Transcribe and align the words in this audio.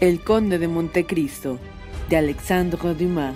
El 0.00 0.22
Conde 0.22 0.60
de 0.60 0.68
Montecristo, 0.68 1.58
de 2.08 2.16
Alexandre 2.18 2.94
Dumas. 2.94 3.34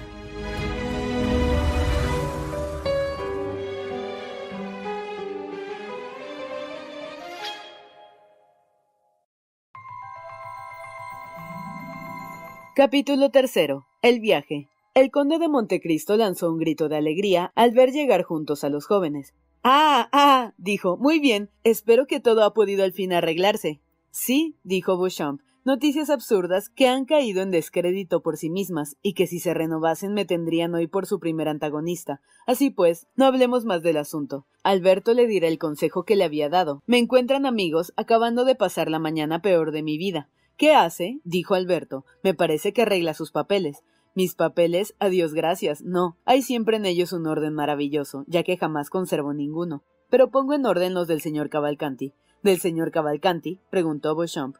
Capítulo 12.76 13.30
tercero. 13.30 13.84
El 14.00 14.20
viaje. 14.20 14.68
El 14.94 15.10
conde 15.10 15.40
de 15.40 15.48
Montecristo 15.48 16.16
lanzó 16.16 16.48
un 16.48 16.58
grito 16.58 16.88
de 16.88 16.96
alegría 16.96 17.50
al 17.56 17.72
ver 17.72 17.90
llegar 17.90 18.22
juntos 18.22 18.62
a 18.62 18.68
los 18.68 18.86
jóvenes. 18.86 19.34
Ah, 19.64 20.08
ah, 20.12 20.52
dijo, 20.58 20.96
muy 20.96 21.18
bien, 21.18 21.50
espero 21.64 22.06
que 22.06 22.20
todo 22.20 22.44
ha 22.44 22.54
podido 22.54 22.84
al 22.84 22.92
fin 22.92 23.12
arreglarse. 23.12 23.80
Sí, 24.12 24.54
dijo 24.62 24.96
Beauchamp, 24.96 25.40
Noticias 25.64 26.10
absurdas 26.10 26.68
que 26.68 26.88
han 26.88 27.04
caído 27.04 27.40
en 27.40 27.52
descrédito 27.52 28.20
por 28.20 28.36
sí 28.36 28.50
mismas 28.50 28.96
y 29.00 29.12
que 29.12 29.28
si 29.28 29.38
se 29.38 29.54
renovasen 29.54 30.12
me 30.12 30.24
tendrían 30.24 30.74
hoy 30.74 30.88
por 30.88 31.06
su 31.06 31.20
primer 31.20 31.48
antagonista. 31.48 32.20
Así 32.48 32.70
pues, 32.70 33.06
no 33.14 33.26
hablemos 33.26 33.64
más 33.64 33.80
del 33.80 33.98
asunto. 33.98 34.44
Alberto 34.64 35.14
le 35.14 35.28
dirá 35.28 35.46
el 35.46 35.58
consejo 35.58 36.02
que 36.02 36.16
le 36.16 36.24
había 36.24 36.48
dado. 36.48 36.82
Me 36.86 36.98
encuentran 36.98 37.46
amigos 37.46 37.92
acabando 37.96 38.44
de 38.44 38.56
pasar 38.56 38.90
la 38.90 38.98
mañana 38.98 39.40
peor 39.40 39.70
de 39.70 39.84
mi 39.84 39.98
vida. 39.98 40.28
¿Qué 40.56 40.74
hace? 40.74 41.20
dijo 41.22 41.54
Alberto. 41.54 42.04
Me 42.24 42.34
parece 42.34 42.72
que 42.72 42.82
arregla 42.82 43.14
sus 43.14 43.30
papeles. 43.30 43.84
Mis 44.16 44.34
papeles, 44.34 44.96
adiós 44.98 45.32
gracias. 45.32 45.80
No, 45.82 46.16
hay 46.24 46.42
siempre 46.42 46.76
en 46.76 46.86
ellos 46.86 47.12
un 47.12 47.28
orden 47.28 47.54
maravilloso, 47.54 48.24
ya 48.26 48.42
que 48.42 48.56
jamás 48.56 48.90
conservo 48.90 49.32
ninguno. 49.32 49.84
Pero 50.10 50.28
pongo 50.28 50.54
en 50.54 50.66
orden 50.66 50.92
los 50.92 51.06
del 51.06 51.20
señor 51.20 51.50
Cavalcanti. 51.50 52.14
¿Del 52.42 52.58
señor 52.58 52.90
Cavalcanti? 52.90 53.60
preguntó 53.70 54.16
Beauchamp. 54.16 54.56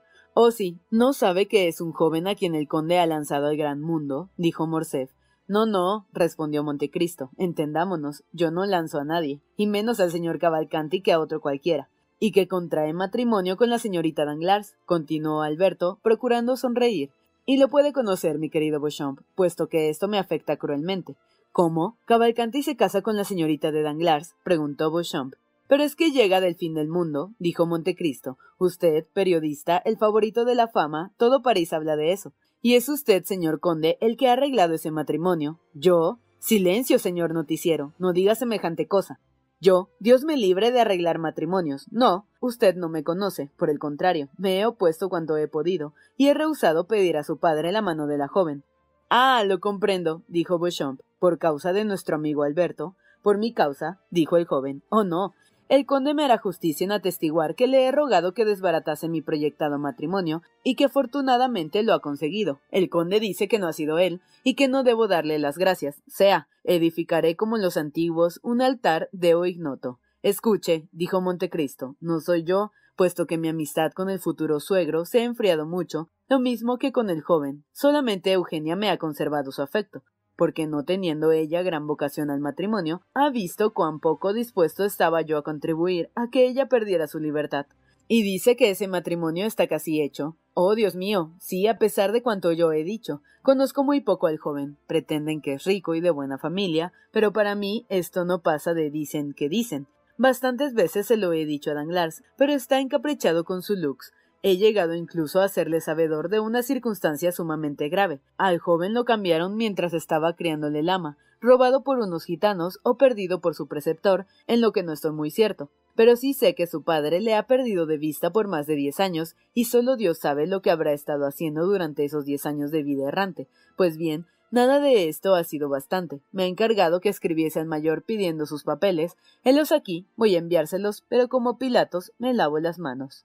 Sí, 0.53 0.81
¿no 0.91 1.15
sabe 1.15 1.49
que 1.49 1.67
es 1.67 1.81
un 1.81 1.93
joven 1.93 2.29
a 2.29 2.35
quien 2.35 2.55
el 2.55 2.69
conde 2.69 2.99
ha 2.99 3.07
lanzado 3.07 3.47
al 3.47 3.57
gran 3.57 3.81
mundo? 3.81 4.29
dijo 4.37 4.67
Morcerf. 4.67 5.11
No, 5.49 5.67
no, 5.67 6.07
respondió 6.13 6.63
Montecristo. 6.63 7.31
Entendámonos, 7.37 8.23
yo 8.33 8.51
no 8.51 8.65
lanzo 8.67 8.99
a 8.99 9.05
nadie, 9.05 9.41
y 9.57 9.67
menos 9.67 9.99
al 9.99 10.11
señor 10.11 10.39
Cavalcanti 10.39 11.01
que 11.01 11.13
a 11.13 11.21
otro 11.21 11.41
cualquiera. 11.41 11.89
Y 12.19 12.33
que 12.33 12.49
contrae 12.49 12.93
matrimonio 12.93 13.57
con 13.57 13.71
la 13.71 13.79
señorita 13.79 14.25
Danglars, 14.25 14.77
continuó 14.85 15.43
Alberto, 15.43 15.99
procurando 16.03 16.57
sonreír. 16.57 17.11
Y 17.45 17.57
lo 17.57 17.69
puede 17.69 17.93
conocer, 17.93 18.39
mi 18.39 18.51
querido 18.51 18.79
Beauchamp, 18.81 19.21
puesto 19.35 19.69
que 19.69 19.89
esto 19.89 20.07
me 20.07 20.19
afecta 20.19 20.57
cruelmente. 20.57 21.17
¿Cómo? 21.51 21.97
¿Cavalcanti 22.05 22.63
se 22.63 22.77
casa 22.77 23.03
con 23.03 23.17
la 23.17 23.25
señorita 23.25 23.73
de 23.73 23.83
Danglars? 23.83 24.37
preguntó 24.45 24.93
Beauchamp. 24.93 25.35
Pero 25.73 25.85
es 25.85 25.97
que 25.97 26.11
llega 26.11 26.43
del 26.43 26.55
fin 26.55 26.75
del 26.75 26.89
mundo, 26.89 27.33
dijo 27.39 27.65
Montecristo. 27.65 28.37
Usted, 28.59 29.07
periodista, 29.15 29.79
el 29.79 29.97
favorito 29.97 30.45
de 30.45 30.55
la 30.55 30.69
fama, 30.69 31.15
todo 31.17 31.41
París 31.41 31.73
habla 31.73 31.97
de 31.97 32.13
eso. 32.13 32.35
Y 32.61 32.75
es 32.75 32.91
usted, 32.91 33.25
señor 33.25 33.59
conde, 33.59 33.97
el 34.03 34.19
que 34.19 34.29
ha 34.29 34.35
arreglado 34.35 34.75
ese 34.75 34.91
matrimonio. 34.91 35.61
Yo. 35.73 36.19
Silencio, 36.41 36.99
señor 36.99 37.33
noticiero. 37.33 37.95
No 37.99 38.13
diga 38.13 38.35
semejante 38.35 38.87
cosa. 38.87 39.19
Yo, 39.63 39.89
Dios 39.99 40.25
me 40.25 40.37
libre 40.37 40.73
de 40.73 40.81
arreglar 40.83 41.19
matrimonios. 41.19 41.87
No, 41.91 42.27
usted 42.39 42.77
no 42.77 42.91
me 42.91 43.03
conoce. 43.03 43.51
Por 43.57 43.71
el 43.71 43.79
contrario, 43.79 44.29
me 44.37 44.61
he 44.61 44.67
opuesto 44.67 45.09
cuanto 45.09 45.39
he 45.39 45.49
podido, 45.49 45.95
y 46.19 46.29
he 46.29 46.35
rehusado 46.35 46.87
pedir 46.87 47.17
a 47.17 47.25
su 47.25 47.39
padre 47.39 47.73
la 47.73 47.81
mano 47.81 48.07
de 48.07 48.19
la 48.19 48.29
joven. 48.29 48.63
Ah, 49.09 49.43
lo 49.47 49.59
comprendo, 49.59 50.23
dijo 50.29 50.59
Beauchamp, 50.59 51.01
por 51.19 51.39
causa 51.39 51.73
de 51.73 51.87
nuestro 51.87 52.17
amigo 52.17 52.43
Alberto. 52.43 52.95
Por 53.23 53.39
mi 53.39 53.55
causa, 53.55 54.01
dijo 54.11 54.37
el 54.37 54.47
joven. 54.47 54.83
Oh, 54.89 55.05
no, 55.05 55.33
el 55.73 55.87
conde 55.87 56.13
me 56.13 56.23
hará 56.23 56.37
justicia 56.37 56.85
en 56.85 56.93
atestiguar 56.93 57.55
que 57.55 57.67
le 57.67 57.87
he 57.87 57.93
rogado 57.93 58.35
que 58.35 58.45
desbaratase 58.45 59.09
mi 59.09 59.23
proyectado 59.23 59.79
matrimonio 59.79 60.43
y 60.63 60.75
que 60.75 60.85
afortunadamente 60.85 61.83
lo 61.83 61.95
ha 61.95 62.01
conseguido. 62.01 62.61
El 62.71 62.91
conde 62.91 63.21
dice 63.21 63.49
que 63.49 63.59
no 63.59 63.69
ha 63.69 63.73
sido 63.73 63.99
él 63.99 64.21
y 64.45 64.55
que 64.55 64.69
no 64.69 64.83
debo 64.83 65.09
darle 65.09 65.39
las 65.39 65.57
gracias. 65.57 66.03
Sea, 66.07 66.47
edificaré 66.63 67.37
como 67.37 67.57
los 67.57 67.79
antiguos 67.79 68.39
un 68.43 68.61
altar 68.61 69.09
de 69.13 69.35
o 69.35 69.47
ignoto. 69.47 69.99
Escuche, 70.21 70.91
dijo 70.93 71.23
Montecristo, 71.23 71.97
no 72.01 72.21
soy 72.21 72.45
yo, 72.45 72.73
puesto 72.95 73.27
que 73.27 73.39
mi 73.39 73.49
amistad 73.49 73.93
con 73.93 74.11
el 74.11 74.19
futuro 74.19 74.61
suegro 74.61 75.07
se 75.07 75.21
ha 75.21 75.25
enfriado 75.25 75.65
mucho, 75.65 76.11
lo 76.29 76.39
mismo 76.39 76.77
que 76.77 76.93
con 76.93 77.09
el 77.09 77.23
joven. 77.23 77.65
Solamente 77.73 78.31
Eugenia 78.31 78.77
me 78.77 78.91
ha 78.91 78.99
conservado 78.99 79.53
su 79.53 79.63
afecto 79.63 80.03
porque 80.37 80.67
no 80.67 80.85
teniendo 80.85 81.33
ella 81.33 81.63
gran 81.63 81.87
vocación 81.87 82.31
al 82.31 82.41
matrimonio, 82.41 83.03
ha 83.15 83.31
visto 83.31 83.73
cuán 83.73 84.01
poco 84.01 84.33
dispuesto 84.33 84.85
estaba 84.85 85.23
yo 85.23 85.39
a 85.39 85.43
contribuir 85.43 86.11
a 86.15 86.31
que 86.31 86.47
ella 86.47 86.69
perdiera 86.69 87.07
su 87.07 87.19
libertad. 87.19 87.67
Y 88.09 88.23
dice 88.23 88.57
que 88.57 88.71
ese 88.71 88.89
matrimonio 88.89 89.47
está 89.47 89.67
casi 89.67 90.03
hecho. 90.03 90.37
Oh, 90.55 90.75
Dios 90.75 90.95
mío, 90.95 91.33
sí, 91.41 91.67
a 91.67 91.79
pesar 91.79 92.13
de 92.13 92.23
cuanto 92.23 92.53
yo 92.53 92.73
he 92.73 92.85
dicho. 92.85 93.23
Conozco 93.43 93.85
muy 93.85 94.01
poco 94.01 94.27
al 94.27 94.39
joven. 94.39 94.77
Pretenden 94.87 95.41
que 95.41 95.55
es 95.55 95.65
rico 95.65 95.95
y 95.95 96.01
de 96.01 96.11
buena 96.11 96.39
familia, 96.39 96.93
pero 97.11 97.33
para 97.33 97.55
mí 97.55 97.87
esto 97.89 98.25
no 98.25 98.43
pasa 98.43 98.75
de 98.75 98.91
dicen 98.91 99.33
que 99.33 99.49
dicen. 99.49 99.87
Bastantes 100.19 100.75
veces 100.75 101.07
se 101.07 101.17
lo 101.17 101.33
he 101.33 101.47
dicho 101.47 101.71
a 101.71 101.75
Danglars, 101.75 102.23
pero 102.37 102.53
está 102.53 102.81
encaprichado 102.81 103.45
con 103.45 103.63
su 103.63 103.75
looks, 103.75 104.13
He 104.45 104.57
llegado 104.57 104.95
incluso 104.97 105.41
a 105.41 105.49
serle 105.49 105.81
sabedor 105.81 106.29
de 106.29 106.41
una 106.41 106.65
circunstancia 106.65 107.31
sumamente 107.31 107.89
grave. 107.89 108.21
Al 108.37 108.59
joven 108.59 108.93
lo 108.93 109.05
cambiaron 109.05 109.55
mientras 109.55 109.95
estaba 109.95 110.35
criándole 110.35 110.81
el 110.81 110.89
ama, 110.89 111.17
robado 111.41 111.85
por 111.85 112.01
unos 112.01 112.25
gitanos 112.25 112.81
o 112.83 112.97
perdido 112.97 113.41
por 113.41 113.55
su 113.55 113.69
preceptor, 113.69 114.27
en 114.49 114.61
lo 114.61 114.73
que 114.73 114.83
no 114.83 114.93
estoy 114.93 115.13
muy 115.13 115.31
cierto. 115.31 115.71
Pero 115.95 116.17
sí 116.17 116.35
sé 116.35 116.57
que 116.57 116.67
su 116.67 116.83
padre 116.83 117.21
le 117.21 117.37
ha 117.37 117.47
perdido 117.47 117.87
de 117.87 117.99
vista 117.99 118.33
por 118.33 118.49
más 118.49 118.67
de 118.67 118.75
diez 118.75 118.99
años, 118.99 119.37
y 119.55 119.67
solo 119.67 119.95
Dios 119.95 120.19
sabe 120.19 120.49
lo 120.49 120.61
que 120.61 120.73
habrá 120.73 120.93
estado 120.93 121.25
haciendo 121.25 121.65
durante 121.65 122.05
esos 122.05 122.25
diez 122.25 122.45
años 122.45 122.73
de 122.73 122.83
vida 122.83 123.09
errante. 123.09 123.49
Pues 123.77 123.97
bien, 123.97 124.27
Nada 124.53 124.81
de 124.81 125.09
esto 125.09 125.35
ha 125.35 125.45
sido 125.45 125.71
bastante. 125.71 126.21
Me 126.31 126.43
ha 126.43 126.47
encargado 126.47 127.01
que 127.01 127.09
escribiese 127.09 127.59
al 127.59 127.65
mayor 127.65 128.03
pidiendo 128.03 128.45
sus 128.45 128.65
papeles. 128.65 129.17
Helos 129.45 129.73
aquí, 129.73 130.07
voy 130.15 130.35
a 130.35 130.41
enviárselos, 130.41 131.07
pero 131.09 131.29
como 131.29 131.57
Pilatos 131.57 132.13
me 132.19 132.35
lavo 132.35 132.59
las 132.59 132.79
manos. 132.79 133.25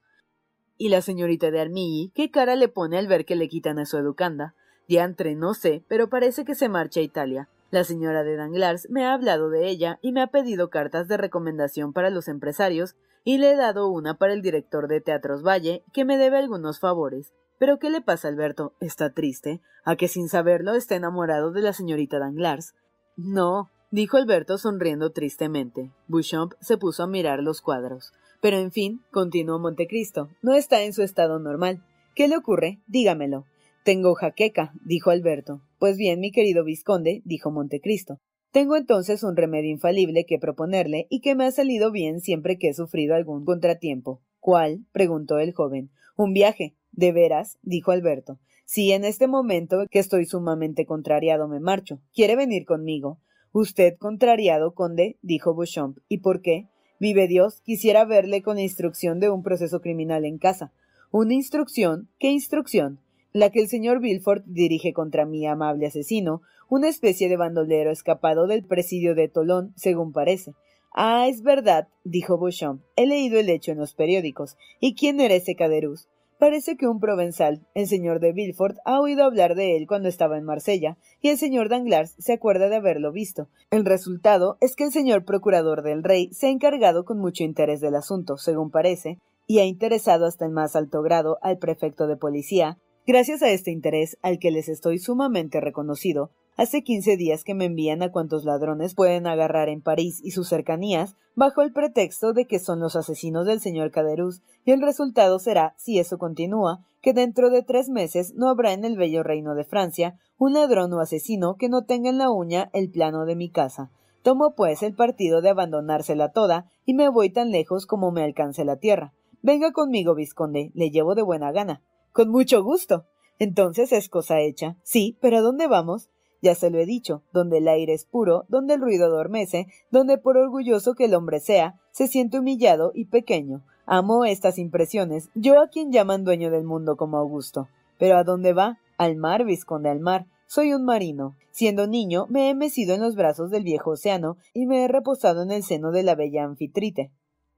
¿Y 0.77 0.89
la 0.89 1.01
señorita 1.01 1.49
de 1.49 1.59
Armilly 1.59 2.11
qué 2.13 2.29
cara 2.29 2.55
le 2.55 2.67
pone 2.67 2.97
al 2.97 3.07
ver 3.07 3.25
que 3.25 3.35
le 3.35 3.49
quitan 3.49 3.79
a 3.79 3.85
su 3.85 3.97
educanda? 3.97 4.53
Diantre, 4.87 5.35
no 5.35 5.53
sé, 5.53 5.83
pero 5.87 6.07
parece 6.09 6.45
que 6.45 6.55
se 6.55 6.69
marcha 6.69 6.99
a 6.99 7.03
Italia. 7.03 7.49
La 7.71 7.83
señora 7.83 8.23
de 8.23 8.37
Danglars 8.37 8.89
me 8.89 9.05
ha 9.05 9.13
hablado 9.13 9.49
de 9.49 9.67
ella 9.67 9.99
y 10.01 10.11
me 10.11 10.21
ha 10.21 10.27
pedido 10.27 10.69
cartas 10.69 11.07
de 11.07 11.17
recomendación 11.17 11.93
para 11.93 12.09
los 12.09 12.27
empresarios 12.27 12.95
y 13.25 13.39
le 13.39 13.51
he 13.51 13.55
dado 13.57 13.89
una 13.89 14.17
para 14.17 14.31
el 14.31 14.41
director 14.41 14.87
de 14.87 15.01
Teatros 15.01 15.43
Valle, 15.43 15.83
que 15.91 16.05
me 16.05 16.17
debe 16.17 16.37
algunos 16.37 16.79
favores. 16.79 17.33
Pero 17.59 17.79
¿qué 17.79 17.89
le 17.89 17.99
pasa, 17.99 18.29
Alberto? 18.29 18.73
¿Está 18.79 19.09
triste? 19.09 19.59
¿A 19.83 19.95
que 19.95 20.07
sin 20.07 20.29
saberlo 20.29 20.75
está 20.75 20.95
enamorado 20.95 21.51
de 21.51 21.61
la 21.61 21.73
señorita 21.73 22.19
Danglars? 22.19 22.75
No, 23.17 23.69
dijo 23.91 24.15
Alberto 24.15 24.57
sonriendo 24.57 25.11
tristemente. 25.11 25.91
Bouchamp 26.07 26.53
se 26.61 26.77
puso 26.77 27.03
a 27.03 27.07
mirar 27.07 27.41
los 27.41 27.61
cuadros. 27.61 28.13
Pero 28.41 28.57
en 28.57 28.71
fin, 28.71 29.01
continuó 29.11 29.59
Montecristo, 29.59 30.29
no 30.41 30.53
está 30.53 30.83
en 30.83 30.93
su 30.93 31.03
estado 31.03 31.39
normal. 31.39 31.83
¿Qué 32.15 32.27
le 32.27 32.37
ocurre? 32.37 32.79
Dígamelo. 32.87 33.45
Tengo 33.83 34.15
jaqueca, 34.15 34.73
dijo 34.85 35.11
Alberto. 35.11 35.61
Pues 35.79 35.97
bien, 35.97 36.19
mi 36.19 36.31
querido 36.31 36.63
vizconde, 36.63 37.21
dijo 37.25 37.51
Montecristo. 37.51 38.19
Tengo 38.51 38.75
entonces 38.75 39.23
un 39.23 39.35
remedio 39.35 39.69
infalible 39.69 40.25
que 40.25 40.39
proponerle 40.39 41.07
y 41.09 41.21
que 41.21 41.35
me 41.35 41.45
ha 41.45 41.51
salido 41.51 41.91
bien 41.91 42.21
siempre 42.21 42.57
que 42.57 42.69
he 42.69 42.73
sufrido 42.73 43.15
algún 43.15 43.45
contratiempo. 43.45 44.21
¿Cuál? 44.39 44.85
preguntó 44.91 45.39
el 45.39 45.53
joven. 45.53 45.91
Un 46.15 46.33
viaje. 46.33 46.75
¿De 46.91 47.11
veras? 47.11 47.59
dijo 47.61 47.91
Alberto. 47.91 48.39
Si 48.65 48.91
en 48.91 49.05
este 49.05 49.27
momento 49.27 49.85
que 49.89 49.99
estoy 49.99 50.25
sumamente 50.25 50.85
contrariado 50.85 51.47
me 51.47 51.59
marcho. 51.59 52.01
¿Quiere 52.13 52.35
venir 52.35 52.65
conmigo? 52.65 53.19
Usted 53.51 53.95
contrariado, 53.97 54.73
conde, 54.73 55.17
dijo 55.21 55.55
Beauchamp. 55.55 55.99
¿Y 56.07 56.19
por 56.19 56.41
qué? 56.41 56.67
Vive 56.99 57.27
Dios, 57.27 57.61
quisiera 57.61 58.05
verle 58.05 58.41
con 58.41 58.57
instrucción 58.57 59.19
de 59.19 59.29
un 59.29 59.43
proceso 59.43 59.81
criminal 59.81 60.25
en 60.25 60.37
casa. 60.37 60.71
¿Una 61.11 61.33
instrucción? 61.33 62.09
¿Qué 62.19 62.31
instrucción? 62.31 62.99
La 63.33 63.51
que 63.51 63.59
el 63.59 63.67
señor 63.67 63.99
Villefort 63.99 64.43
dirige 64.45 64.93
contra 64.93 65.25
mi 65.25 65.45
amable 65.45 65.85
asesino, 65.85 66.41
una 66.69 66.89
especie 66.89 67.29
de 67.29 67.37
bandolero 67.37 67.91
escapado 67.91 68.47
del 68.47 68.63
presidio 68.63 69.13
de 69.13 69.27
Tolón, 69.27 69.73
según 69.75 70.11
parece. 70.11 70.53
Ah, 70.91 71.27
es 71.27 71.43
verdad, 71.43 71.87
dijo 72.03 72.39
Beauchamp. 72.39 72.81
He 72.95 73.05
leído 73.05 73.39
el 73.39 73.49
hecho 73.49 73.71
en 73.71 73.77
los 73.77 73.93
periódicos. 73.93 74.57
¿Y 74.79 74.95
quién 74.95 75.21
era 75.21 75.35
ese 75.35 75.55
Caderuz? 75.55 76.07
Parece 76.39 76.77
que 76.77 76.87
un 76.87 76.99
provenzal, 76.99 77.65
el 77.73 77.87
señor 77.87 78.19
de 78.19 78.31
Villefort, 78.31 78.77
ha 78.85 79.01
oído 79.01 79.23
hablar 79.23 79.55
de 79.55 79.75
él 79.75 79.87
cuando 79.87 80.07
estaba 80.07 80.37
en 80.37 80.43
Marsella, 80.43 80.95
y 81.19 81.29
el 81.29 81.39
señor 81.39 81.67
Danglars 81.67 82.13
se 82.19 82.33
acuerda 82.33 82.69
de 82.69 82.75
haberlo 82.75 83.11
visto. 83.11 83.49
El 83.71 83.85
resultado 83.85 84.57
es 84.61 84.75
que 84.75 84.83
el 84.83 84.91
señor 84.91 85.25
procurador 85.25 85.81
del 85.81 86.03
rey 86.03 86.29
se 86.33 86.45
ha 86.45 86.49
encargado 86.51 87.05
con 87.05 87.17
mucho 87.17 87.43
interés 87.43 87.81
del 87.81 87.95
asunto, 87.95 88.37
según 88.37 88.69
parece, 88.69 89.17
y 89.47 89.59
ha 89.59 89.65
interesado 89.65 90.27
hasta 90.27 90.45
el 90.45 90.51
más 90.51 90.75
alto 90.75 91.01
grado 91.01 91.39
al 91.41 91.57
prefecto 91.57 92.05
de 92.05 92.17
policía. 92.17 92.77
Gracias 93.07 93.41
a 93.41 93.49
este 93.49 93.71
interés, 93.71 94.19
al 94.21 94.37
que 94.37 94.51
les 94.51 94.69
estoy 94.69 94.99
sumamente 94.99 95.59
reconocido, 95.59 96.29
Hace 96.57 96.81
quince 96.81 97.17
días 97.17 97.43
que 97.43 97.53
me 97.53 97.65
envían 97.65 98.01
a 98.01 98.11
cuantos 98.11 98.43
ladrones 98.43 98.95
pueden 98.95 99.27
agarrar 99.27 99.69
en 99.69 99.83
París 99.83 100.19
y 100.23 100.31
sus 100.31 100.49
cercanías, 100.49 101.15
bajo 101.35 101.61
el 101.61 101.71
pretexto 101.71 102.33
de 102.33 102.45
que 102.45 102.57
son 102.57 102.79
los 102.79 102.95
asesinos 102.95 103.45
del 103.45 103.59
señor 103.59 103.91
Caderuz, 103.91 104.41
y 104.65 104.71
el 104.71 104.81
resultado 104.81 105.37
será, 105.37 105.75
si 105.77 105.99
eso 105.99 106.17
continúa, 106.17 106.83
que 107.03 107.13
dentro 107.13 107.51
de 107.51 107.61
tres 107.61 107.89
meses 107.89 108.33
no 108.33 108.49
habrá 108.49 108.73
en 108.73 108.85
el 108.85 108.97
bello 108.97 109.21
reino 109.21 109.53
de 109.53 109.65
Francia 109.65 110.17
un 110.39 110.53
ladrón 110.53 110.91
o 110.93 110.99
asesino 110.99 111.57
que 111.57 111.69
no 111.69 111.85
tenga 111.85 112.09
en 112.09 112.17
la 112.17 112.31
uña 112.31 112.71
el 112.73 112.89
plano 112.89 113.25
de 113.25 113.35
mi 113.35 113.51
casa. 113.51 113.91
Tomo 114.23 114.55
pues 114.55 114.81
el 114.81 114.95
partido 114.95 115.43
de 115.43 115.49
abandonársela 115.49 116.31
toda 116.31 116.71
y 116.85 116.95
me 116.95 117.07
voy 117.07 117.29
tan 117.29 117.51
lejos 117.51 117.85
como 117.85 118.11
me 118.11 118.23
alcance 118.23 118.65
la 118.65 118.77
tierra. 118.77 119.13
Venga 119.43 119.71
conmigo, 119.73 120.15
vizconde, 120.15 120.71
le 120.73 120.89
llevo 120.89 121.13
de 121.13 121.21
buena 121.21 121.51
gana. 121.51 121.83
Con 122.13 122.29
mucho 122.29 122.63
gusto. 122.63 123.05
Entonces 123.37 123.91
es 123.91 124.09
cosa 124.09 124.39
hecha. 124.41 124.75
Sí, 124.81 125.19
pero 125.21 125.37
¿a 125.37 125.41
dónde 125.41 125.67
vamos? 125.67 126.09
Ya 126.41 126.55
se 126.55 126.69
lo 126.69 126.79
he 126.79 126.85
dicho, 126.85 127.23
donde 127.33 127.57
el 127.57 127.67
aire 127.67 127.93
es 127.93 128.05
puro, 128.05 128.45
donde 128.47 128.75
el 128.75 128.81
ruido 128.81 129.07
adormece, 129.07 129.67
donde 129.91 130.17
por 130.17 130.37
orgulloso 130.37 130.93
que 130.93 131.05
el 131.05 131.15
hombre 131.15 131.39
sea, 131.39 131.79
se 131.91 132.07
siente 132.07 132.39
humillado 132.39 132.91
y 132.93 133.05
pequeño. 133.05 133.63
Amo 133.85 134.25
estas 134.25 134.57
impresiones, 134.57 135.29
yo 135.33 135.61
a 135.61 135.69
quien 135.69 135.91
llaman 135.91 136.23
dueño 136.23 136.51
del 136.51 136.63
mundo 136.63 136.97
como 136.97 137.17
Augusto. 137.17 137.69
Pero 137.97 138.17
¿a 138.17 138.23
dónde 138.23 138.53
va? 138.53 138.79
Al 138.97 139.15
mar, 139.15 139.45
visconde 139.45 139.89
al 139.89 139.99
mar. 139.99 140.27
Soy 140.45 140.73
un 140.73 140.85
marino. 140.85 141.35
Siendo 141.51 141.87
niño, 141.87 142.27
me 142.29 142.49
he 142.49 142.55
mecido 142.55 142.93
en 142.93 143.01
los 143.01 143.15
brazos 143.15 143.49
del 143.49 143.63
viejo 143.63 143.91
océano 143.91 144.37
y 144.53 144.67
me 144.67 144.83
he 144.83 144.87
reposado 144.87 145.41
en 145.41 145.51
el 145.51 145.63
seno 145.63 145.91
de 145.91 146.03
la 146.03 146.15
bella 146.15 146.43
anfitrite. 146.43 147.11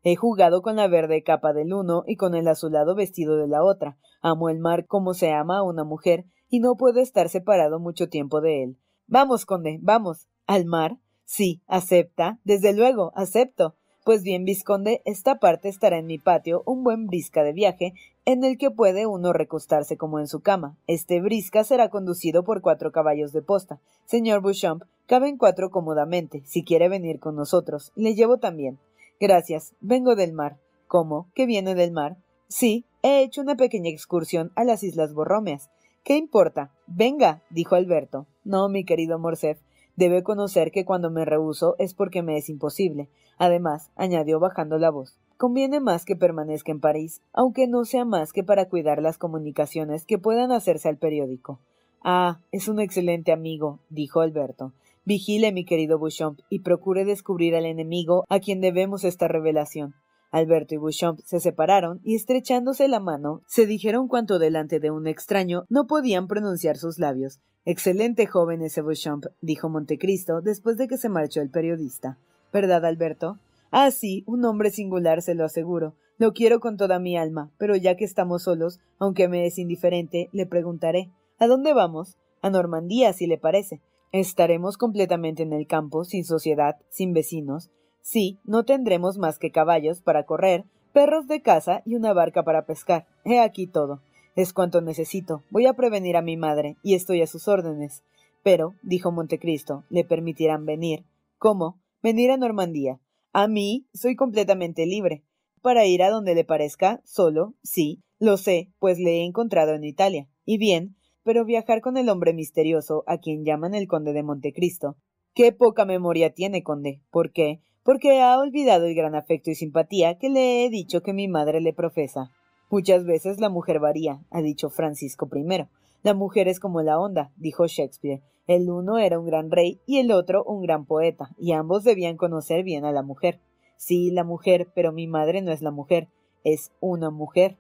He 0.04 0.16
jugado 0.16 0.62
con 0.62 0.78
la 0.78 0.88
verde 0.88 1.24
capa 1.24 1.52
del 1.52 1.74
uno 1.74 2.04
y 2.08 2.16
con 2.16 2.34
el 2.34 2.48
azulado 2.48 2.96
vestido 2.96 3.36
de 3.36 3.48
la 3.48 3.64
otra. 3.64 3.98
Amo 4.22 4.50
el 4.50 4.60
mar 4.60 4.86
como 4.86 5.14
se 5.14 5.32
ama 5.32 5.58
a 5.58 5.64
una 5.64 5.84
mujer, 5.84 6.26
y 6.50 6.60
no 6.60 6.76
puedo 6.76 7.00
estar 7.00 7.30
separado 7.30 7.80
mucho 7.80 8.10
tiempo 8.10 8.42
de 8.42 8.64
él. 8.64 8.78
Vamos, 9.08 9.46
conde, 9.46 9.80
vamos. 9.82 10.28
¿Al 10.46 10.66
mar? 10.66 10.98
Sí, 11.26 11.62
acepta. 11.68 12.40
Desde 12.44 12.74
luego, 12.74 13.12
acepto. 13.16 13.76
Pues 14.04 14.24
bien, 14.24 14.46
vizconde, 14.46 15.02
esta 15.06 15.40
parte 15.40 15.70
estará 15.70 16.00
en 16.00 16.08
mi 16.08 16.18
patio 16.18 16.64
un 16.66 16.84
buen 16.84 17.06
brisca 17.06 17.44
de 17.44 17.54
viaje, 17.54 17.94
en 18.26 18.44
el 18.44 18.58
que 18.58 18.72
puede 18.72 19.06
uno 19.06 19.34
recostarse 19.34 19.98
como 19.98 20.20
en 20.20 20.28
su 20.28 20.40
cama. 20.40 20.78
Este 20.88 21.22
brisca 21.22 21.64
será 21.64 21.90
conducido 21.90 22.44
por 22.44 22.62
cuatro 22.62 22.92
caballos 22.92 23.32
de 23.32 23.42
posta. 23.42 23.80
Señor 24.06 24.42
Beauchamp, 24.42 24.84
caben 25.06 25.38
cuatro 25.38 25.70
cómodamente. 25.70 26.42
Si 26.46 26.64
quiere 26.64 26.90
venir 26.90 27.20
con 27.20 27.36
nosotros, 27.36 27.92
le 27.96 28.16
llevo 28.16 28.38
también. 28.38 28.80
Gracias. 29.20 29.74
Vengo 29.82 30.16
del 30.16 30.34
mar. 30.34 30.58
¿Cómo? 30.88 31.28
¿Que 31.36 31.46
viene 31.46 31.76
del 31.76 31.92
mar? 31.92 32.18
Sí, 32.48 32.86
he 33.04 33.22
hecho 33.22 33.42
una 33.42 33.56
pequeña 33.56 33.92
excursión 33.92 34.52
a 34.56 34.64
las 34.64 34.82
Islas 34.82 35.14
Borromeas. 35.14 35.70
¿Qué 36.10 36.18
importa? 36.18 36.74
Venga, 36.88 37.44
dijo 37.52 37.76
Alberto. 37.76 38.26
No, 38.44 38.68
mi 38.68 38.84
querido 38.84 39.20
Morcerf, 39.20 39.62
debe 39.96 40.24
conocer 40.24 40.72
que 40.72 40.84
cuando 40.84 41.12
me 41.12 41.24
rehuso 41.24 41.76
es 41.78 41.94
porque 41.94 42.24
me 42.24 42.36
es 42.36 42.50
imposible. 42.50 43.10
Además, 43.38 43.92
añadió 43.96 44.40
bajando 44.40 44.80
la 44.80 44.90
voz, 44.90 45.20
conviene 45.38 45.80
más 45.80 46.06
que 46.06 46.16
permanezca 46.16 46.72
en 46.72 46.80
París, 46.80 47.22
aunque 47.32 47.68
no 47.68 47.86
sea 47.86 48.06
más 48.06 48.34
que 48.34 48.44
para 48.44 48.68
cuidar 48.70 49.04
las 49.04 49.20
comunicaciones 49.20 50.08
que 50.08 50.18
puedan 50.18 50.52
hacerse 50.52 50.90
al 50.90 50.98
periódico. 50.98 51.60
Ah, 52.04 52.40
es 52.52 52.68
un 52.68 52.80
excelente 52.80 53.32
amigo, 53.32 53.78
dijo 53.92 54.22
Alberto. 54.22 54.74
Vigile, 55.06 55.52
mi 55.52 55.64
querido 55.64 56.00
Bouchamp, 56.00 56.40
y 56.50 56.62
procure 56.62 57.06
descubrir 57.06 57.56
al 57.56 57.68
enemigo 57.68 58.26
a 58.30 58.40
quien 58.40 58.62
debemos 58.62 59.04
esta 59.04 59.28
revelación. 59.28 59.94
Alberto 60.32 60.76
y 60.76 60.78
Bouchamp 60.78 61.20
se 61.26 61.40
separaron 61.40 62.00
y 62.04 62.16
estrechándose 62.16 62.88
la 62.88 63.00
mano, 63.00 63.42
se 63.48 63.66
dijeron 63.66 64.08
cuanto 64.08 64.40
delante 64.40 64.80
de 64.80 64.92
un 64.92 65.08
extraño 65.08 65.66
no 65.70 65.88
podían 65.88 66.28
pronunciar 66.28 66.78
sus 66.78 67.00
labios. 67.00 67.40
Excelente 67.66 68.28
joven 68.28 68.62
ese 68.62 68.82
Bouchamp, 68.82 69.26
dijo 69.42 69.70
Montecristo 69.70 70.42
después 70.42 70.78
de 70.78 70.88
que 70.88 70.98
se 70.98 71.10
marchó 71.10 71.42
el 71.42 71.50
periodista. 71.50 72.18
¿Verdad, 72.54 72.86
Alberto? 72.86 73.40
Ah, 73.72 73.92
sí, 73.92 74.24
un 74.26 74.44
hombre 74.46 74.72
singular, 74.72 75.22
se 75.22 75.36
lo 75.36 75.46
aseguro. 75.46 75.96
Lo 76.18 76.34
quiero 76.34 76.60
con 76.60 76.78
toda 76.78 77.00
mi 77.00 77.18
alma, 77.18 77.52
pero 77.58 77.76
ya 77.76 77.96
que 77.96 78.06
estamos 78.06 78.44
solos, 78.44 78.80
aunque 78.98 79.28
me 79.28 79.46
es 79.46 79.58
indiferente, 79.58 80.30
le 80.32 80.46
preguntaré 80.46 81.12
¿A 81.38 81.48
dónde 81.48 81.74
vamos? 81.74 82.18
A 82.42 82.50
Normandía, 82.50 83.14
si 83.14 83.26
le 83.26 83.38
parece. 83.38 83.82
Estaremos 84.12 84.78
completamente 84.78 85.44
en 85.44 85.54
el 85.54 85.68
campo, 85.68 86.04
sin 86.04 86.26
sociedad, 86.26 86.76
sin 86.90 87.14
vecinos, 87.14 87.70
Sí, 88.12 88.40
no 88.44 88.66
tendremos 88.66 89.20
más 89.20 89.38
que 89.38 89.52
caballos 89.52 90.02
para 90.02 90.26
correr, 90.26 90.66
perros 90.94 91.28
de 91.28 91.44
caza 91.44 91.84
y 91.86 91.94
una 91.94 92.12
barca 92.12 92.42
para 92.42 92.66
pescar. 92.66 93.06
He 93.24 93.40
aquí 93.40 93.68
todo. 93.68 94.02
Es 94.36 94.52
cuanto 94.52 94.82
necesito. 94.82 95.44
Voy 95.52 95.68
a 95.68 95.76
prevenir 95.76 96.18
a 96.18 96.24
mi 96.24 96.36
madre, 96.36 96.76
y 96.82 96.96
estoy 96.96 97.22
a 97.22 97.28
sus 97.28 97.48
órdenes. 97.48 98.02
Pero, 98.42 98.74
dijo 98.82 99.12
Montecristo, 99.12 99.84
le 99.92 100.06
permitirán 100.06 100.66
venir. 100.66 101.06
¿Cómo? 101.38 101.78
Venir 102.02 102.32
a 102.32 102.38
Normandía. 102.38 103.00
A 103.32 103.48
mí 103.48 103.86
soy 103.94 104.16
completamente 104.16 104.88
libre. 104.88 105.22
Para 105.62 105.86
ir 105.86 106.02
a 106.02 106.10
donde 106.10 106.34
le 106.34 106.44
parezca, 106.44 107.02
solo, 107.06 107.54
sí, 107.62 108.02
lo 108.18 108.38
sé, 108.38 108.72
pues 108.80 108.98
le 108.98 109.18
he 109.18 109.24
encontrado 109.24 109.76
en 109.76 109.84
Italia. 109.84 110.28
Y 110.46 110.58
bien, 110.58 110.96
pero 111.22 111.46
viajar 111.46 111.82
con 111.82 111.96
el 111.96 112.10
hombre 112.10 112.34
misterioso, 112.34 113.04
a 113.06 113.20
quien 113.20 113.46
llaman 113.46 113.76
el 113.76 113.88
conde 113.88 114.14
de 114.14 114.24
Montecristo. 114.24 114.98
Qué 115.36 115.52
poca 115.52 115.86
memoria 115.86 116.34
tiene, 116.34 116.64
conde. 116.64 117.04
¿Por 117.12 117.32
qué? 117.32 117.62
Porque 117.84 118.22
ha 118.22 118.38
olvidado 118.38 118.86
el 118.86 118.96
gran 118.96 119.16
afecto 119.16 119.50
y 119.52 119.56
simpatía 119.56 120.18
que 120.18 120.30
le 120.30 120.66
he 120.66 120.70
dicho 120.70 121.02
que 121.02 121.14
mi 121.14 121.28
madre 121.28 121.62
le 121.62 121.74
profesa. 121.74 122.32
Muchas 122.70 123.04
veces 123.06 123.40
la 123.40 123.50
mujer 123.50 123.80
varía, 123.80 124.22
ha 124.30 124.42
dicho 124.42 124.70
Francisco 124.70 125.28
I. 125.34 125.66
La 126.04 126.14
mujer 126.14 126.48
es 126.48 126.60
como 126.60 126.82
la 126.82 127.00
onda, 127.00 127.32
dijo 127.36 127.66
Shakespeare. 127.68 128.22
El 128.48 128.70
uno 128.70 128.98
era 128.98 129.20
un 129.20 129.26
gran 129.26 129.52
rey 129.52 129.80
y 129.86 130.00
el 130.00 130.12
otro 130.12 130.44
un 130.44 130.62
gran 130.62 130.86
poeta, 130.86 131.30
y 131.38 131.52
ambos 131.54 131.84
debían 131.84 132.18
conocer 132.18 132.64
bien 132.64 132.86
a 132.86 132.92
la 132.92 133.04
mujer. 133.04 133.40
Sí, 133.78 134.12
la 134.12 134.24
mujer, 134.24 134.68
pero 134.74 134.92
mi 134.92 135.08
madre 135.08 135.42
no 135.42 135.52
es 135.52 135.62
la 135.62 135.72
mujer, 135.72 136.08
es 136.44 136.72
una 136.80 137.10
mujer. 137.10 137.58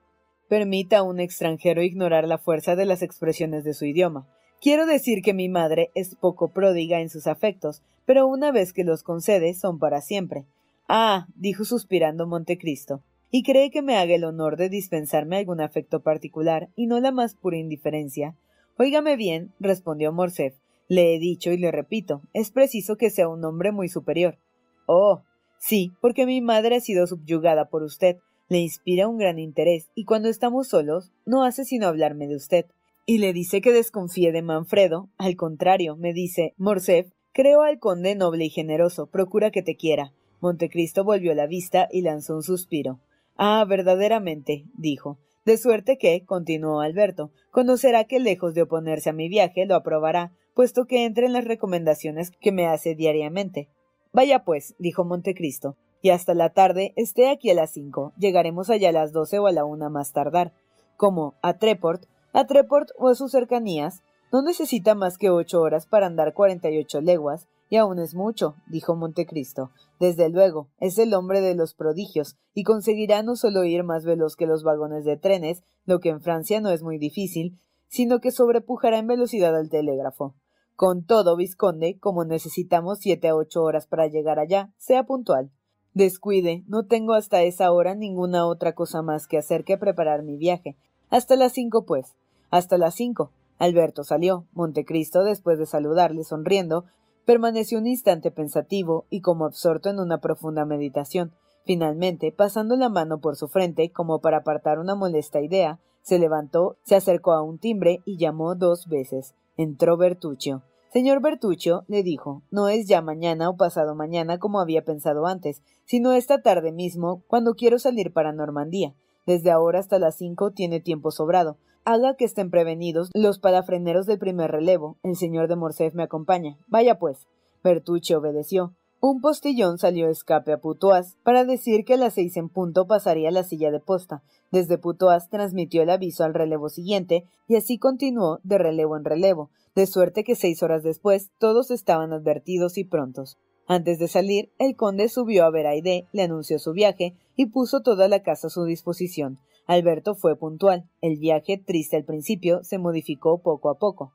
Permita 0.48 1.00
a 1.00 1.04
un 1.04 1.20
extranjero 1.20 1.82
ignorar 1.84 2.28
la 2.28 2.38
fuerza 2.38 2.76
de 2.76 2.86
las 2.86 3.02
expresiones 3.02 3.64
de 3.64 3.74
su 3.74 3.86
idioma. 3.86 4.28
Quiero 4.62 4.86
decir 4.86 5.22
que 5.22 5.34
mi 5.34 5.50
madre 5.50 5.92
es 5.96 6.16
poco 6.16 6.50
pródiga 6.50 7.00
en 7.00 7.10
sus 7.10 7.28
afectos, 7.28 7.82
pero 8.06 8.28
una 8.28 8.52
vez 8.52 8.74
que 8.74 8.84
los 8.84 9.04
concede 9.04 9.54
son 9.54 9.80
para 9.80 10.02
siempre. 10.02 10.46
Ah, 10.88 11.28
dijo 11.36 11.64
suspirando 11.64 12.28
Montecristo, 12.28 13.02
y 13.32 13.44
cree 13.44 13.70
que 13.70 13.82
me 13.82 13.98
haga 13.98 14.16
el 14.16 14.24
honor 14.24 14.58
de 14.58 14.70
dispensarme 14.70 15.38
algún 15.38 15.62
afecto 15.62 16.02
particular 16.02 16.70
y 16.76 16.88
no 16.88 17.00
la 17.00 17.12
más 17.12 17.36
pura 17.36 17.58
indiferencia. 17.58 18.36
Óigame 18.78 19.16
bien, 19.16 19.54
respondió 19.60 20.12
Morcerf. 20.12 20.56
Le 20.88 21.16
he 21.16 21.20
dicho 21.20 21.52
y 21.52 21.58
le 21.58 21.72
repito, 21.72 22.22
es 22.34 22.50
preciso 22.52 22.98
que 22.98 23.12
sea 23.12 23.30
un 23.30 23.46
hombre 23.46 23.72
muy 23.72 23.90
superior. 23.90 24.40
Oh, 24.88 25.22
Sí, 25.60 25.92
porque 26.00 26.26
mi 26.26 26.42
madre 26.42 26.78
ha 26.78 26.80
sido 26.80 27.06
subyugada 27.06 27.66
por 27.70 27.84
usted. 27.84 28.18
Le 28.48 28.60
inspira 28.60 29.08
un 29.08 29.18
gran 29.18 29.38
interés, 29.38 29.90
y 29.94 30.06
cuando 30.06 30.30
estamos 30.30 30.70
solos, 30.70 31.12
no 31.26 31.44
hace 31.44 31.66
sino 31.66 31.86
hablarme 31.86 32.28
de 32.28 32.36
usted. 32.36 32.66
Y 33.10 33.18
le 33.18 33.34
dice 33.34 33.60
que 33.62 33.74
desconfíe 33.74 34.32
de 34.32 34.44
Manfredo. 34.44 35.10
Al 35.18 35.36
contrario, 35.36 35.96
me 35.96 36.14
dice, 36.14 36.54
Morcerf, 36.58 37.12
creo 37.32 37.64
al 37.64 37.80
conde 37.80 38.14
noble 38.14 38.46
y 38.46 38.50
generoso, 38.52 39.08
procura 39.08 39.50
que 39.50 39.64
te 39.64 39.76
quiera. 39.76 40.14
Montecristo 40.42 41.04
volvió 41.04 41.34
la 41.34 41.48
vista 41.48 41.88
y 41.92 42.04
lanzó 42.04 42.36
un 42.36 42.44
suspiro. 42.44 43.00
Ah, 43.36 43.66
verdaderamente, 43.68 44.66
dijo. 44.78 45.18
De 45.44 45.58
suerte 45.58 45.98
que, 45.98 46.24
continuó 46.24 46.82
Alberto, 46.82 47.32
conocerá 47.50 48.04
que 48.04 48.20
lejos 48.20 48.54
de 48.54 48.62
oponerse 48.62 49.10
a 49.10 49.14
mi 49.14 49.28
viaje, 49.28 49.66
lo 49.66 49.74
aprobará, 49.74 50.32
puesto 50.54 50.86
que 50.86 51.06
entre 51.06 51.26
en 51.26 51.34
las 51.34 51.46
recomendaciones 51.46 52.30
que 52.30 52.52
me 52.52 52.68
hace 52.68 52.94
diariamente. 52.94 53.70
Vaya 54.14 54.44
pues, 54.44 54.76
dijo 54.78 55.04
Montecristo, 55.04 55.78
y 56.04 56.12
hasta 56.12 56.36
la 56.36 56.52
tarde 56.52 56.94
esté 56.96 57.30
aquí 57.30 57.50
a 57.50 57.56
las 57.56 57.72
cinco. 57.72 58.14
Llegaremos 58.20 58.70
allá 58.70 58.90
a 58.90 58.92
las 58.92 59.14
doce 59.14 59.40
o 59.40 59.48
a 59.48 59.52
la 59.52 59.66
una 59.66 59.90
más 59.90 60.14
tardar. 60.14 60.54
Como 60.96 61.34
a 61.42 61.58
Treport, 61.58 62.06
a 62.34 62.46
Treport 62.46 62.90
o 62.98 63.08
a 63.10 63.16
sus 63.16 63.32
cercanías, 63.32 64.02
no 64.32 64.42
necesita 64.42 64.96
más 64.96 65.18
que 65.18 65.30
ocho 65.30 65.62
horas 65.62 65.88
para 65.88 66.06
andar 66.06 66.34
cuarenta 66.34 66.70
y 66.70 66.78
ocho 66.78 67.02
leguas, 67.02 67.48
y 67.70 67.78
aún 67.78 68.00
es 68.00 68.16
mucho, 68.16 68.56
dijo 68.68 68.96
Montecristo. 68.96 69.72
Desde 70.00 70.30
luego, 70.30 70.70
es 70.80 70.98
el 70.98 71.14
hombre 71.14 71.42
de 71.42 71.56
los 71.56 71.74
prodigios, 71.74 72.38
y 72.54 72.64
conseguirá 72.64 73.22
no 73.24 73.36
solo 73.36 73.64
ir 73.64 73.84
más 73.84 74.06
veloz 74.06 74.36
que 74.36 74.48
los 74.48 74.64
vagones 74.64 75.06
de 75.06 75.18
trenes, 75.18 75.64
lo 75.86 76.00
que 76.00 76.10
en 76.10 76.22
Francia 76.22 76.62
no 76.62 76.70
es 76.70 76.84
muy 76.84 76.98
difícil, 76.98 77.60
sino 77.88 78.20
que 78.20 78.32
sobrepujará 78.32 78.98
en 79.00 79.08
velocidad 79.08 79.56
al 79.56 79.70
telégrafo. 79.70 80.36
Con 80.76 81.04
todo, 81.04 81.36
Visconde, 81.36 82.00
como 82.00 82.24
necesitamos 82.24 83.00
siete 83.00 83.28
a 83.28 83.36
ocho 83.36 83.64
horas 83.64 83.88
para 83.88 84.08
llegar 84.08 84.40
allá, 84.40 84.72
sea 84.78 85.04
puntual. 85.04 85.52
Descuide, 85.94 86.64
no 86.68 86.86
tengo 86.86 87.14
hasta 87.14 87.42
esa 87.42 87.72
hora 87.72 87.96
ninguna 87.96 88.46
otra 88.46 88.74
cosa 88.74 89.02
más 89.02 89.28
que 89.28 89.38
hacer 89.38 89.64
que 89.64 89.78
preparar 89.78 90.24
mi 90.24 90.38
viaje. 90.38 90.78
Hasta 91.10 91.36
las 91.36 91.54
cinco, 91.54 91.86
pues. 91.86 92.16
Hasta 92.50 92.78
las 92.78 92.96
cinco. 92.96 93.32
Alberto 93.58 94.04
salió. 94.04 94.46
Montecristo, 94.54 95.24
después 95.24 95.60
de 95.60 95.66
saludarle 95.66 96.24
sonriendo, 96.24 96.86
Permaneció 97.30 97.78
un 97.78 97.86
instante 97.86 98.32
pensativo 98.32 99.06
y 99.12 99.22
como 99.22 99.46
absorto 99.46 99.92
en 99.92 100.00
una 100.00 100.20
profunda 100.20 100.66
meditación. 100.66 101.32
Finalmente, 101.64 102.32
pasando 102.32 102.76
la 102.76 102.90
mano 102.90 103.20
por 103.20 103.36
su 103.36 103.48
frente 103.48 103.92
como 103.92 104.20
para 104.20 104.38
apartar 104.38 104.80
una 104.80 104.96
molesta 104.96 105.40
idea, 105.40 105.80
se 106.02 106.18
levantó, 106.18 106.78
se 106.82 106.96
acercó 106.96 107.34
a 107.34 107.44
un 107.44 107.60
timbre 107.60 108.02
y 108.04 108.18
llamó 108.18 108.56
dos 108.56 108.88
veces. 108.88 109.36
Entró 109.58 109.96
Bertuccio. 109.96 110.64
Señor 110.92 111.22
Bertuccio, 111.22 111.84
le 111.88 112.02
dijo, 112.02 112.42
no 112.50 112.68
es 112.68 112.88
ya 112.88 113.04
mañana 113.04 113.48
o 113.52 113.58
pasado 113.58 113.94
mañana 113.94 114.40
como 114.40 114.60
había 114.60 114.84
pensado 114.84 115.28
antes, 115.28 115.62
sino 115.86 116.14
esta 116.14 116.42
tarde 116.42 116.72
mismo, 116.72 117.22
cuando 117.28 117.54
quiero 117.54 117.78
salir 117.78 118.12
para 118.12 118.34
Normandía. 118.34 118.96
Desde 119.26 119.52
ahora 119.52 119.80
hasta 119.80 120.00
las 120.00 120.18
cinco 120.18 120.52
tiene 120.52 120.80
tiempo 120.80 121.12
sobrado 121.12 121.58
haga 121.86 122.16
que 122.16 122.26
estén 122.26 122.52
prevenidos 122.52 123.10
los 123.14 123.40
palafreneros 123.40 124.06
del 124.06 124.20
primer 124.20 124.52
relevo. 124.52 124.98
El 125.04 125.16
señor 125.16 125.48
de 125.48 125.56
Morcerf 125.56 125.96
me 125.96 126.04
acompaña. 126.04 126.58
Vaya 126.68 127.00
pues. 127.00 127.28
Bertucci 127.64 128.14
obedeció. 128.14 128.76
Un 129.02 129.22
postillón 129.22 129.78
salió 129.78 130.08
a 130.08 130.12
escape 130.12 130.52
a 130.52 130.60
Putoas 130.60 131.18
para 131.24 131.46
decir 131.46 131.86
que 131.86 131.94
a 131.94 131.98
las 131.98 132.14
seis 132.14 132.36
en 132.36 132.50
punto 132.50 132.86
pasaría 132.86 133.32
la 133.32 133.44
silla 133.44 133.72
de 133.72 133.80
posta. 133.80 134.24
Desde 134.52 134.78
Putoas 134.78 135.30
transmitió 135.30 135.82
el 135.82 135.90
aviso 135.90 136.26
al 136.26 136.34
relevo 136.34 136.70
siguiente 136.70 137.24
y 137.48 137.56
así 137.56 137.78
continuó 137.78 138.40
de 138.44 138.58
relevo 138.58 138.98
en 138.98 139.06
relevo, 139.06 139.52
de 139.74 139.88
suerte 139.88 140.24
que 140.24 140.36
seis 140.36 140.62
horas 140.64 140.84
después 140.84 141.32
todos 141.40 141.72
estaban 141.72 142.12
advertidos 142.12 142.78
y 142.78 142.84
prontos. 142.84 143.38
Antes 143.72 144.00
de 144.00 144.08
salir, 144.08 144.50
el 144.58 144.76
conde 144.76 145.10
subió 145.10 145.46
a 145.46 145.52
ver 145.52 145.68
le 146.12 146.22
anunció 146.24 146.58
su 146.58 146.74
viaje 146.74 147.14
y 147.36 147.46
puso 147.46 147.84
toda 147.84 148.08
la 148.08 148.24
casa 148.24 148.48
a 148.48 148.50
su 148.50 148.64
disposición. 148.64 149.38
Alberto 149.68 150.16
fue 150.16 150.36
puntual. 150.36 150.90
El 151.02 151.18
viaje, 151.18 151.60
triste 151.64 151.96
al 151.96 152.04
principio, 152.04 152.64
se 152.64 152.80
modificó 152.80 153.38
poco 153.44 153.70
a 153.70 153.78
poco. 153.78 154.12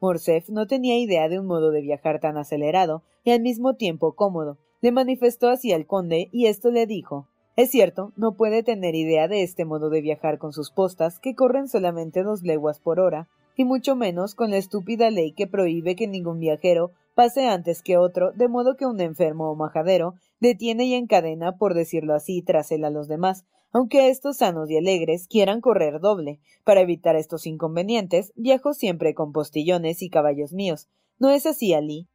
Morcerf 0.00 0.48
no 0.48 0.66
tenía 0.66 0.98
idea 0.98 1.28
de 1.28 1.38
un 1.38 1.44
modo 1.44 1.72
de 1.72 1.82
viajar 1.82 2.20
tan 2.20 2.38
acelerado 2.38 3.02
y 3.22 3.32
al 3.32 3.42
mismo 3.42 3.74
tiempo 3.74 4.14
cómodo. 4.14 4.56
Le 4.80 4.92
manifestó 4.92 5.50
así 5.50 5.74
al 5.74 5.84
conde 5.84 6.30
y 6.32 6.46
esto 6.46 6.70
le 6.70 6.86
dijo 6.86 7.28
Es 7.54 7.70
cierto, 7.70 8.14
no 8.16 8.32
puede 8.32 8.62
tener 8.62 8.94
idea 8.94 9.28
de 9.28 9.42
este 9.42 9.66
modo 9.66 9.90
de 9.90 10.00
viajar 10.00 10.38
con 10.38 10.54
sus 10.54 10.70
postas, 10.70 11.18
que 11.18 11.34
corren 11.34 11.68
solamente 11.68 12.22
dos 12.22 12.42
leguas 12.42 12.80
por 12.80 12.98
hora, 12.98 13.28
y 13.58 13.66
mucho 13.66 13.94
menos 13.94 14.34
con 14.34 14.52
la 14.52 14.56
estúpida 14.56 15.10
ley 15.10 15.32
que 15.32 15.46
prohíbe 15.46 15.96
que 15.96 16.06
ningún 16.06 16.40
viajero 16.40 16.92
pase 17.16 17.48
antes 17.48 17.82
que 17.82 17.96
otro, 17.96 18.32
de 18.32 18.46
modo 18.46 18.76
que 18.76 18.84
un 18.84 19.00
enfermo 19.00 19.50
o 19.50 19.56
majadero 19.56 20.16
detiene 20.38 20.84
y 20.84 20.92
encadena, 20.92 21.56
por 21.56 21.72
decirlo 21.72 22.14
así, 22.14 22.42
tras 22.42 22.70
él 22.70 22.84
a 22.84 22.90
los 22.90 23.08
demás, 23.08 23.46
aunque 23.72 24.10
estos 24.10 24.36
sanos 24.36 24.70
y 24.70 24.76
alegres 24.76 25.26
quieran 25.26 25.62
correr 25.62 25.98
doble. 25.98 26.40
Para 26.62 26.82
evitar 26.82 27.16
estos 27.16 27.46
inconvenientes, 27.46 28.34
viajo 28.36 28.74
siempre 28.74 29.14
con 29.14 29.32
postillones 29.32 30.02
y 30.02 30.10
caballos 30.10 30.52
míos. 30.52 30.88
¿No 31.18 31.30
es 31.30 31.46
así, 31.46 31.72
Alí? 31.72 32.06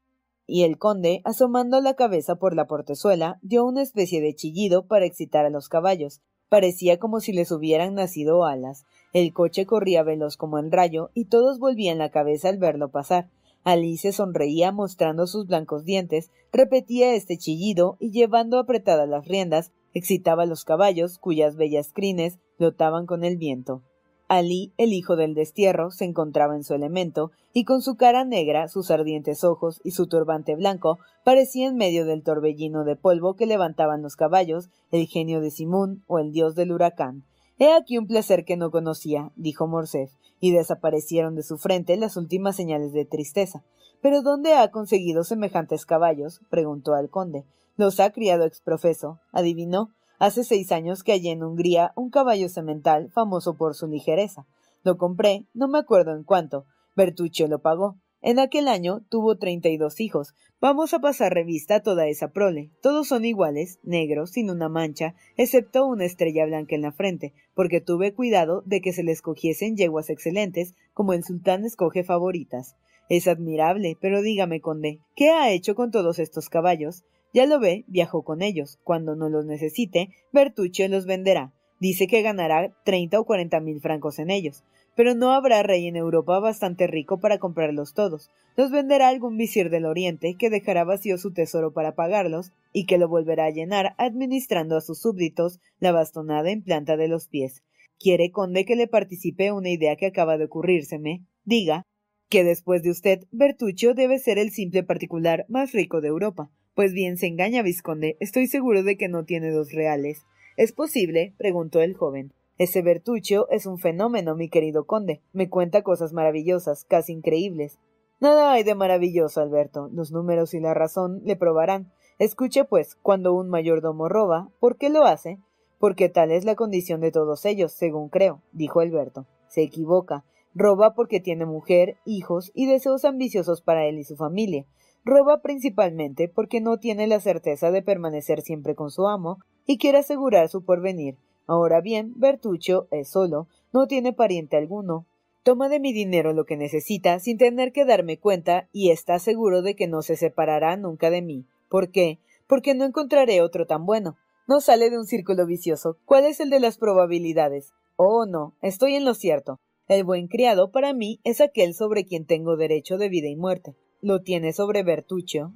Y 0.46 0.64
el 0.64 0.78
conde, 0.78 1.22
asomando 1.24 1.82
la 1.82 1.96
cabeza 1.96 2.36
por 2.36 2.56
la 2.56 2.68
portezuela, 2.68 3.40
dio 3.42 3.66
una 3.66 3.82
especie 3.82 4.22
de 4.22 4.36
chillido 4.36 4.86
para 4.86 5.06
excitar 5.06 5.46
a 5.46 5.50
los 5.50 5.68
caballos. 5.68 6.22
Parecía 6.48 7.00
como 7.00 7.22
si 7.22 7.34
les 7.34 7.52
hubieran 7.52 7.96
nacido 7.96 8.46
alas. 8.46 8.86
El 9.14 9.34
coche 9.34 9.66
corría 9.66 10.04
veloz 10.04 10.38
como 10.38 10.60
el 10.60 10.72
rayo, 10.72 11.10
y 11.16 11.26
todos 11.26 11.58
volvían 11.58 11.98
la 11.98 12.12
cabeza 12.12 12.50
al 12.50 12.60
verlo 12.60 12.90
pasar. 12.90 13.30
Alice 13.64 14.12
sonreía 14.12 14.72
mostrando 14.72 15.28
sus 15.28 15.48
blancos 15.48 15.86
dientes, 15.86 16.32
repetía 16.52 17.14
este 17.14 17.38
chillido 17.38 17.98
y 18.00 18.12
llevando 18.12 18.58
apretadas 18.58 19.08
las 19.08 19.28
riendas, 19.28 19.72
excitaba 19.94 20.44
a 20.44 20.48
los 20.48 20.66
caballos, 20.66 21.20
cuyas 21.20 21.56
bellas 21.56 21.92
crines 21.94 22.40
flotaban 22.58 23.06
con 23.06 23.24
el 23.24 23.38
viento. 23.38 23.84
Alí, 24.28 24.72
el 24.78 24.94
hijo 24.94 25.18
del 25.18 25.34
destierro, 25.34 25.92
se 25.92 26.06
encontraba 26.06 26.56
en 26.56 26.64
su 26.64 26.74
elemento, 26.74 27.32
y 27.52 27.66
con 27.66 27.82
su 27.82 27.98
cara 27.98 28.24
negra, 28.24 28.70
sus 28.70 28.90
ardientes 28.90 29.44
ojos 29.44 29.82
y 29.84 29.92
su 29.92 30.08
turbante 30.08 30.56
blanco, 30.56 31.00
parecía 31.26 31.68
en 31.68 31.76
medio 31.76 32.06
del 32.06 32.24
torbellino 32.24 32.86
de 32.86 32.96
polvo 32.96 33.36
que 33.36 33.46
levantaban 33.46 34.02
los 34.02 34.16
caballos, 34.16 34.70
el 34.90 35.06
genio 35.08 35.42
de 35.42 35.52
Simón 35.52 36.04
o 36.08 36.18
el 36.18 36.32
dios 36.32 36.56
del 36.56 36.72
huracán. 36.72 37.26
He 37.62 37.74
aquí 37.74 38.00
un 38.00 38.08
placer 38.08 38.44
que 38.44 38.58
no 38.58 38.72
conocía, 38.72 39.32
dijo 39.36 39.68
Morcerf, 39.68 40.12
y 40.40 40.52
desaparecieron 40.52 41.36
de 41.36 41.44
su 41.44 41.60
frente 41.60 41.96
las 41.96 42.18
últimas 42.18 42.56
señales 42.56 42.92
de 42.92 43.06
tristeza. 43.06 43.64
¿Pero 44.02 44.24
dónde 44.24 44.56
ha 44.56 44.72
conseguido 44.72 45.24
semejantes 45.24 45.86
caballos? 45.86 46.42
preguntó 46.50 46.96
al 46.96 47.12
conde. 47.12 47.46
Los 47.78 48.00
ha 48.00 48.10
criado 48.10 48.46
exprofeso. 48.46 49.20
Adivinó. 49.32 49.92
Hace 50.18 50.44
seis 50.44 50.72
años 50.72 51.04
que 51.04 51.12
hallé 51.12 51.34
en 51.34 51.44
Hungría 51.44 51.94
un 51.96 52.10
caballo 52.10 52.50
semental 52.50 53.12
famoso 53.12 53.56
por 53.58 53.76
su 53.76 53.86
ligereza. 53.86 54.48
Lo 54.84 54.98
compré, 54.98 55.46
no 55.54 55.68
me 55.68 55.78
acuerdo 55.78 56.16
en 56.16 56.24
cuánto. 56.24 56.66
Bertuccio 56.96 57.48
lo 57.48 57.60
pagó. 57.60 58.01
En 58.24 58.38
aquel 58.38 58.68
año 58.68 59.02
tuvo 59.10 59.38
treinta 59.38 59.70
y 59.70 59.78
dos 59.78 60.00
hijos. 60.00 60.36
Vamos 60.60 60.94
a 60.94 61.00
pasar 61.00 61.34
revista 61.34 61.76
a 61.76 61.80
toda 61.82 62.08
esa 62.08 62.32
prole. 62.32 62.70
Todos 62.84 63.08
son 63.08 63.26
iguales, 63.26 63.80
negros, 63.82 64.30
sin 64.32 64.52
una 64.52 64.70
mancha, 64.70 65.16
excepto 65.38 65.88
una 65.88 66.06
estrella 66.06 66.46
blanca 66.46 66.76
en 66.76 66.84
la 66.84 66.92
frente, 66.92 67.34
porque 67.56 67.82
tuve 67.82 68.14
cuidado 68.14 68.62
de 68.68 68.80
que 68.80 68.94
se 68.94 69.02
les 69.02 69.24
cogiesen 69.24 69.76
yeguas 69.76 70.12
excelentes, 70.12 70.76
como 70.94 71.14
el 71.14 71.24
sultán 71.24 71.66
escoge 71.66 72.04
favoritas. 72.04 72.76
Es 73.10 73.28
admirable, 73.28 73.98
pero 74.00 74.22
dígame, 74.22 74.62
conde, 74.62 75.00
¿qué 75.16 75.32
ha 75.32 75.52
hecho 75.52 75.74
con 75.74 75.90
todos 75.90 76.20
estos 76.20 76.48
caballos? 76.48 77.04
Ya 77.34 77.48
lo 77.48 77.60
ve, 77.60 77.86
viajó 77.88 78.24
con 78.24 78.44
ellos. 78.44 78.78
Cuando 78.84 79.16
no 79.16 79.30
los 79.30 79.46
necesite, 79.46 80.10
Bertuccio 80.32 80.88
los 80.90 81.08
venderá. 81.08 81.54
Dice 81.80 82.06
que 82.06 82.22
ganará 82.22 82.72
treinta 82.86 83.20
o 83.20 83.26
cuarenta 83.26 83.60
mil 83.60 83.82
francos 83.82 84.20
en 84.20 84.30
ellos. 84.30 84.64
Pero 84.96 85.16
no 85.16 85.32
habrá 85.32 85.64
rey 85.64 85.88
en 85.88 85.96
Europa 85.96 86.40
bastante 86.40 86.88
rico 86.88 87.20
para 87.20 87.38
comprarlos 87.38 87.94
todos. 87.94 88.30
Los 88.58 88.72
venderá 88.72 89.08
algún 89.08 89.38
visir 89.38 89.70
del 89.70 89.86
Oriente 89.86 90.36
que 90.38 90.50
dejará 90.50 90.84
vacío 90.84 91.18
su 91.18 91.32
tesoro 91.32 91.72
para 91.72 91.96
pagarlos 91.96 92.52
y 92.74 92.86
que 92.86 92.98
lo 92.98 93.08
volverá 93.08 93.46
a 93.46 93.52
llenar 93.52 93.96
administrando 93.98 94.76
a 94.76 94.82
sus 94.82 95.00
súbditos 95.00 95.60
la 95.80 95.92
bastonada 95.92 96.52
en 96.52 96.62
planta 96.62 96.98
de 96.98 97.08
los 97.08 97.28
pies. 97.28 97.64
¿Quiere, 98.00 98.32
conde, 98.32 98.66
que 98.66 98.76
le 98.76 98.88
participe 98.88 99.52
una 99.52 99.70
idea 99.70 99.96
que 99.96 100.08
acaba 100.08 100.38
de 100.38 100.46
ocurrírseme? 100.46 101.24
Diga 101.46 101.84
que 102.30 102.44
después 102.44 102.82
de 102.82 102.90
usted, 102.90 103.28
Bertuccio 103.32 103.94
debe 103.94 104.18
ser 104.18 104.38
el 104.40 104.52
simple 104.52 104.84
particular 104.84 105.46
más 105.50 105.72
rico 105.74 106.02
de 106.02 106.08
Europa. 106.08 106.50
Pues 106.74 106.94
bien, 106.94 107.18
se 107.18 107.28
engaña, 107.28 107.62
vizconde. 107.62 108.18
Estoy 108.20 108.48
seguro 108.48 108.84
de 108.84 108.98
que 108.98 109.10
no 109.10 109.26
tiene 109.26 109.52
dos 109.52 109.72
reales. 109.72 110.24
¿Es 110.58 110.72
posible? 110.72 111.34
preguntó 111.38 111.82
el 111.82 111.94
joven. 111.94 112.34
Ese 112.62 112.84
Bertuccio 112.84 113.50
es 113.50 113.66
un 113.66 113.80
fenómeno, 113.80 114.36
mi 114.36 114.48
querido 114.48 114.86
conde. 114.86 115.24
Me 115.34 115.50
cuenta 115.50 115.82
cosas 115.82 116.14
maravillosas, 116.14 116.86
casi 116.86 117.12
increíbles. 117.12 117.80
Nada 118.20 118.52
hay 118.52 118.62
de 118.62 118.76
maravilloso, 118.76 119.42
Alberto. 119.42 119.90
Los 119.92 120.12
números 120.12 120.54
y 120.54 120.60
la 120.60 120.76
razón 120.76 121.22
le 121.24 121.36
probarán. 121.36 121.92
Escuche, 122.20 122.64
pues, 122.64 122.94
cuando 122.94 123.34
un 123.34 123.50
mayordomo 123.50 124.10
roba, 124.10 124.52
¿por 124.60 124.78
qué 124.78 124.92
lo 124.92 125.06
hace? 125.06 125.40
Porque 125.80 126.08
tal 126.08 126.30
es 126.30 126.46
la 126.46 126.54
condición 126.54 127.02
de 127.02 127.12
todos 127.12 127.46
ellos, 127.46 127.72
según 127.72 128.10
creo, 128.10 128.44
dijo 128.52 128.80
Alberto. 128.80 129.26
Se 129.48 129.64
equivoca. 129.64 130.24
Roba 130.54 130.94
porque 130.94 131.20
tiene 131.20 131.48
mujer, 131.48 131.98
hijos 132.06 132.52
y 132.54 132.68
deseos 132.68 133.06
ambiciosos 133.06 133.64
para 133.64 133.88
él 133.88 133.98
y 133.98 134.04
su 134.04 134.16
familia. 134.18 134.68
roba 135.04 135.42
principalmente 135.42 136.30
porque 136.30 136.62
no 136.62 136.78
tiene 136.78 137.08
la 137.08 137.22
certeza 137.22 137.72
de 137.72 137.82
permanecer 137.82 138.42
siempre 138.42 138.76
con 138.76 138.92
su 138.92 139.08
amo 139.08 139.40
y 139.66 139.80
quiere 139.80 139.98
asegurar 139.98 140.48
su 140.48 140.64
porvenir. 140.64 141.18
Ahora 141.48 141.82
bien, 141.82 142.14
Bertuccio 142.16 142.88
es 142.92 143.10
solo, 143.10 143.48
no 143.74 143.88
tiene 143.88 144.14
pariente 144.14 144.58
alguno. 144.58 145.06
Toma 145.44 145.70
de 145.70 145.80
mi 145.80 145.92
dinero 145.92 146.34
lo 146.34 146.46
que 146.46 146.56
necesita 146.56 147.20
sin 147.20 147.38
tener 147.38 147.72
que 147.72 147.86
darme 147.86 148.18
cuenta 148.18 148.70
y 148.72 148.92
está 148.92 149.18
seguro 149.18 149.62
de 149.62 149.76
que 149.76 149.88
no 149.88 150.04
se 150.04 150.16
separará 150.16 150.78
nunca 150.78 151.10
de 151.10 151.22
mí. 151.22 151.46
¿Por 151.68 151.90
qué? 151.90 152.20
Porque 152.48 152.76
no 152.76 152.86
encontraré 152.86 153.42
otro 153.42 153.66
tan 153.66 153.86
bueno. 153.86 154.18
No 154.48 154.62
sale 154.62 154.90
de 154.90 154.98
un 154.98 155.06
círculo 155.06 155.46
vicioso. 155.46 155.98
¿Cuál 156.06 156.26
es 156.26 156.40
el 156.40 156.50
de 156.50 156.60
las 156.60 156.78
probabilidades? 156.78 157.74
Oh, 157.96 158.26
no, 158.26 158.54
estoy 158.62 158.96
en 158.96 159.06
lo 159.06 159.14
cierto. 159.14 159.60
El 159.88 160.04
buen 160.04 160.28
criado 160.28 160.72
para 160.72 160.94
mí 160.94 161.20
es 161.24 161.42
aquel 161.42 161.74
sobre 161.74 162.06
quien 162.06 162.26
tengo 162.26 162.56
derecho 162.56 162.98
de 162.98 163.10
vida 163.10 163.28
y 163.28 163.36
muerte. 163.36 163.76
¿Lo 164.02 164.22
tiene 164.22 164.54
sobre 164.54 164.84
Bertuccio? 164.84 165.54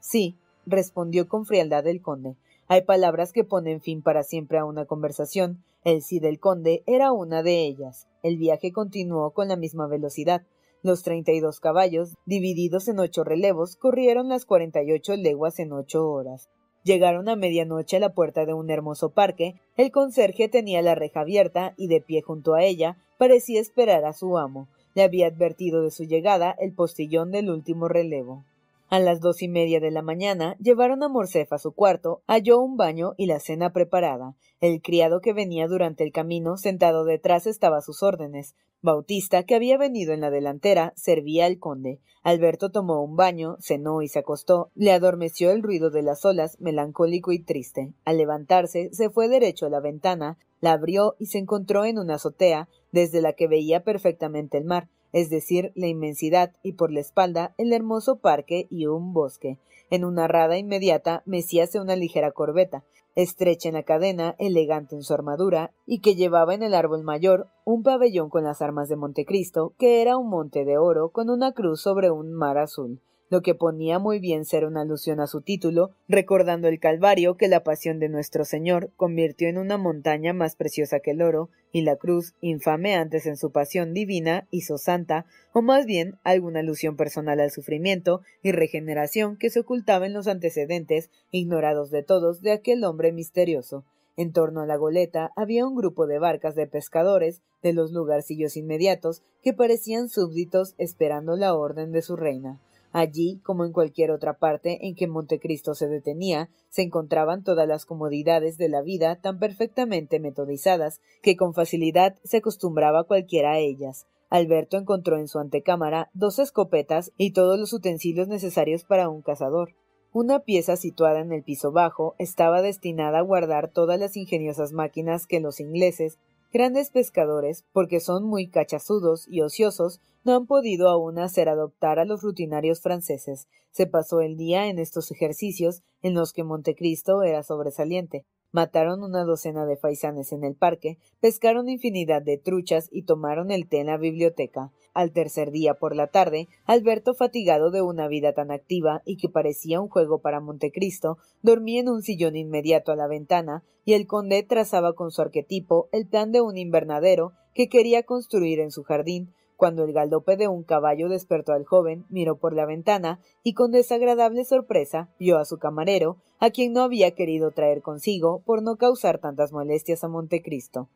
Sí, 0.00 0.36
respondió 0.66 1.28
con 1.28 1.46
frialdad 1.46 1.86
el 1.86 2.00
conde. 2.00 2.36
Hay 2.72 2.82
palabras 2.82 3.32
que 3.32 3.42
ponen 3.42 3.80
fin 3.80 4.00
para 4.00 4.22
siempre 4.22 4.56
a 4.56 4.64
una 4.64 4.84
conversación. 4.84 5.64
El 5.82 6.02
sí 6.02 6.20
del 6.20 6.38
conde 6.38 6.84
era 6.86 7.10
una 7.10 7.42
de 7.42 7.64
ellas. 7.64 8.06
El 8.22 8.36
viaje 8.36 8.70
continuó 8.70 9.32
con 9.32 9.48
la 9.48 9.56
misma 9.56 9.88
velocidad. 9.88 10.42
Los 10.84 11.02
treinta 11.02 11.32
y 11.32 11.40
dos 11.40 11.58
caballos, 11.58 12.14
divididos 12.26 12.86
en 12.86 13.00
ocho 13.00 13.24
relevos, 13.24 13.74
corrieron 13.74 14.28
las 14.28 14.44
cuarenta 14.44 14.84
y 14.84 14.92
ocho 14.92 15.16
leguas 15.16 15.58
en 15.58 15.72
ocho 15.72 16.08
horas. 16.08 16.48
Llegaron 16.84 17.28
a 17.28 17.34
medianoche 17.34 17.96
a 17.96 18.00
la 18.00 18.14
puerta 18.14 18.46
de 18.46 18.54
un 18.54 18.70
hermoso 18.70 19.10
parque. 19.10 19.56
El 19.76 19.90
conserje 19.90 20.48
tenía 20.48 20.80
la 20.80 20.94
reja 20.94 21.22
abierta 21.22 21.74
y 21.76 21.88
de 21.88 22.00
pie 22.00 22.22
junto 22.22 22.54
a 22.54 22.62
ella 22.62 22.98
parecía 23.18 23.60
esperar 23.60 24.04
a 24.04 24.12
su 24.12 24.38
amo. 24.38 24.68
Le 24.94 25.02
había 25.02 25.26
advertido 25.26 25.82
de 25.82 25.90
su 25.90 26.04
llegada 26.04 26.54
el 26.56 26.72
postillón 26.72 27.32
del 27.32 27.50
último 27.50 27.88
relevo. 27.88 28.44
A 28.90 28.98
las 28.98 29.20
dos 29.20 29.40
y 29.40 29.46
media 29.46 29.78
de 29.78 29.92
la 29.92 30.02
mañana 30.02 30.56
llevaron 30.58 31.04
a 31.04 31.08
Morcef 31.08 31.52
a 31.52 31.58
su 31.58 31.70
cuarto, 31.70 32.24
halló 32.26 32.58
un 32.58 32.76
baño 32.76 33.14
y 33.16 33.26
la 33.26 33.38
cena 33.38 33.72
preparada. 33.72 34.34
El 34.60 34.82
criado 34.82 35.20
que 35.20 35.32
venía 35.32 35.68
durante 35.68 36.02
el 36.02 36.10
camino, 36.10 36.56
sentado 36.56 37.04
detrás, 37.04 37.46
estaba 37.46 37.78
a 37.78 37.82
sus 37.82 38.02
órdenes. 38.02 38.56
Bautista, 38.82 39.44
que 39.44 39.54
había 39.54 39.78
venido 39.78 40.12
en 40.12 40.20
la 40.20 40.30
delantera, 40.30 40.92
servía 40.96 41.46
al 41.46 41.60
conde. 41.60 42.00
Alberto 42.24 42.72
tomó 42.72 43.04
un 43.04 43.14
baño, 43.14 43.58
cenó 43.60 44.02
y 44.02 44.08
se 44.08 44.18
acostó. 44.18 44.72
Le 44.74 44.90
adormeció 44.90 45.52
el 45.52 45.62
ruido 45.62 45.90
de 45.90 46.02
las 46.02 46.24
olas, 46.24 46.60
melancólico 46.60 47.30
y 47.30 47.38
triste. 47.38 47.92
Al 48.04 48.18
levantarse, 48.18 48.92
se 48.92 49.08
fue 49.08 49.28
derecho 49.28 49.66
a 49.66 49.70
la 49.70 49.78
ventana, 49.78 50.36
la 50.60 50.72
abrió 50.72 51.14
y 51.20 51.26
se 51.26 51.38
encontró 51.38 51.84
en 51.84 52.00
una 52.00 52.16
azotea, 52.16 52.68
desde 52.90 53.22
la 53.22 53.34
que 53.34 53.46
veía 53.46 53.84
perfectamente 53.84 54.58
el 54.58 54.64
mar 54.64 54.88
es 55.12 55.30
decir, 55.30 55.72
la 55.74 55.86
inmensidad 55.86 56.52
y 56.62 56.72
por 56.72 56.92
la 56.92 57.00
espalda 57.00 57.54
el 57.58 57.72
hermoso 57.72 58.16
parque 58.16 58.66
y 58.70 58.86
un 58.86 59.12
bosque. 59.12 59.58
En 59.90 60.04
una 60.04 60.28
rada 60.28 60.58
inmediata 60.58 61.22
mecíase 61.26 61.80
una 61.80 61.96
ligera 61.96 62.32
corbeta, 62.32 62.84
estrecha 63.16 63.68
en 63.68 63.74
la 63.74 63.82
cadena, 63.82 64.36
elegante 64.38 64.94
en 64.94 65.02
su 65.02 65.12
armadura, 65.14 65.72
y 65.84 66.00
que 66.00 66.14
llevaba 66.14 66.54
en 66.54 66.62
el 66.62 66.74
árbol 66.74 67.02
mayor 67.02 67.48
un 67.64 67.82
pabellón 67.82 68.30
con 68.30 68.44
las 68.44 68.62
armas 68.62 68.88
de 68.88 68.96
Montecristo, 68.96 69.74
que 69.78 70.00
era 70.00 70.16
un 70.16 70.28
monte 70.28 70.64
de 70.64 70.78
oro 70.78 71.10
con 71.10 71.28
una 71.28 71.52
cruz 71.52 71.80
sobre 71.80 72.10
un 72.10 72.32
mar 72.32 72.58
azul 72.58 73.00
lo 73.30 73.42
que 73.42 73.54
ponía 73.54 74.00
muy 74.00 74.18
bien 74.18 74.44
ser 74.44 74.64
una 74.64 74.82
alusión 74.82 75.20
a 75.20 75.28
su 75.28 75.40
título, 75.40 75.92
recordando 76.08 76.66
el 76.66 76.80
Calvario 76.80 77.36
que 77.36 77.46
la 77.46 77.62
pasión 77.62 78.00
de 78.00 78.08
nuestro 78.08 78.44
Señor 78.44 78.90
convirtió 78.96 79.48
en 79.48 79.56
una 79.56 79.78
montaña 79.78 80.32
más 80.32 80.56
preciosa 80.56 80.98
que 80.98 81.12
el 81.12 81.22
oro, 81.22 81.48
y 81.72 81.82
la 81.82 81.94
cruz, 81.94 82.34
infame 82.40 82.96
antes 82.96 83.26
en 83.26 83.36
su 83.36 83.52
pasión 83.52 83.94
divina, 83.94 84.48
hizo 84.50 84.78
santa, 84.78 85.26
o 85.52 85.62
más 85.62 85.86
bien 85.86 86.18
alguna 86.24 86.58
alusión 86.58 86.96
personal 86.96 87.38
al 87.38 87.52
sufrimiento 87.52 88.20
y 88.42 88.50
regeneración 88.50 89.36
que 89.36 89.50
se 89.50 89.60
ocultaba 89.60 90.06
en 90.06 90.12
los 90.12 90.26
antecedentes, 90.26 91.08
ignorados 91.30 91.92
de 91.92 92.02
todos, 92.02 92.42
de 92.42 92.50
aquel 92.50 92.82
hombre 92.82 93.12
misterioso. 93.12 93.84
En 94.16 94.32
torno 94.32 94.60
a 94.60 94.66
la 94.66 94.76
goleta 94.76 95.30
había 95.36 95.64
un 95.64 95.76
grupo 95.76 96.08
de 96.08 96.18
barcas 96.18 96.56
de 96.56 96.66
pescadores 96.66 97.40
de 97.62 97.72
los 97.72 97.92
lugarcillos 97.92 98.56
inmediatos 98.56 99.22
que 99.42 99.52
parecían 99.52 100.08
súbditos 100.08 100.74
esperando 100.78 101.36
la 101.36 101.54
orden 101.54 101.92
de 101.92 102.02
su 102.02 102.16
reina. 102.16 102.58
Allí, 102.92 103.40
como 103.44 103.64
en 103.64 103.72
cualquier 103.72 104.10
otra 104.10 104.38
parte 104.38 104.86
en 104.86 104.96
que 104.96 105.06
Montecristo 105.06 105.74
se 105.74 105.88
detenía, 105.88 106.50
se 106.68 106.82
encontraban 106.82 107.44
todas 107.44 107.68
las 107.68 107.86
comodidades 107.86 108.58
de 108.58 108.68
la 108.68 108.82
vida 108.82 109.20
tan 109.20 109.38
perfectamente 109.38 110.18
metodizadas 110.18 111.00
que 111.22 111.36
con 111.36 111.54
facilidad 111.54 112.16
se 112.24 112.38
acostumbraba 112.38 113.04
cualquiera 113.04 113.52
a 113.52 113.58
ellas. 113.58 114.06
Alberto 114.28 114.76
encontró 114.76 115.18
en 115.18 115.28
su 115.28 115.38
antecámara 115.38 116.10
dos 116.14 116.38
escopetas 116.38 117.12
y 117.16 117.32
todos 117.32 117.58
los 117.58 117.72
utensilios 117.72 118.28
necesarios 118.28 118.84
para 118.84 119.08
un 119.08 119.22
cazador. 119.22 119.74
Una 120.12 120.40
pieza 120.40 120.76
situada 120.76 121.20
en 121.20 121.32
el 121.32 121.44
piso 121.44 121.70
bajo 121.70 122.16
estaba 122.18 122.62
destinada 122.62 123.18
a 123.18 123.22
guardar 123.22 123.70
todas 123.70 123.98
las 124.00 124.16
ingeniosas 124.16 124.72
máquinas 124.72 125.28
que 125.28 125.38
los 125.38 125.60
ingleses 125.60 126.18
Grandes 126.52 126.90
pescadores, 126.90 127.64
porque 127.72 128.00
son 128.00 128.24
muy 128.24 128.48
cachazudos 128.48 129.26
y 129.28 129.40
ociosos, 129.40 130.00
no 130.24 130.34
han 130.34 130.46
podido 130.46 130.88
aún 130.88 131.20
hacer 131.20 131.48
adoptar 131.48 132.00
a 132.00 132.04
los 132.04 132.22
rutinarios 132.22 132.80
franceses. 132.80 133.46
Se 133.70 133.86
pasó 133.86 134.20
el 134.20 134.36
día 134.36 134.66
en 134.66 134.80
estos 134.80 135.12
ejercicios 135.12 135.82
en 136.02 136.14
los 136.14 136.32
que 136.32 136.42
Montecristo 136.42 137.22
era 137.22 137.44
sobresaliente. 137.44 138.26
Mataron 138.50 139.04
una 139.04 139.24
docena 139.24 139.64
de 139.64 139.76
faisanes 139.76 140.32
en 140.32 140.42
el 140.42 140.56
parque, 140.56 140.98
pescaron 141.20 141.68
infinidad 141.68 142.20
de 142.20 142.36
truchas 142.36 142.88
y 142.90 143.04
tomaron 143.04 143.52
el 143.52 143.68
té 143.68 143.78
en 143.78 143.86
la 143.86 143.96
biblioteca. 143.96 144.72
Al 144.92 145.12
tercer 145.12 145.52
día 145.52 145.74
por 145.74 145.94
la 145.94 146.08
tarde, 146.08 146.48
Alberto, 146.64 147.14
fatigado 147.14 147.70
de 147.70 147.80
una 147.80 148.08
vida 148.08 148.32
tan 148.32 148.50
activa 148.50 149.02
y 149.04 149.16
que 149.16 149.28
parecía 149.28 149.80
un 149.80 149.88
juego 149.88 150.20
para 150.20 150.40
Montecristo, 150.40 151.18
dormía 151.42 151.80
en 151.80 151.88
un 151.88 152.02
sillón 152.02 152.36
inmediato 152.36 152.90
a 152.90 152.96
la 152.96 153.06
ventana, 153.06 153.62
y 153.84 153.94
el 153.94 154.06
conde 154.06 154.42
trazaba 154.42 154.94
con 154.94 155.10
su 155.10 155.22
arquetipo 155.22 155.88
el 155.92 156.06
plan 156.06 156.32
de 156.32 156.40
un 156.40 156.56
invernadero 156.56 157.32
que 157.54 157.68
quería 157.68 158.02
construir 158.02 158.60
en 158.60 158.70
su 158.70 158.82
jardín, 158.82 159.32
cuando 159.56 159.84
el 159.84 159.92
galope 159.92 160.36
de 160.36 160.48
un 160.48 160.62
caballo 160.62 161.08
despertó 161.08 161.52
al 161.52 161.66
joven, 161.66 162.06
miró 162.08 162.38
por 162.38 162.54
la 162.54 162.64
ventana 162.64 163.20
y 163.42 163.52
con 163.52 163.70
desagradable 163.72 164.44
sorpresa 164.44 165.10
vio 165.18 165.36
a 165.36 165.44
su 165.44 165.58
camarero, 165.58 166.16
a 166.38 166.48
quien 166.48 166.72
no 166.72 166.80
había 166.80 167.10
querido 167.10 167.50
traer 167.50 167.82
consigo 167.82 168.42
por 168.46 168.62
no 168.62 168.76
causar 168.76 169.18
tantas 169.18 169.52
molestias 169.52 170.02
a 170.02 170.08
Montecristo. 170.08 170.88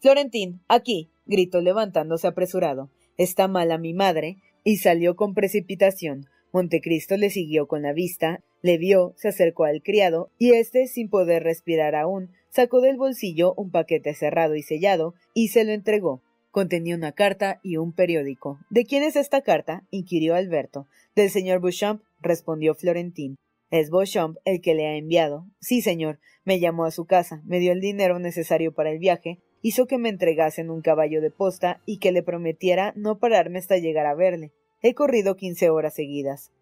Florentín, 0.00 0.60
aquí, 0.68 1.10
gritó 1.24 1.62
levantándose 1.62 2.26
apresurado. 2.26 2.90
Está 3.16 3.48
mala 3.48 3.78
mi 3.78 3.94
madre, 3.94 4.38
y 4.64 4.78
salió 4.78 5.14
con 5.16 5.34
precipitación. 5.34 6.26
Montecristo 6.52 7.16
le 7.16 7.30
siguió 7.30 7.66
con 7.66 7.82
la 7.82 7.92
vista, 7.92 8.42
le 8.62 8.78
vio, 8.78 9.12
se 9.16 9.28
acercó 9.28 9.64
al 9.64 9.82
criado, 9.82 10.30
y 10.38 10.52
éste, 10.52 10.86
sin 10.86 11.10
poder 11.10 11.42
respirar 11.42 11.94
aún, 11.94 12.30
sacó 12.48 12.80
del 12.80 12.96
bolsillo 12.96 13.54
un 13.56 13.70
paquete 13.70 14.14
cerrado 14.14 14.54
y 14.54 14.62
sellado, 14.62 15.14
y 15.34 15.48
se 15.48 15.64
lo 15.64 15.72
entregó. 15.72 16.22
Contenía 16.50 16.94
una 16.94 17.12
carta 17.12 17.58
y 17.62 17.76
un 17.76 17.92
periódico. 17.92 18.60
¿De 18.70 18.84
quién 18.84 19.02
es 19.02 19.16
esta 19.16 19.42
carta? 19.42 19.82
inquirió 19.90 20.36
Alberto. 20.36 20.86
Del 21.16 21.28
señor 21.28 21.60
Beauchamp, 21.60 22.02
respondió 22.20 22.74
Florentín. 22.74 23.36
Es 23.70 23.90
Beauchamp 23.90 24.36
el 24.44 24.60
que 24.60 24.74
le 24.74 24.86
ha 24.86 24.96
enviado. 24.96 25.46
Sí, 25.60 25.82
señor. 25.82 26.20
Me 26.44 26.60
llamó 26.60 26.84
a 26.84 26.92
su 26.92 27.06
casa, 27.06 27.42
me 27.44 27.58
dio 27.58 27.72
el 27.72 27.80
dinero 27.80 28.20
necesario 28.20 28.72
para 28.72 28.92
el 28.92 28.98
viaje, 28.98 29.40
hizo 29.64 29.86
que 29.86 29.96
me 29.96 30.10
entregasen 30.10 30.68
un 30.68 30.82
caballo 30.82 31.22
de 31.22 31.30
posta 31.30 31.80
y 31.86 31.96
que 31.96 32.12
le 32.12 32.22
prometiera 32.22 32.92
no 32.96 33.18
pararme 33.18 33.58
hasta 33.58 33.78
llegar 33.78 34.04
a 34.04 34.14
verle. 34.14 34.52
He 34.82 34.92
corrido 34.92 35.36
quince 35.36 35.70
horas 35.70 35.94
seguidas. 35.94 36.52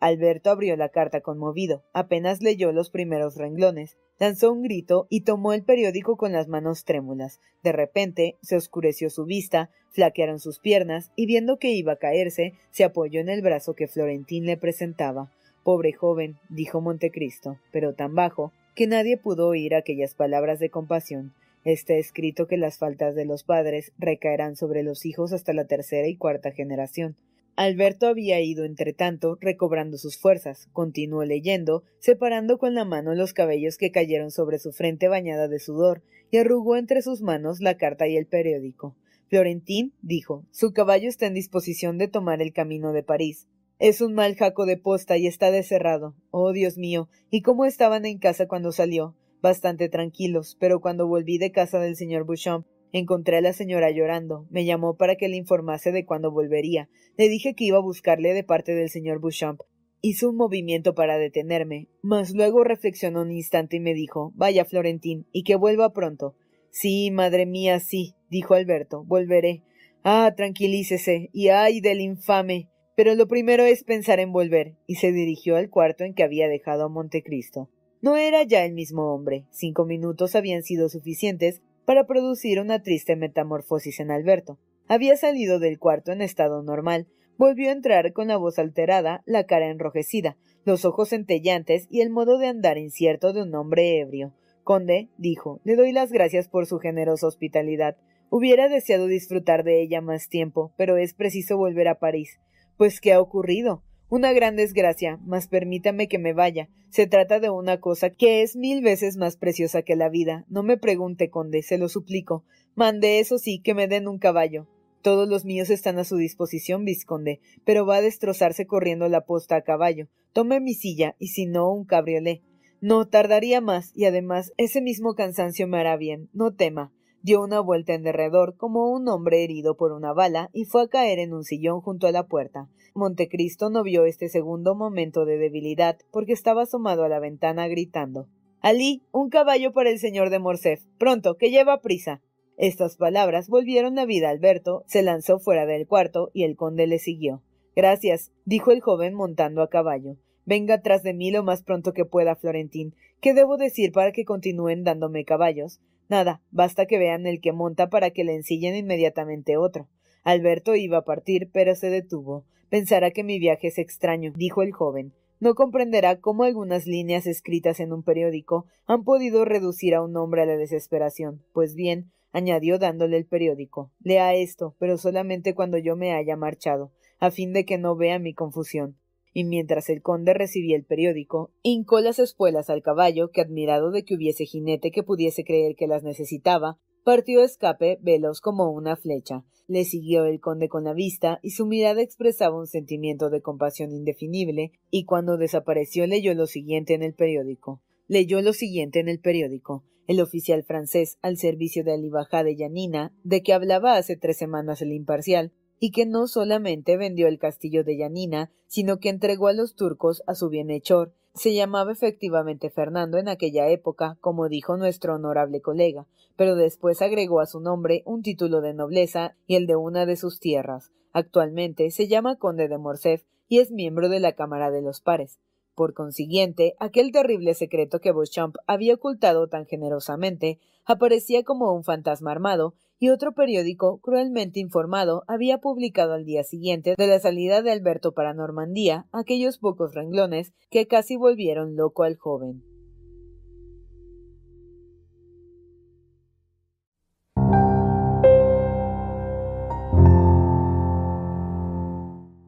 Alberto 0.00 0.50
abrió 0.50 0.76
la 0.76 0.88
carta 0.88 1.20
conmovido. 1.20 1.84
Apenas 1.92 2.42
leyó 2.42 2.72
los 2.72 2.90
primeros 2.90 3.36
renglones, 3.36 3.96
lanzó 4.18 4.52
un 4.52 4.62
grito 4.62 5.06
y 5.08 5.20
tomó 5.20 5.52
el 5.52 5.62
periódico 5.62 6.16
con 6.16 6.32
las 6.32 6.48
manos 6.48 6.84
trémulas. 6.84 7.38
De 7.62 7.70
repente 7.70 8.38
se 8.42 8.56
oscureció 8.56 9.08
su 9.08 9.24
vista, 9.24 9.70
flaquearon 9.92 10.40
sus 10.40 10.58
piernas 10.58 11.12
y 11.14 11.26
viendo 11.26 11.60
que 11.60 11.70
iba 11.70 11.92
a 11.92 11.98
caerse, 11.98 12.54
se 12.72 12.82
apoyó 12.82 13.20
en 13.20 13.28
el 13.28 13.40
brazo 13.40 13.74
que 13.74 13.86
Florentín 13.86 14.46
le 14.46 14.56
presentaba. 14.56 15.30
Pobre 15.62 15.92
joven, 15.92 16.40
dijo 16.48 16.80
Montecristo, 16.80 17.60
pero 17.70 17.94
tan 17.94 18.16
bajo 18.16 18.52
que 18.74 18.88
nadie 18.88 19.16
pudo 19.16 19.46
oír 19.46 19.76
aquellas 19.76 20.16
palabras 20.16 20.58
de 20.58 20.70
compasión. 20.70 21.34
Está 21.68 21.96
escrito 21.96 22.46
que 22.46 22.56
las 22.56 22.78
faltas 22.78 23.14
de 23.14 23.26
los 23.26 23.44
padres 23.44 23.92
recaerán 23.98 24.56
sobre 24.56 24.82
los 24.82 25.04
hijos 25.04 25.34
hasta 25.34 25.52
la 25.52 25.66
tercera 25.66 26.08
y 26.08 26.16
cuarta 26.16 26.50
generación. 26.50 27.14
Alberto 27.56 28.06
había 28.06 28.40
ido, 28.40 28.64
entre 28.64 28.94
tanto, 28.94 29.36
recobrando 29.38 29.98
sus 29.98 30.16
fuerzas. 30.16 30.70
Continuó 30.72 31.26
leyendo, 31.26 31.82
separando 31.98 32.56
con 32.56 32.74
la 32.74 32.86
mano 32.86 33.14
los 33.14 33.34
cabellos 33.34 33.76
que 33.76 33.90
cayeron 33.90 34.30
sobre 34.30 34.58
su 34.58 34.72
frente 34.72 35.08
bañada 35.08 35.46
de 35.46 35.58
sudor, 35.58 36.00
y 36.30 36.38
arrugó 36.38 36.78
entre 36.78 37.02
sus 37.02 37.20
manos 37.20 37.60
la 37.60 37.76
carta 37.76 38.08
y 38.08 38.16
el 38.16 38.24
periódico. 38.24 38.96
Florentín 39.28 39.92
dijo, 40.00 40.46
su 40.50 40.72
caballo 40.72 41.10
está 41.10 41.26
en 41.26 41.34
disposición 41.34 41.98
de 41.98 42.08
tomar 42.08 42.40
el 42.40 42.54
camino 42.54 42.94
de 42.94 43.02
París. 43.02 43.46
Es 43.78 44.00
un 44.00 44.14
mal 44.14 44.36
jaco 44.36 44.64
de 44.64 44.78
posta 44.78 45.18
y 45.18 45.26
está 45.26 45.50
deserrado. 45.50 46.14
Oh, 46.30 46.50
Dios 46.54 46.78
mío, 46.78 47.10
¿y 47.28 47.42
cómo 47.42 47.66
estaban 47.66 48.06
en 48.06 48.16
casa 48.16 48.48
cuando 48.48 48.72
salió? 48.72 49.14
Bastante 49.40 49.88
tranquilos, 49.88 50.56
pero 50.58 50.80
cuando 50.80 51.06
volví 51.06 51.38
de 51.38 51.52
casa 51.52 51.78
del 51.78 51.96
señor 51.96 52.24
Bouchon, 52.24 52.66
Encontré 52.92 53.36
a 53.36 53.40
la 53.42 53.52
señora 53.52 53.90
llorando. 53.90 54.46
Me 54.50 54.64
llamó 54.64 54.96
para 54.96 55.16
que 55.16 55.28
le 55.28 55.36
informase 55.36 55.92
de 55.92 56.06
cuándo 56.06 56.30
volvería. 56.30 56.88
Le 57.16 57.28
dije 57.28 57.54
que 57.54 57.64
iba 57.64 57.78
a 57.78 57.82
buscarle 57.82 58.32
de 58.32 58.44
parte 58.44 58.74
del 58.74 58.88
señor 58.88 59.20
Beauchamp. 59.20 59.60
Hizo 60.00 60.30
un 60.30 60.36
movimiento 60.36 60.94
para 60.94 61.18
detenerme, 61.18 61.88
mas 62.02 62.32
luego 62.32 62.62
reflexionó 62.62 63.22
un 63.22 63.32
instante 63.32 63.76
y 63.76 63.80
me 63.80 63.94
dijo 63.94 64.32
Vaya, 64.36 64.64
Florentín, 64.64 65.26
y 65.32 65.42
que 65.42 65.56
vuelva 65.56 65.92
pronto. 65.92 66.36
Sí, 66.70 67.10
madre 67.10 67.46
mía, 67.46 67.80
sí, 67.80 68.14
dijo 68.30 68.54
Alberto, 68.54 69.02
volveré. 69.04 69.62
Ah, 70.04 70.32
tranquilícese, 70.36 71.30
y 71.32 71.48
ay 71.48 71.80
del 71.80 72.00
infame. 72.00 72.68
Pero 72.96 73.16
lo 73.16 73.26
primero 73.26 73.64
es 73.64 73.82
pensar 73.82 74.20
en 74.20 74.32
volver, 74.32 74.76
y 74.86 74.94
se 74.94 75.10
dirigió 75.10 75.56
al 75.56 75.68
cuarto 75.68 76.04
en 76.04 76.14
que 76.14 76.22
había 76.22 76.48
dejado 76.48 76.84
a 76.84 76.88
Montecristo. 76.88 77.68
No 78.00 78.16
era 78.16 78.44
ya 78.44 78.64
el 78.64 78.74
mismo 78.74 79.12
hombre. 79.12 79.44
Cinco 79.50 79.84
minutos 79.84 80.36
habían 80.36 80.62
sido 80.62 80.88
suficientes 80.88 81.62
para 81.84 82.06
producir 82.06 82.60
una 82.60 82.82
triste 82.82 83.16
metamorfosis 83.16 83.98
en 84.00 84.10
Alberto. 84.10 84.58
Había 84.86 85.16
salido 85.16 85.58
del 85.58 85.78
cuarto 85.78 86.12
en 86.12 86.22
estado 86.22 86.62
normal, 86.62 87.08
volvió 87.36 87.70
a 87.70 87.72
entrar 87.72 88.12
con 88.12 88.28
la 88.28 88.36
voz 88.36 88.58
alterada, 88.58 89.22
la 89.26 89.44
cara 89.44 89.70
enrojecida, 89.70 90.36
los 90.64 90.84
ojos 90.84 91.10
centellantes 91.10 91.86
y 91.90 92.00
el 92.00 92.10
modo 92.10 92.38
de 92.38 92.46
andar 92.46 92.78
incierto 92.78 93.32
de 93.32 93.42
un 93.42 93.54
hombre 93.54 93.98
ebrio. 94.00 94.32
Conde, 94.64 95.08
dijo, 95.16 95.60
le 95.64 95.76
doy 95.76 95.92
las 95.92 96.12
gracias 96.12 96.48
por 96.48 96.66
su 96.66 96.78
generosa 96.78 97.26
hospitalidad. 97.26 97.96
Hubiera 98.30 98.68
deseado 98.68 99.06
disfrutar 99.06 99.64
de 99.64 99.80
ella 99.80 100.00
más 100.02 100.28
tiempo, 100.28 100.72
pero 100.76 100.98
es 100.98 101.14
preciso 101.14 101.56
volver 101.56 101.88
a 101.88 101.98
París. 101.98 102.38
Pues 102.76 103.00
¿qué 103.00 103.14
ha 103.14 103.20
ocurrido? 103.20 103.82
Una 104.10 104.32
gran 104.32 104.56
desgracia, 104.56 105.18
mas 105.26 105.48
permítame 105.48 106.08
que 106.08 106.18
me 106.18 106.32
vaya. 106.32 106.70
Se 106.88 107.06
trata 107.06 107.40
de 107.40 107.50
una 107.50 107.78
cosa 107.78 108.08
que 108.08 108.40
es 108.40 108.56
mil 108.56 108.82
veces 108.82 109.18
más 109.18 109.36
preciosa 109.36 109.82
que 109.82 109.96
la 109.96 110.08
vida. 110.08 110.46
No 110.48 110.62
me 110.62 110.78
pregunte, 110.78 111.28
conde, 111.28 111.62
se 111.62 111.76
lo 111.76 111.90
suplico. 111.90 112.42
Mande 112.74 113.18
eso 113.18 113.36
sí, 113.36 113.60
que 113.60 113.74
me 113.74 113.86
den 113.86 114.08
un 114.08 114.18
caballo. 114.18 114.66
Todos 115.02 115.28
los 115.28 115.44
míos 115.44 115.68
están 115.68 115.98
a 115.98 116.04
su 116.04 116.16
disposición, 116.16 116.86
vizconde, 116.86 117.40
pero 117.66 117.84
va 117.84 117.96
a 117.96 118.02
destrozarse 118.02 118.66
corriendo 118.66 119.08
la 119.08 119.26
posta 119.26 119.56
a 119.56 119.62
caballo. 119.62 120.08
Tome 120.32 120.58
mi 120.60 120.72
silla, 120.72 121.14
y 121.18 121.28
si 121.28 121.44
no, 121.44 121.70
un 121.70 121.84
cabriolé. 121.84 122.42
No, 122.80 123.08
tardaría 123.08 123.60
más, 123.60 123.92
y 123.94 124.06
además 124.06 124.52
ese 124.56 124.80
mismo 124.80 125.16
cansancio 125.16 125.68
me 125.68 125.78
hará 125.78 125.98
bien. 125.98 126.30
No 126.32 126.54
tema 126.54 126.92
dio 127.22 127.42
una 127.42 127.60
vuelta 127.60 127.94
en 127.94 128.02
derredor 128.02 128.56
como 128.56 128.90
un 128.90 129.08
hombre 129.08 129.44
herido 129.44 129.76
por 129.76 129.92
una 129.92 130.12
bala 130.12 130.50
y 130.52 130.64
fue 130.64 130.82
a 130.82 130.88
caer 130.88 131.18
en 131.18 131.34
un 131.34 131.44
sillón 131.44 131.80
junto 131.80 132.06
a 132.06 132.12
la 132.12 132.26
puerta. 132.26 132.68
Montecristo 132.94 133.70
no 133.70 133.82
vio 133.82 134.04
este 134.04 134.28
segundo 134.28 134.74
momento 134.74 135.24
de 135.24 135.38
debilidad 135.38 135.98
porque 136.10 136.32
estaba 136.32 136.62
asomado 136.62 137.04
a 137.04 137.08
la 137.08 137.20
ventana 137.20 137.68
gritando 137.68 138.28
Alí, 138.60 139.02
un 139.12 139.30
caballo 139.30 139.72
para 139.72 139.90
el 139.90 140.00
señor 140.00 140.30
de 140.30 140.40
Morcerf. 140.40 140.82
Pronto, 140.98 141.36
que 141.36 141.50
lleva 141.50 141.80
prisa. 141.80 142.20
Estas 142.56 142.96
palabras 142.96 143.48
volvieron 143.48 143.94
la 143.94 144.04
vida 144.04 144.28
a 144.28 144.30
Alberto, 144.32 144.82
se 144.88 145.02
lanzó 145.02 145.38
fuera 145.38 145.64
del 145.64 145.86
cuarto 145.86 146.30
y 146.34 146.42
el 146.42 146.56
conde 146.56 146.88
le 146.88 146.98
siguió. 146.98 147.40
Gracias, 147.76 148.32
dijo 148.44 148.72
el 148.72 148.80
joven 148.80 149.14
montando 149.14 149.62
a 149.62 149.70
caballo. 149.70 150.16
Venga 150.44 150.82
tras 150.82 151.04
de 151.04 151.14
mí 151.14 151.30
lo 151.30 151.44
más 151.44 151.62
pronto 151.62 151.92
que 151.92 152.04
pueda, 152.04 152.34
Florentín. 152.34 152.96
¿Qué 153.20 153.32
debo 153.32 153.58
decir 153.58 153.92
para 153.92 154.10
que 154.10 154.24
continúen 154.24 154.82
dándome 154.82 155.24
caballos? 155.24 155.80
Nada, 156.08 156.40
basta 156.50 156.86
que 156.86 156.98
vean 156.98 157.26
el 157.26 157.40
que 157.40 157.52
monta 157.52 157.90
para 157.90 158.10
que 158.10 158.24
le 158.24 158.34
ensillen 158.34 158.74
inmediatamente 158.74 159.56
otro. 159.56 159.88
Alberto 160.24 160.74
iba 160.74 160.98
a 160.98 161.04
partir, 161.04 161.50
pero 161.52 161.74
se 161.74 161.90
detuvo. 161.90 162.44
Pensará 162.70 163.10
que 163.10 163.24
mi 163.24 163.38
viaje 163.38 163.68
es 163.68 163.78
extraño, 163.78 164.32
dijo 164.34 164.62
el 164.62 164.72
joven. 164.72 165.12
No 165.40 165.54
comprenderá 165.54 166.20
cómo 166.20 166.44
algunas 166.44 166.86
líneas 166.86 167.26
escritas 167.26 167.78
en 167.78 167.92
un 167.92 168.02
periódico 168.02 168.66
han 168.86 169.04
podido 169.04 169.44
reducir 169.44 169.94
a 169.94 170.02
un 170.02 170.16
hombre 170.16 170.42
a 170.42 170.46
la 170.46 170.56
desesperación. 170.56 171.42
Pues 171.52 171.74
bien, 171.74 172.10
añadió 172.32 172.78
dándole 172.78 173.16
el 173.16 173.26
periódico, 173.26 173.92
lea 174.00 174.34
esto, 174.34 174.74
pero 174.78 174.98
solamente 174.98 175.54
cuando 175.54 175.78
yo 175.78 175.94
me 175.94 176.12
haya 176.12 176.36
marchado, 176.36 176.90
a 177.20 177.30
fin 177.30 177.52
de 177.52 177.64
que 177.64 177.78
no 177.78 177.96
vea 177.96 178.18
mi 178.18 178.34
confusión 178.34 178.96
y 179.32 179.44
mientras 179.44 179.88
el 179.88 180.02
conde 180.02 180.34
recibía 180.34 180.76
el 180.76 180.84
periódico, 180.84 181.52
hincó 181.62 182.00
las 182.00 182.18
espuelas 182.18 182.70
al 182.70 182.82
caballo, 182.82 183.30
que 183.30 183.40
admirado 183.40 183.90
de 183.90 184.04
que 184.04 184.14
hubiese 184.14 184.44
jinete 184.44 184.90
que 184.90 185.02
pudiese 185.02 185.44
creer 185.44 185.76
que 185.76 185.86
las 185.86 186.02
necesitaba, 186.02 186.78
partió 187.04 187.40
a 187.40 187.44
escape 187.44 187.98
veloz 188.02 188.40
como 188.40 188.70
una 188.70 188.96
flecha. 188.96 189.44
Le 189.66 189.84
siguió 189.84 190.24
el 190.24 190.40
conde 190.40 190.68
con 190.68 190.84
la 190.84 190.94
vista, 190.94 191.40
y 191.42 191.50
su 191.50 191.66
mirada 191.66 192.02
expresaba 192.02 192.58
un 192.58 192.66
sentimiento 192.66 193.30
de 193.30 193.42
compasión 193.42 193.92
indefinible, 193.92 194.72
y 194.90 195.04
cuando 195.04 195.36
desapareció 195.36 196.06
leyó 196.06 196.34
lo 196.34 196.46
siguiente 196.46 196.94
en 196.94 197.02
el 197.02 197.14
periódico. 197.14 197.82
Leyó 198.08 198.40
lo 198.40 198.52
siguiente 198.52 199.00
en 199.00 199.08
el 199.08 199.20
periódico. 199.20 199.84
El 200.06 200.22
oficial 200.22 200.64
francés 200.64 201.18
al 201.20 201.36
servicio 201.36 201.84
de 201.84 201.92
Alibajá 201.92 202.42
de 202.42 202.56
Yanina, 202.56 203.14
de 203.24 203.42
que 203.42 203.52
hablaba 203.52 203.96
hace 203.96 204.16
tres 204.16 204.38
semanas 204.38 204.80
el 204.80 204.92
imparcial, 204.92 205.52
y 205.80 205.90
que 205.90 206.06
no 206.06 206.26
solamente 206.26 206.96
vendió 206.96 207.28
el 207.28 207.38
castillo 207.38 207.84
de 207.84 207.96
Yanina, 207.96 208.50
sino 208.66 208.98
que 208.98 209.08
entregó 209.08 209.48
a 209.48 209.52
los 209.52 209.74
turcos 209.74 210.22
a 210.26 210.34
su 210.34 210.48
bienhechor. 210.48 211.12
Se 211.34 211.54
llamaba 211.54 211.92
efectivamente 211.92 212.70
Fernando 212.70 213.18
en 213.18 213.28
aquella 213.28 213.68
época, 213.68 214.16
como 214.20 214.48
dijo 214.48 214.76
nuestro 214.76 215.14
honorable 215.14 215.60
colega, 215.60 216.06
pero 216.36 216.56
después 216.56 217.00
agregó 217.02 217.40
a 217.40 217.46
su 217.46 217.60
nombre 217.60 218.02
un 218.04 218.22
título 218.22 218.60
de 218.60 218.74
nobleza 218.74 219.36
y 219.46 219.54
el 219.54 219.66
de 219.66 219.76
una 219.76 220.06
de 220.06 220.16
sus 220.16 220.40
tierras. 220.40 220.92
Actualmente 221.12 221.90
se 221.90 222.08
llama 222.08 222.36
conde 222.36 222.68
de 222.68 222.78
Morcerf 222.78 223.22
y 223.48 223.60
es 223.60 223.70
miembro 223.70 224.08
de 224.08 224.20
la 224.20 224.32
Cámara 224.32 224.70
de 224.70 224.82
los 224.82 225.00
Pares. 225.00 225.38
Por 225.78 225.94
consiguiente, 225.94 226.74
aquel 226.80 227.12
terrible 227.12 227.54
secreto 227.54 228.00
que 228.00 228.10
Beauchamp 228.10 228.56
había 228.66 228.94
ocultado 228.94 229.46
tan 229.46 229.64
generosamente 229.64 230.58
aparecía 230.84 231.44
como 231.44 231.72
un 231.72 231.84
fantasma 231.84 232.32
armado 232.32 232.74
y 232.98 233.10
otro 233.10 233.30
periódico, 233.32 234.00
cruelmente 234.00 234.58
informado, 234.58 235.22
había 235.28 235.58
publicado 235.58 236.14
al 236.14 236.24
día 236.24 236.42
siguiente 236.42 236.96
de 236.98 237.06
la 237.06 237.20
salida 237.20 237.62
de 237.62 237.70
Alberto 237.70 238.10
para 238.10 238.34
Normandía 238.34 239.06
aquellos 239.12 239.58
pocos 239.58 239.94
renglones 239.94 240.52
que 240.68 240.88
casi 240.88 241.16
volvieron 241.16 241.76
loco 241.76 242.02
al 242.02 242.16
joven. 242.16 242.64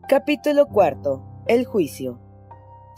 Capítulo 0.08 0.66
cuarto. 0.66 1.44
El 1.46 1.64
juicio. 1.64 2.29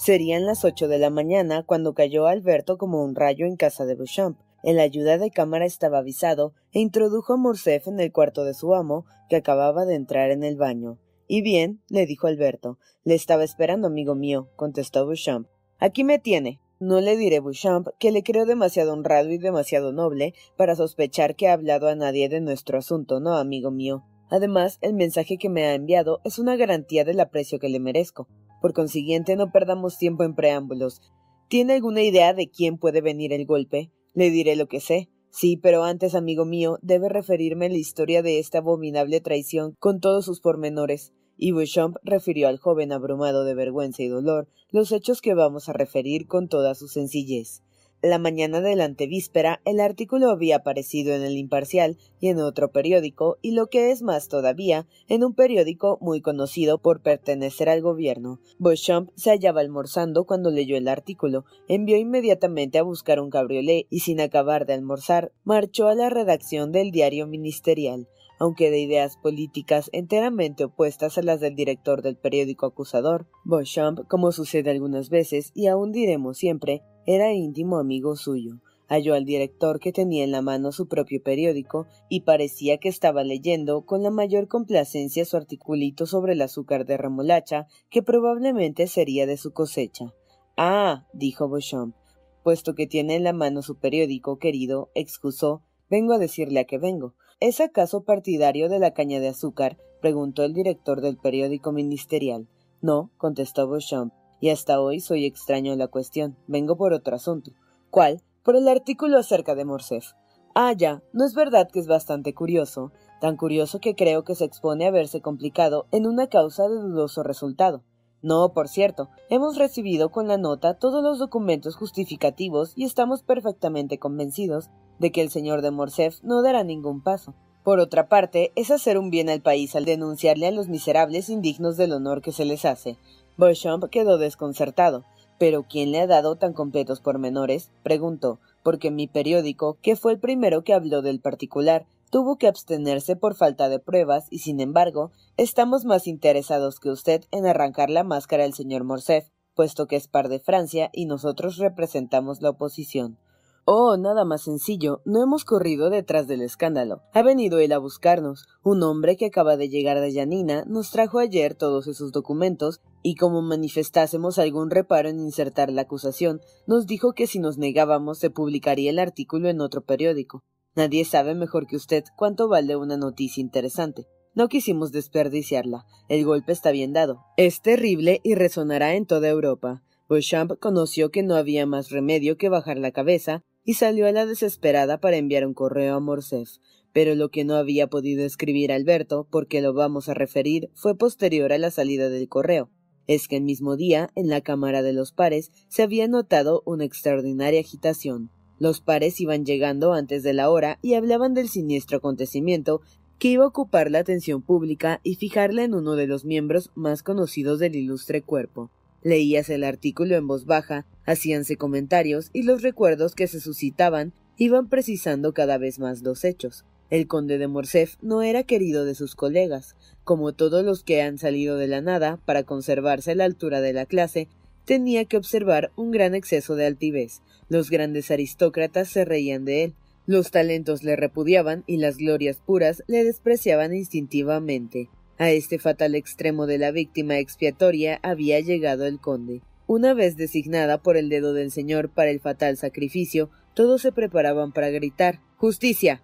Serían 0.04 0.46
las 0.46 0.64
ocho 0.64 0.88
de 0.88 0.98
la 0.98 1.10
mañana 1.10 1.62
cuando 1.62 1.94
cayó 1.94 2.26
Alberto 2.26 2.76
como 2.76 3.04
un 3.04 3.14
rayo 3.14 3.46
en 3.46 3.54
casa 3.54 3.84
de 3.84 3.94
Beauchamp. 3.94 4.36
El 4.64 4.80
ayuda 4.80 5.16
de 5.16 5.30
cámara 5.30 5.64
estaba 5.64 5.98
avisado 5.98 6.54
e 6.72 6.80
introdujo 6.80 7.34
a 7.34 7.36
Morcerf 7.36 7.86
en 7.86 8.00
el 8.00 8.10
cuarto 8.10 8.44
de 8.44 8.52
su 8.52 8.74
amo, 8.74 9.06
que 9.28 9.36
acababa 9.36 9.84
de 9.84 9.94
entrar 9.94 10.32
en 10.32 10.42
el 10.42 10.56
baño. 10.56 10.98
Y 11.28 11.42
bien, 11.42 11.82
le 11.88 12.04
dijo 12.04 12.26
Alberto. 12.26 12.80
Le 13.04 13.14
estaba 13.14 13.44
esperando, 13.44 13.86
amigo 13.86 14.16
mío, 14.16 14.48
contestó 14.56 15.06
Beauchamp. 15.06 15.46
Aquí 15.78 16.02
me 16.02 16.18
tiene. 16.18 16.58
No 16.80 17.00
le 17.00 17.16
diré 17.16 17.38
Beauchamp 17.38 17.86
que 18.00 18.10
le 18.10 18.24
creo 18.24 18.44
demasiado 18.44 18.94
honrado 18.94 19.30
y 19.30 19.38
demasiado 19.38 19.92
noble 19.92 20.34
para 20.56 20.74
sospechar 20.74 21.36
que 21.36 21.46
ha 21.46 21.52
hablado 21.52 21.86
a 21.86 21.94
nadie 21.94 22.28
de 22.28 22.40
nuestro 22.40 22.76
asunto, 22.76 23.20
no, 23.20 23.36
amigo 23.36 23.70
mío. 23.70 24.02
Además, 24.30 24.78
el 24.80 24.94
mensaje 24.94 25.36
que 25.38 25.48
me 25.48 25.66
ha 25.66 25.74
enviado 25.74 26.22
es 26.24 26.40
una 26.40 26.56
garantía 26.56 27.04
del 27.04 27.20
aprecio 27.20 27.60
que 27.60 27.68
le 27.68 27.78
merezco. 27.78 28.26
Por 28.62 28.72
consiguiente, 28.74 29.34
no 29.34 29.50
perdamos 29.50 29.98
tiempo 29.98 30.22
en 30.22 30.36
preámbulos. 30.36 31.02
¿Tiene 31.48 31.74
alguna 31.74 32.02
idea 32.02 32.32
de 32.32 32.48
quién 32.48 32.78
puede 32.78 33.00
venir 33.00 33.32
el 33.32 33.44
golpe? 33.44 33.90
Le 34.14 34.30
diré 34.30 34.54
lo 34.54 34.68
que 34.68 34.78
sé. 34.78 35.10
Sí, 35.30 35.56
pero 35.56 35.82
antes, 35.82 36.14
amigo 36.14 36.44
mío, 36.44 36.78
debe 36.80 37.08
referirme 37.08 37.68
la 37.68 37.76
historia 37.76 38.22
de 38.22 38.38
esta 38.38 38.58
abominable 38.58 39.20
traición 39.20 39.74
con 39.80 39.98
todos 39.98 40.24
sus 40.24 40.40
pormenores. 40.40 41.12
Y 41.36 41.50
Beauchamp 41.50 41.96
refirió 42.04 42.46
al 42.46 42.58
joven 42.58 42.92
abrumado 42.92 43.44
de 43.44 43.54
vergüenza 43.54 44.04
y 44.04 44.08
dolor 44.08 44.48
los 44.70 44.92
hechos 44.92 45.20
que 45.20 45.34
vamos 45.34 45.68
a 45.68 45.72
referir 45.72 46.28
con 46.28 46.48
toda 46.48 46.76
su 46.76 46.86
sencillez. 46.86 47.62
La 48.04 48.18
mañana 48.18 48.60
de 48.60 48.74
la 48.74 48.84
antevíspera 48.84 49.60
el 49.64 49.78
artículo 49.78 50.30
había 50.30 50.56
aparecido 50.56 51.14
en 51.14 51.22
el 51.22 51.36
Imparcial 51.36 51.98
y 52.18 52.30
en 52.30 52.40
otro 52.40 52.72
periódico, 52.72 53.38
y 53.42 53.52
lo 53.52 53.68
que 53.68 53.92
es 53.92 54.02
más 54.02 54.26
todavía, 54.26 54.88
en 55.06 55.22
un 55.22 55.34
periódico 55.34 55.98
muy 56.00 56.20
conocido 56.20 56.78
por 56.78 57.00
pertenecer 57.00 57.68
al 57.68 57.80
gobierno. 57.80 58.40
Beauchamp 58.58 59.10
se 59.14 59.30
hallaba 59.30 59.60
almorzando 59.60 60.24
cuando 60.24 60.50
leyó 60.50 60.76
el 60.76 60.88
artículo, 60.88 61.44
envió 61.68 61.96
inmediatamente 61.96 62.78
a 62.78 62.82
buscar 62.82 63.20
un 63.20 63.30
cabriolé 63.30 63.86
y 63.88 64.00
sin 64.00 64.20
acabar 64.20 64.66
de 64.66 64.72
almorzar, 64.72 65.30
marchó 65.44 65.86
a 65.86 65.94
la 65.94 66.10
redacción 66.10 66.72
del 66.72 66.90
diario 66.90 67.28
ministerial 67.28 68.08
aunque 68.38 68.72
de 68.72 68.80
ideas 68.80 69.18
políticas 69.18 69.88
enteramente 69.92 70.64
opuestas 70.64 71.16
a 71.16 71.22
las 71.22 71.38
del 71.38 71.54
director 71.54 72.02
del 72.02 72.16
periódico 72.16 72.66
acusador, 72.66 73.28
Beauchamp, 73.44 74.00
como 74.08 74.32
sucede 74.32 74.72
algunas 74.72 75.10
veces 75.10 75.52
y 75.54 75.68
aún 75.68 75.92
diremos 75.92 76.38
siempre, 76.38 76.82
era 77.06 77.32
íntimo 77.32 77.78
amigo 77.78 78.16
suyo. 78.16 78.60
Halló 78.88 79.14
al 79.14 79.24
director 79.24 79.80
que 79.80 79.92
tenía 79.92 80.22
en 80.22 80.32
la 80.32 80.42
mano 80.42 80.70
su 80.70 80.86
propio 80.86 81.22
periódico 81.22 81.86
y 82.10 82.20
parecía 82.20 82.76
que 82.76 82.90
estaba 82.90 83.24
leyendo 83.24 83.86
con 83.86 84.02
la 84.02 84.10
mayor 84.10 84.48
complacencia 84.48 85.24
su 85.24 85.36
articulito 85.36 86.04
sobre 86.04 86.34
el 86.34 86.42
azúcar 86.42 86.84
de 86.84 86.98
remolacha 86.98 87.66
que 87.88 88.02
probablemente 88.02 88.86
sería 88.86 89.26
de 89.26 89.38
su 89.38 89.52
cosecha. 89.52 90.12
Ah, 90.56 91.06
dijo 91.14 91.48
Beauchamp, 91.48 91.96
puesto 92.42 92.74
que 92.74 92.86
tiene 92.86 93.16
en 93.16 93.24
la 93.24 93.32
mano 93.32 93.62
su 93.62 93.76
periódico, 93.76 94.38
querido, 94.38 94.90
excusó, 94.94 95.62
vengo 95.88 96.12
a 96.12 96.18
decirle 96.18 96.60
a 96.60 96.64
qué 96.64 96.76
vengo. 96.76 97.14
¿Es 97.40 97.60
acaso 97.60 98.04
partidario 98.04 98.68
de 98.68 98.78
la 98.78 98.92
caña 98.92 99.20
de 99.20 99.28
azúcar? 99.28 99.78
preguntó 100.02 100.44
el 100.44 100.52
director 100.52 101.00
del 101.00 101.16
periódico 101.16 101.72
ministerial. 101.72 102.48
No, 102.82 103.10
contestó 103.16 103.68
Beauchamp, 103.68 104.12
y 104.42 104.50
hasta 104.50 104.80
hoy 104.80 104.98
soy 104.98 105.24
extraño 105.24 105.72
a 105.72 105.76
la 105.76 105.86
cuestión. 105.86 106.36
Vengo 106.48 106.76
por 106.76 106.92
otro 106.92 107.14
asunto. 107.14 107.52
¿Cuál? 107.90 108.22
Por 108.42 108.56
el 108.56 108.66
artículo 108.66 109.16
acerca 109.16 109.54
de 109.54 109.64
Morcerf. 109.64 110.14
Ah, 110.52 110.72
ya, 110.72 111.00
no 111.12 111.24
es 111.24 111.32
verdad 111.32 111.68
que 111.72 111.78
es 111.78 111.86
bastante 111.86 112.34
curioso, 112.34 112.90
tan 113.20 113.36
curioso 113.36 113.78
que 113.78 113.94
creo 113.94 114.24
que 114.24 114.34
se 114.34 114.44
expone 114.44 114.84
a 114.88 114.90
verse 114.90 115.20
complicado 115.20 115.86
en 115.92 116.08
una 116.08 116.26
causa 116.26 116.68
de 116.68 116.74
dudoso 116.74 117.22
resultado. 117.22 117.84
No, 118.20 118.52
por 118.52 118.66
cierto, 118.66 119.10
hemos 119.30 119.58
recibido 119.58 120.10
con 120.10 120.26
la 120.26 120.38
nota 120.38 120.74
todos 120.74 121.04
los 121.04 121.20
documentos 121.20 121.76
justificativos 121.76 122.72
y 122.74 122.84
estamos 122.84 123.22
perfectamente 123.22 123.98
convencidos 123.98 124.70
de 124.98 125.12
que 125.12 125.22
el 125.22 125.30
señor 125.30 125.62
de 125.62 125.70
Morcerf 125.70 126.20
no 126.24 126.42
dará 126.42 126.64
ningún 126.64 127.00
paso. 127.00 127.36
Por 127.62 127.78
otra 127.78 128.08
parte, 128.08 128.50
es 128.56 128.72
hacer 128.72 128.98
un 128.98 129.10
bien 129.10 129.30
al 129.30 129.40
país 129.40 129.76
al 129.76 129.84
denunciarle 129.84 130.48
a 130.48 130.50
los 130.50 130.68
miserables 130.68 131.28
indignos 131.28 131.76
del 131.76 131.92
honor 131.92 132.22
que 132.22 132.32
se 132.32 132.44
les 132.44 132.64
hace. 132.64 132.98
Beauchamp 133.36 133.84
quedó 133.90 134.18
desconcertado. 134.18 135.04
¿Pero 135.38 135.64
quién 135.64 135.90
le 135.90 136.00
ha 136.00 136.06
dado 136.06 136.36
tan 136.36 136.52
completos 136.52 137.00
pormenores? 137.00 137.70
preguntó 137.82 138.38
porque 138.62 138.90
mi 138.90 139.06
periódico, 139.06 139.78
que 139.82 139.96
fue 139.96 140.12
el 140.12 140.18
primero 140.18 140.62
que 140.62 140.74
habló 140.74 141.02
del 141.02 141.20
particular, 141.20 141.86
tuvo 142.10 142.36
que 142.36 142.46
abstenerse 142.46 143.16
por 143.16 143.34
falta 143.34 143.68
de 143.68 143.78
pruebas 143.78 144.26
y 144.30 144.40
sin 144.40 144.60
embargo 144.60 145.10
estamos 145.36 145.84
más 145.84 146.06
interesados 146.06 146.78
que 146.78 146.90
usted 146.90 147.24
en 147.30 147.46
arrancar 147.46 147.90
la 147.90 148.04
máscara 148.04 148.44
al 148.44 148.54
señor 148.54 148.84
Morcerf, 148.84 149.28
puesto 149.54 149.86
que 149.86 149.96
es 149.96 150.08
par 150.08 150.28
de 150.28 150.38
Francia 150.38 150.90
y 150.92 151.06
nosotros 151.06 151.56
representamos 151.56 152.42
la 152.42 152.50
oposición. 152.50 153.18
Oh, 153.64 153.96
nada 153.96 154.24
más 154.24 154.42
sencillo. 154.42 155.02
No 155.04 155.22
hemos 155.22 155.44
corrido 155.44 155.88
detrás 155.88 156.26
del 156.26 156.42
escándalo. 156.42 157.02
Ha 157.12 157.22
venido 157.22 157.60
él 157.60 157.70
a 157.70 157.78
buscarnos. 157.78 158.48
Un 158.64 158.82
hombre 158.82 159.16
que 159.16 159.26
acaba 159.26 159.56
de 159.56 159.68
llegar 159.68 160.00
de 160.00 160.12
Yanina 160.12 160.64
nos 160.66 160.90
trajo 160.90 161.20
ayer 161.20 161.54
todos 161.54 161.86
esos 161.86 162.10
documentos 162.10 162.80
y 163.04 163.14
como 163.14 163.40
manifestásemos 163.40 164.40
algún 164.40 164.70
reparo 164.70 165.10
en 165.10 165.20
insertar 165.20 165.70
la 165.70 165.82
acusación, 165.82 166.40
nos 166.66 166.88
dijo 166.88 167.12
que 167.12 167.28
si 167.28 167.38
nos 167.38 167.56
negábamos 167.56 168.18
se 168.18 168.30
publicaría 168.30 168.90
el 168.90 168.98
artículo 168.98 169.48
en 169.48 169.60
otro 169.60 169.82
periódico. 169.82 170.42
Nadie 170.74 171.04
sabe 171.04 171.36
mejor 171.36 171.68
que 171.68 171.76
usted 171.76 172.02
cuánto 172.16 172.48
vale 172.48 172.74
una 172.74 172.96
noticia 172.96 173.40
interesante. 173.40 174.08
No 174.34 174.48
quisimos 174.48 174.90
desperdiciarla. 174.90 175.84
El 176.08 176.24
golpe 176.24 176.50
está 176.50 176.72
bien 176.72 176.92
dado. 176.92 177.20
Es 177.36 177.62
terrible 177.62 178.20
y 178.24 178.34
resonará 178.34 178.94
en 178.96 179.06
toda 179.06 179.28
Europa. 179.28 179.84
Beauchamp 180.08 180.58
conoció 180.58 181.10
que 181.10 181.22
no 181.22 181.36
había 181.36 181.64
más 181.64 181.90
remedio 181.90 182.36
que 182.36 182.48
bajar 182.48 182.76
la 182.76 182.90
cabeza 182.90 183.44
y 183.64 183.74
salió 183.74 184.06
a 184.06 184.12
la 184.12 184.26
desesperada 184.26 184.98
para 184.98 185.16
enviar 185.16 185.46
un 185.46 185.54
correo 185.54 185.96
a 185.96 186.00
Morcerf. 186.00 186.58
Pero 186.92 187.14
lo 187.14 187.30
que 187.30 187.44
no 187.44 187.54
había 187.54 187.86
podido 187.86 188.24
escribir 188.24 188.72
Alberto, 188.72 189.26
porque 189.30 189.62
lo 189.62 189.72
vamos 189.72 190.08
a 190.08 190.14
referir, 190.14 190.70
fue 190.74 190.96
posterior 190.96 191.52
a 191.52 191.58
la 191.58 191.70
salida 191.70 192.08
del 192.08 192.28
correo. 192.28 192.70
Es 193.06 193.28
que 193.28 193.36
el 193.36 193.44
mismo 193.44 193.76
día, 193.76 194.10
en 194.14 194.28
la 194.28 194.42
Cámara 194.42 194.82
de 194.82 194.92
los 194.92 195.12
Pares, 195.12 195.50
se 195.68 195.82
había 195.82 196.06
notado 196.06 196.62
una 196.66 196.84
extraordinaria 196.84 197.60
agitación. 197.60 198.30
Los 198.58 198.80
pares 198.80 199.20
iban 199.20 199.44
llegando 199.44 199.92
antes 199.92 200.22
de 200.22 200.34
la 200.34 200.48
hora 200.48 200.78
y 200.82 200.94
hablaban 200.94 201.34
del 201.34 201.48
siniestro 201.48 201.98
acontecimiento 201.98 202.80
que 203.18 203.28
iba 203.28 203.44
a 203.44 203.48
ocupar 203.48 203.90
la 203.90 204.00
atención 204.00 204.42
pública 204.42 205.00
y 205.02 205.16
fijarla 205.16 205.64
en 205.64 205.74
uno 205.74 205.94
de 205.94 206.06
los 206.06 206.24
miembros 206.24 206.70
más 206.74 207.02
conocidos 207.02 207.58
del 207.58 207.74
ilustre 207.74 208.22
cuerpo. 208.22 208.70
Leíase 209.02 209.56
el 209.56 209.64
artículo 209.64 210.16
en 210.16 210.26
voz 210.26 210.46
baja, 210.46 210.86
hacíanse 211.04 211.56
comentarios 211.56 212.30
y 212.32 212.42
los 212.42 212.62
recuerdos 212.62 213.14
que 213.14 213.26
se 213.26 213.40
suscitaban 213.40 214.12
iban 214.36 214.68
precisando 214.68 215.34
cada 215.34 215.58
vez 215.58 215.78
más 215.78 216.02
los 216.02 216.24
hechos. 216.24 216.64
El 216.90 217.06
conde 217.06 217.38
de 217.38 217.48
Morcerf 217.48 217.96
no 218.02 218.22
era 218.22 218.42
querido 218.42 218.84
de 218.84 218.94
sus 218.94 219.14
colegas. 219.14 219.76
Como 220.04 220.34
todos 220.34 220.64
los 220.64 220.84
que 220.84 221.00
han 221.00 221.18
salido 221.18 221.56
de 221.56 221.66
la 221.66 221.80
nada 221.80 222.20
para 222.26 222.44
conservarse 222.44 223.12
a 223.12 223.14
la 223.14 223.24
altura 223.24 223.60
de 223.60 223.72
la 223.72 223.86
clase, 223.86 224.28
tenía 224.64 225.04
que 225.06 225.16
observar 225.16 225.72
un 225.74 225.90
gran 225.90 226.14
exceso 226.14 226.54
de 226.54 226.66
altivez. 226.66 227.22
Los 227.48 227.70
grandes 227.70 228.10
aristócratas 228.10 228.88
se 228.88 229.04
reían 229.04 229.44
de 229.44 229.64
él, 229.64 229.74
los 230.06 230.30
talentos 230.30 230.82
le 230.82 230.96
repudiaban 230.96 231.64
y 231.66 231.78
las 231.78 231.96
glorias 231.96 232.40
puras 232.44 232.82
le 232.86 233.04
despreciaban 233.04 233.74
instintivamente. 233.74 234.90
A 235.18 235.30
este 235.30 235.58
fatal 235.58 235.94
extremo 235.94 236.46
de 236.46 236.58
la 236.58 236.70
víctima 236.70 237.18
expiatoria 237.18 238.00
había 238.02 238.40
llegado 238.40 238.86
el 238.86 238.98
conde. 238.98 239.42
Una 239.66 239.94
vez 239.94 240.16
designada 240.16 240.82
por 240.82 240.96
el 240.96 241.08
dedo 241.08 241.32
del 241.32 241.50
señor 241.50 241.90
para 241.90 242.10
el 242.10 242.20
fatal 242.20 242.56
sacrificio, 242.56 243.30
todos 243.54 243.82
se 243.82 243.92
preparaban 243.92 244.52
para 244.52 244.70
gritar 244.70 245.20
¡Justicia! 245.36 246.02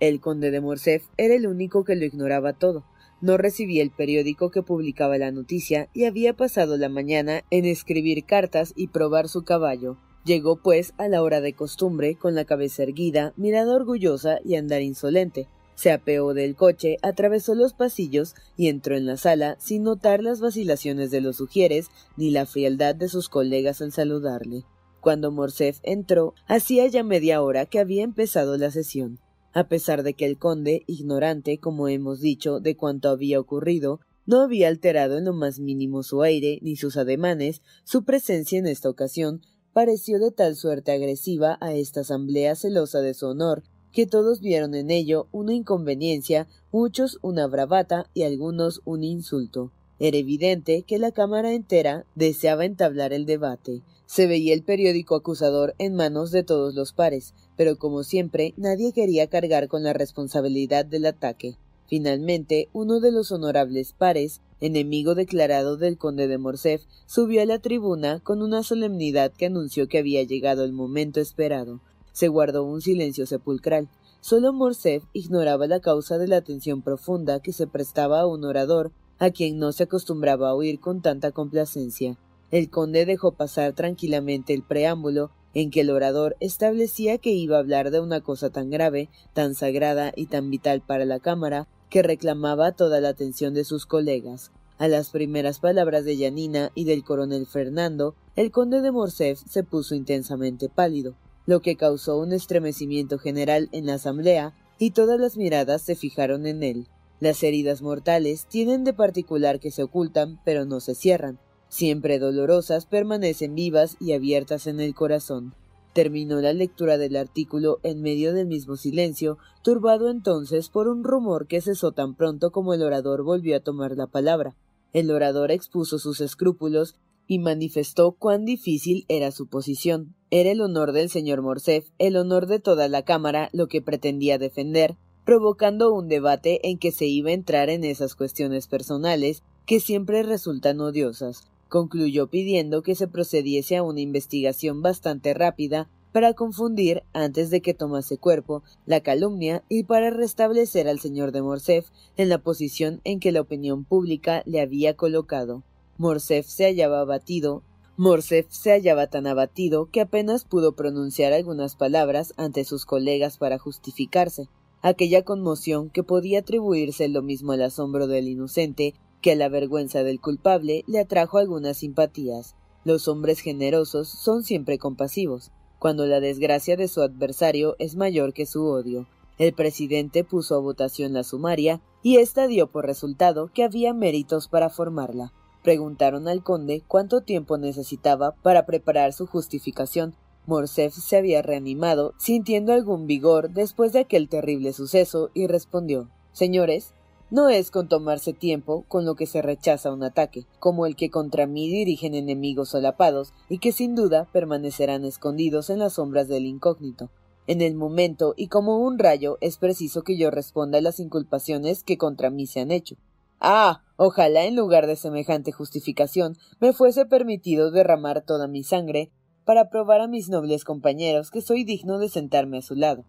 El 0.00 0.20
conde 0.20 0.50
de 0.50 0.60
Morcerf 0.60 1.04
era 1.16 1.34
el 1.34 1.46
único 1.46 1.84
que 1.84 1.96
lo 1.96 2.04
ignoraba 2.04 2.52
todo. 2.52 2.84
No 3.20 3.36
recibía 3.36 3.82
el 3.82 3.90
periódico 3.90 4.50
que 4.50 4.62
publicaba 4.62 5.18
la 5.18 5.32
noticia 5.32 5.88
y 5.92 6.04
había 6.04 6.34
pasado 6.34 6.76
la 6.76 6.88
mañana 6.88 7.42
en 7.50 7.64
escribir 7.64 8.24
cartas 8.24 8.72
y 8.76 8.88
probar 8.88 9.28
su 9.28 9.42
caballo. 9.44 9.98
Llegó, 10.24 10.62
pues, 10.62 10.94
a 10.98 11.08
la 11.08 11.22
hora 11.22 11.40
de 11.40 11.54
costumbre, 11.54 12.14
con 12.16 12.34
la 12.34 12.44
cabeza 12.44 12.82
erguida, 12.82 13.32
mirada 13.36 13.74
orgullosa 13.74 14.38
y 14.44 14.56
andar 14.56 14.82
insolente. 14.82 15.48
Se 15.78 15.92
apeó 15.92 16.34
del 16.34 16.56
coche, 16.56 16.96
atravesó 17.02 17.54
los 17.54 17.72
pasillos 17.72 18.34
y 18.56 18.66
entró 18.66 18.96
en 18.96 19.06
la 19.06 19.16
sala 19.16 19.54
sin 19.60 19.84
notar 19.84 20.24
las 20.24 20.40
vacilaciones 20.40 21.12
de 21.12 21.20
los 21.20 21.40
ujieres 21.40 21.86
ni 22.16 22.32
la 22.32 22.46
frialdad 22.46 22.96
de 22.96 23.08
sus 23.08 23.28
colegas 23.28 23.80
al 23.80 23.92
saludarle. 23.92 24.64
Cuando 25.00 25.30
Morcerf 25.30 25.78
entró, 25.84 26.34
hacía 26.48 26.88
ya 26.88 27.04
media 27.04 27.42
hora 27.42 27.64
que 27.64 27.78
había 27.78 28.02
empezado 28.02 28.58
la 28.58 28.72
sesión. 28.72 29.20
A 29.52 29.68
pesar 29.68 30.02
de 30.02 30.14
que 30.14 30.26
el 30.26 30.36
conde, 30.36 30.82
ignorante, 30.88 31.58
como 31.60 31.86
hemos 31.86 32.18
dicho, 32.18 32.58
de 32.58 32.76
cuanto 32.76 33.08
había 33.08 33.38
ocurrido, 33.38 34.00
no 34.26 34.40
había 34.40 34.66
alterado 34.66 35.16
en 35.16 35.26
lo 35.26 35.32
más 35.32 35.60
mínimo 35.60 36.02
su 36.02 36.22
aire 36.22 36.58
ni 36.60 36.74
sus 36.74 36.96
ademanes, 36.96 37.62
su 37.84 38.02
presencia 38.02 38.58
en 38.58 38.66
esta 38.66 38.90
ocasión 38.90 39.42
pareció 39.72 40.18
de 40.18 40.32
tal 40.32 40.56
suerte 40.56 40.90
agresiva 40.90 41.56
a 41.60 41.72
esta 41.72 42.00
asamblea 42.00 42.56
celosa 42.56 42.98
de 42.98 43.14
su 43.14 43.26
honor 43.26 43.62
que 43.92 44.06
todos 44.06 44.40
vieron 44.40 44.74
en 44.74 44.90
ello 44.90 45.28
una 45.32 45.54
inconveniencia, 45.54 46.46
muchos 46.72 47.18
una 47.22 47.46
bravata 47.46 48.08
y 48.14 48.22
algunos 48.22 48.80
un 48.84 49.04
insulto. 49.04 49.72
Era 49.98 50.16
evidente 50.16 50.82
que 50.82 50.98
la 50.98 51.10
Cámara 51.10 51.52
entera 51.52 52.04
deseaba 52.14 52.64
entablar 52.64 53.12
el 53.12 53.26
debate. 53.26 53.82
Se 54.06 54.26
veía 54.26 54.54
el 54.54 54.62
periódico 54.62 55.16
acusador 55.16 55.74
en 55.78 55.94
manos 55.94 56.30
de 56.30 56.42
todos 56.42 56.74
los 56.74 56.92
pares, 56.92 57.34
pero 57.56 57.76
como 57.76 58.04
siempre 58.04 58.54
nadie 58.56 58.92
quería 58.92 59.26
cargar 59.26 59.68
con 59.68 59.82
la 59.82 59.92
responsabilidad 59.92 60.86
del 60.86 61.06
ataque. 61.06 61.56
Finalmente, 61.88 62.68
uno 62.72 63.00
de 63.00 63.10
los 63.10 63.32
honorables 63.32 63.92
pares, 63.92 64.40
enemigo 64.60 65.14
declarado 65.14 65.76
del 65.76 65.96
conde 65.96 66.28
de 66.28 66.38
Morcerf, 66.38 66.84
subió 67.06 67.42
a 67.42 67.46
la 67.46 67.58
tribuna 67.58 68.20
con 68.20 68.42
una 68.42 68.62
solemnidad 68.62 69.32
que 69.32 69.46
anunció 69.46 69.88
que 69.88 69.98
había 69.98 70.22
llegado 70.22 70.64
el 70.64 70.72
momento 70.72 71.20
esperado. 71.20 71.80
Se 72.18 72.26
guardó 72.26 72.64
un 72.64 72.80
silencio 72.80 73.26
sepulcral. 73.26 73.88
Solo 74.20 74.52
Morcerf 74.52 75.04
ignoraba 75.12 75.68
la 75.68 75.78
causa 75.78 76.18
de 76.18 76.26
la 76.26 76.38
atención 76.38 76.82
profunda 76.82 77.38
que 77.38 77.52
se 77.52 77.68
prestaba 77.68 78.18
a 78.18 78.26
un 78.26 78.44
orador 78.44 78.90
a 79.20 79.30
quien 79.30 79.60
no 79.60 79.70
se 79.70 79.84
acostumbraba 79.84 80.48
a 80.48 80.54
oír 80.54 80.80
con 80.80 81.00
tanta 81.00 81.30
complacencia. 81.30 82.18
El 82.50 82.70
conde 82.70 83.06
dejó 83.06 83.36
pasar 83.36 83.72
tranquilamente 83.74 84.52
el 84.52 84.64
preámbulo 84.64 85.30
en 85.54 85.70
que 85.70 85.82
el 85.82 85.90
orador 85.90 86.34
establecía 86.40 87.18
que 87.18 87.30
iba 87.30 87.54
a 87.54 87.60
hablar 87.60 87.92
de 87.92 88.00
una 88.00 88.20
cosa 88.20 88.50
tan 88.50 88.68
grave, 88.68 89.08
tan 89.32 89.54
sagrada 89.54 90.12
y 90.16 90.26
tan 90.26 90.50
vital 90.50 90.82
para 90.84 91.04
la 91.04 91.20
Cámara, 91.20 91.68
que 91.88 92.02
reclamaba 92.02 92.72
toda 92.72 93.00
la 93.00 93.10
atención 93.10 93.54
de 93.54 93.62
sus 93.62 93.86
colegas. 93.86 94.50
A 94.76 94.88
las 94.88 95.10
primeras 95.10 95.60
palabras 95.60 96.04
de 96.04 96.16
Yanina 96.16 96.72
y 96.74 96.82
del 96.82 97.04
coronel 97.04 97.46
Fernando, 97.46 98.16
el 98.34 98.50
conde 98.50 98.80
de 98.80 98.90
Morcerf 98.90 99.40
se 99.48 99.62
puso 99.62 99.94
intensamente 99.94 100.68
pálido 100.68 101.14
lo 101.48 101.62
que 101.62 101.76
causó 101.76 102.18
un 102.18 102.34
estremecimiento 102.34 103.18
general 103.18 103.70
en 103.72 103.86
la 103.86 103.94
asamblea 103.94 104.52
y 104.78 104.90
todas 104.90 105.18
las 105.18 105.38
miradas 105.38 105.80
se 105.80 105.94
fijaron 105.94 106.44
en 106.44 106.62
él. 106.62 106.88
Las 107.20 107.42
heridas 107.42 107.80
mortales 107.80 108.44
tienen 108.44 108.84
de 108.84 108.92
particular 108.92 109.58
que 109.58 109.70
se 109.70 109.82
ocultan, 109.82 110.38
pero 110.44 110.66
no 110.66 110.80
se 110.80 110.94
cierran. 110.94 111.38
Siempre 111.70 112.18
dolorosas, 112.18 112.84
permanecen 112.84 113.54
vivas 113.54 113.96
y 113.98 114.12
abiertas 114.12 114.66
en 114.66 114.78
el 114.78 114.94
corazón. 114.94 115.54
Terminó 115.94 116.42
la 116.42 116.52
lectura 116.52 116.98
del 116.98 117.16
artículo 117.16 117.80
en 117.82 118.02
medio 118.02 118.34
del 118.34 118.46
mismo 118.46 118.76
silencio, 118.76 119.38
turbado 119.62 120.10
entonces 120.10 120.68
por 120.68 120.86
un 120.86 121.02
rumor 121.02 121.46
que 121.46 121.62
cesó 121.62 121.92
tan 121.92 122.14
pronto 122.14 122.50
como 122.50 122.74
el 122.74 122.82
orador 122.82 123.22
volvió 123.22 123.56
a 123.56 123.60
tomar 123.60 123.96
la 123.96 124.06
palabra. 124.06 124.54
El 124.92 125.10
orador 125.10 125.50
expuso 125.50 125.98
sus 125.98 126.20
escrúpulos 126.20 126.96
y 127.28 127.38
manifestó 127.38 128.12
cuán 128.12 128.44
difícil 128.44 129.04
era 129.08 129.30
su 129.30 129.46
posición. 129.46 130.16
Era 130.30 130.50
el 130.50 130.62
honor 130.62 130.92
del 130.92 131.10
señor 131.10 131.42
Morcerf, 131.42 131.90
el 131.98 132.16
honor 132.16 132.46
de 132.46 132.58
toda 132.58 132.88
la 132.88 133.02
Cámara, 133.02 133.50
lo 133.52 133.68
que 133.68 133.82
pretendía 133.82 134.38
defender, 134.38 134.96
provocando 135.24 135.92
un 135.92 136.08
debate 136.08 136.68
en 136.68 136.78
que 136.78 136.90
se 136.90 137.04
iba 137.06 137.30
a 137.30 137.34
entrar 137.34 137.68
en 137.68 137.84
esas 137.84 138.14
cuestiones 138.14 138.66
personales 138.66 139.42
que 139.66 139.78
siempre 139.78 140.22
resultan 140.22 140.80
odiosas. 140.80 141.42
Concluyó 141.68 142.28
pidiendo 142.28 142.82
que 142.82 142.94
se 142.94 143.08
procediese 143.08 143.76
a 143.76 143.82
una 143.82 144.00
investigación 144.00 144.80
bastante 144.80 145.34
rápida 145.34 145.90
para 146.12 146.32
confundir, 146.32 147.02
antes 147.12 147.50
de 147.50 147.60
que 147.60 147.74
tomase 147.74 148.16
cuerpo, 148.16 148.62
la 148.86 149.02
calumnia 149.02 149.62
y 149.68 149.84
para 149.84 150.08
restablecer 150.08 150.88
al 150.88 150.98
señor 150.98 151.32
de 151.32 151.42
Morcerf 151.42 151.90
en 152.16 152.30
la 152.30 152.38
posición 152.38 153.02
en 153.04 153.20
que 153.20 153.30
la 153.30 153.42
opinión 153.42 153.84
pública 153.84 154.42
le 154.46 154.62
había 154.62 154.96
colocado. 154.96 155.62
Morcerf 156.00 156.46
se 156.46 156.64
hallaba 156.64 157.00
abatido, 157.00 157.64
Morcerf 157.96 158.52
se 158.52 158.70
hallaba 158.70 159.08
tan 159.08 159.26
abatido 159.26 159.90
que 159.90 160.00
apenas 160.00 160.44
pudo 160.44 160.76
pronunciar 160.76 161.32
algunas 161.32 161.74
palabras 161.74 162.34
ante 162.36 162.64
sus 162.64 162.84
colegas 162.84 163.36
para 163.36 163.58
justificarse. 163.58 164.48
Aquella 164.80 165.24
conmoción 165.24 165.90
que 165.90 166.04
podía 166.04 166.38
atribuirse 166.38 167.08
lo 167.08 167.22
mismo 167.22 167.50
al 167.50 167.62
asombro 167.62 168.06
del 168.06 168.28
inocente 168.28 168.94
que 169.20 169.32
a 169.32 169.34
la 169.34 169.48
vergüenza 169.48 170.04
del 170.04 170.20
culpable 170.20 170.84
le 170.86 171.00
atrajo 171.00 171.38
algunas 171.38 171.78
simpatías. 171.78 172.54
Los 172.84 173.08
hombres 173.08 173.40
generosos 173.40 174.08
son 174.08 174.44
siempre 174.44 174.78
compasivos, 174.78 175.50
cuando 175.80 176.06
la 176.06 176.20
desgracia 176.20 176.76
de 176.76 176.86
su 176.86 177.02
adversario 177.02 177.74
es 177.80 177.96
mayor 177.96 178.34
que 178.34 178.46
su 178.46 178.64
odio. 178.64 179.08
El 179.36 179.52
presidente 179.52 180.22
puso 180.22 180.54
a 180.54 180.60
votación 180.60 181.12
la 181.12 181.24
sumaria 181.24 181.80
y 182.04 182.18
ésta 182.18 182.46
dio 182.46 182.70
por 182.70 182.86
resultado 182.86 183.50
que 183.52 183.64
había 183.64 183.92
méritos 183.94 184.46
para 184.46 184.70
formarla. 184.70 185.32
Preguntaron 185.68 186.28
al 186.28 186.42
conde 186.42 186.82
cuánto 186.88 187.20
tiempo 187.20 187.58
necesitaba 187.58 188.34
para 188.36 188.64
preparar 188.64 189.12
su 189.12 189.26
justificación. 189.26 190.14
Morcerf 190.46 190.94
se 190.94 191.18
había 191.18 191.42
reanimado, 191.42 192.14
sintiendo 192.16 192.72
algún 192.72 193.06
vigor 193.06 193.50
después 193.50 193.92
de 193.92 193.98
aquel 193.98 194.30
terrible 194.30 194.72
suceso, 194.72 195.28
y 195.34 195.46
respondió 195.46 196.08
Señores, 196.32 196.94
no 197.30 197.50
es 197.50 197.70
con 197.70 197.86
tomarse 197.86 198.32
tiempo 198.32 198.86
con 198.88 199.04
lo 199.04 199.14
que 199.14 199.26
se 199.26 199.42
rechaza 199.42 199.92
un 199.92 200.02
ataque, 200.04 200.46
como 200.58 200.86
el 200.86 200.96
que 200.96 201.10
contra 201.10 201.46
mí 201.46 201.68
dirigen 201.68 202.14
enemigos 202.14 202.70
solapados 202.70 203.34
y 203.50 203.58
que 203.58 203.72
sin 203.72 203.94
duda 203.94 204.26
permanecerán 204.32 205.04
escondidos 205.04 205.68
en 205.68 205.80
las 205.80 205.92
sombras 205.92 206.28
del 206.28 206.46
incógnito. 206.46 207.10
En 207.46 207.60
el 207.60 207.74
momento 207.74 208.32
y 208.38 208.48
como 208.48 208.78
un 208.78 208.98
rayo 208.98 209.36
es 209.42 209.58
preciso 209.58 210.00
que 210.00 210.16
yo 210.16 210.30
responda 210.30 210.78
a 210.78 210.80
las 210.80 210.98
inculpaciones 210.98 211.84
que 211.84 211.98
contra 211.98 212.30
mí 212.30 212.46
se 212.46 212.60
han 212.60 212.70
hecho. 212.70 212.96
Ah. 213.40 213.82
Ojalá 214.00 214.44
en 214.44 214.54
lugar 214.54 214.86
de 214.86 214.94
semejante 214.94 215.50
justificación 215.50 216.36
me 216.60 216.72
fuese 216.72 217.04
permitido 217.04 217.72
derramar 217.72 218.22
toda 218.22 218.46
mi 218.46 218.62
sangre 218.62 219.10
para 219.44 219.70
probar 219.70 220.00
a 220.00 220.06
mis 220.06 220.28
nobles 220.28 220.62
compañeros 220.62 221.32
que 221.32 221.40
soy 221.40 221.64
digno 221.64 221.98
de 221.98 222.08
sentarme 222.08 222.58
a 222.58 222.62
su 222.62 222.76
lado. 222.76 223.04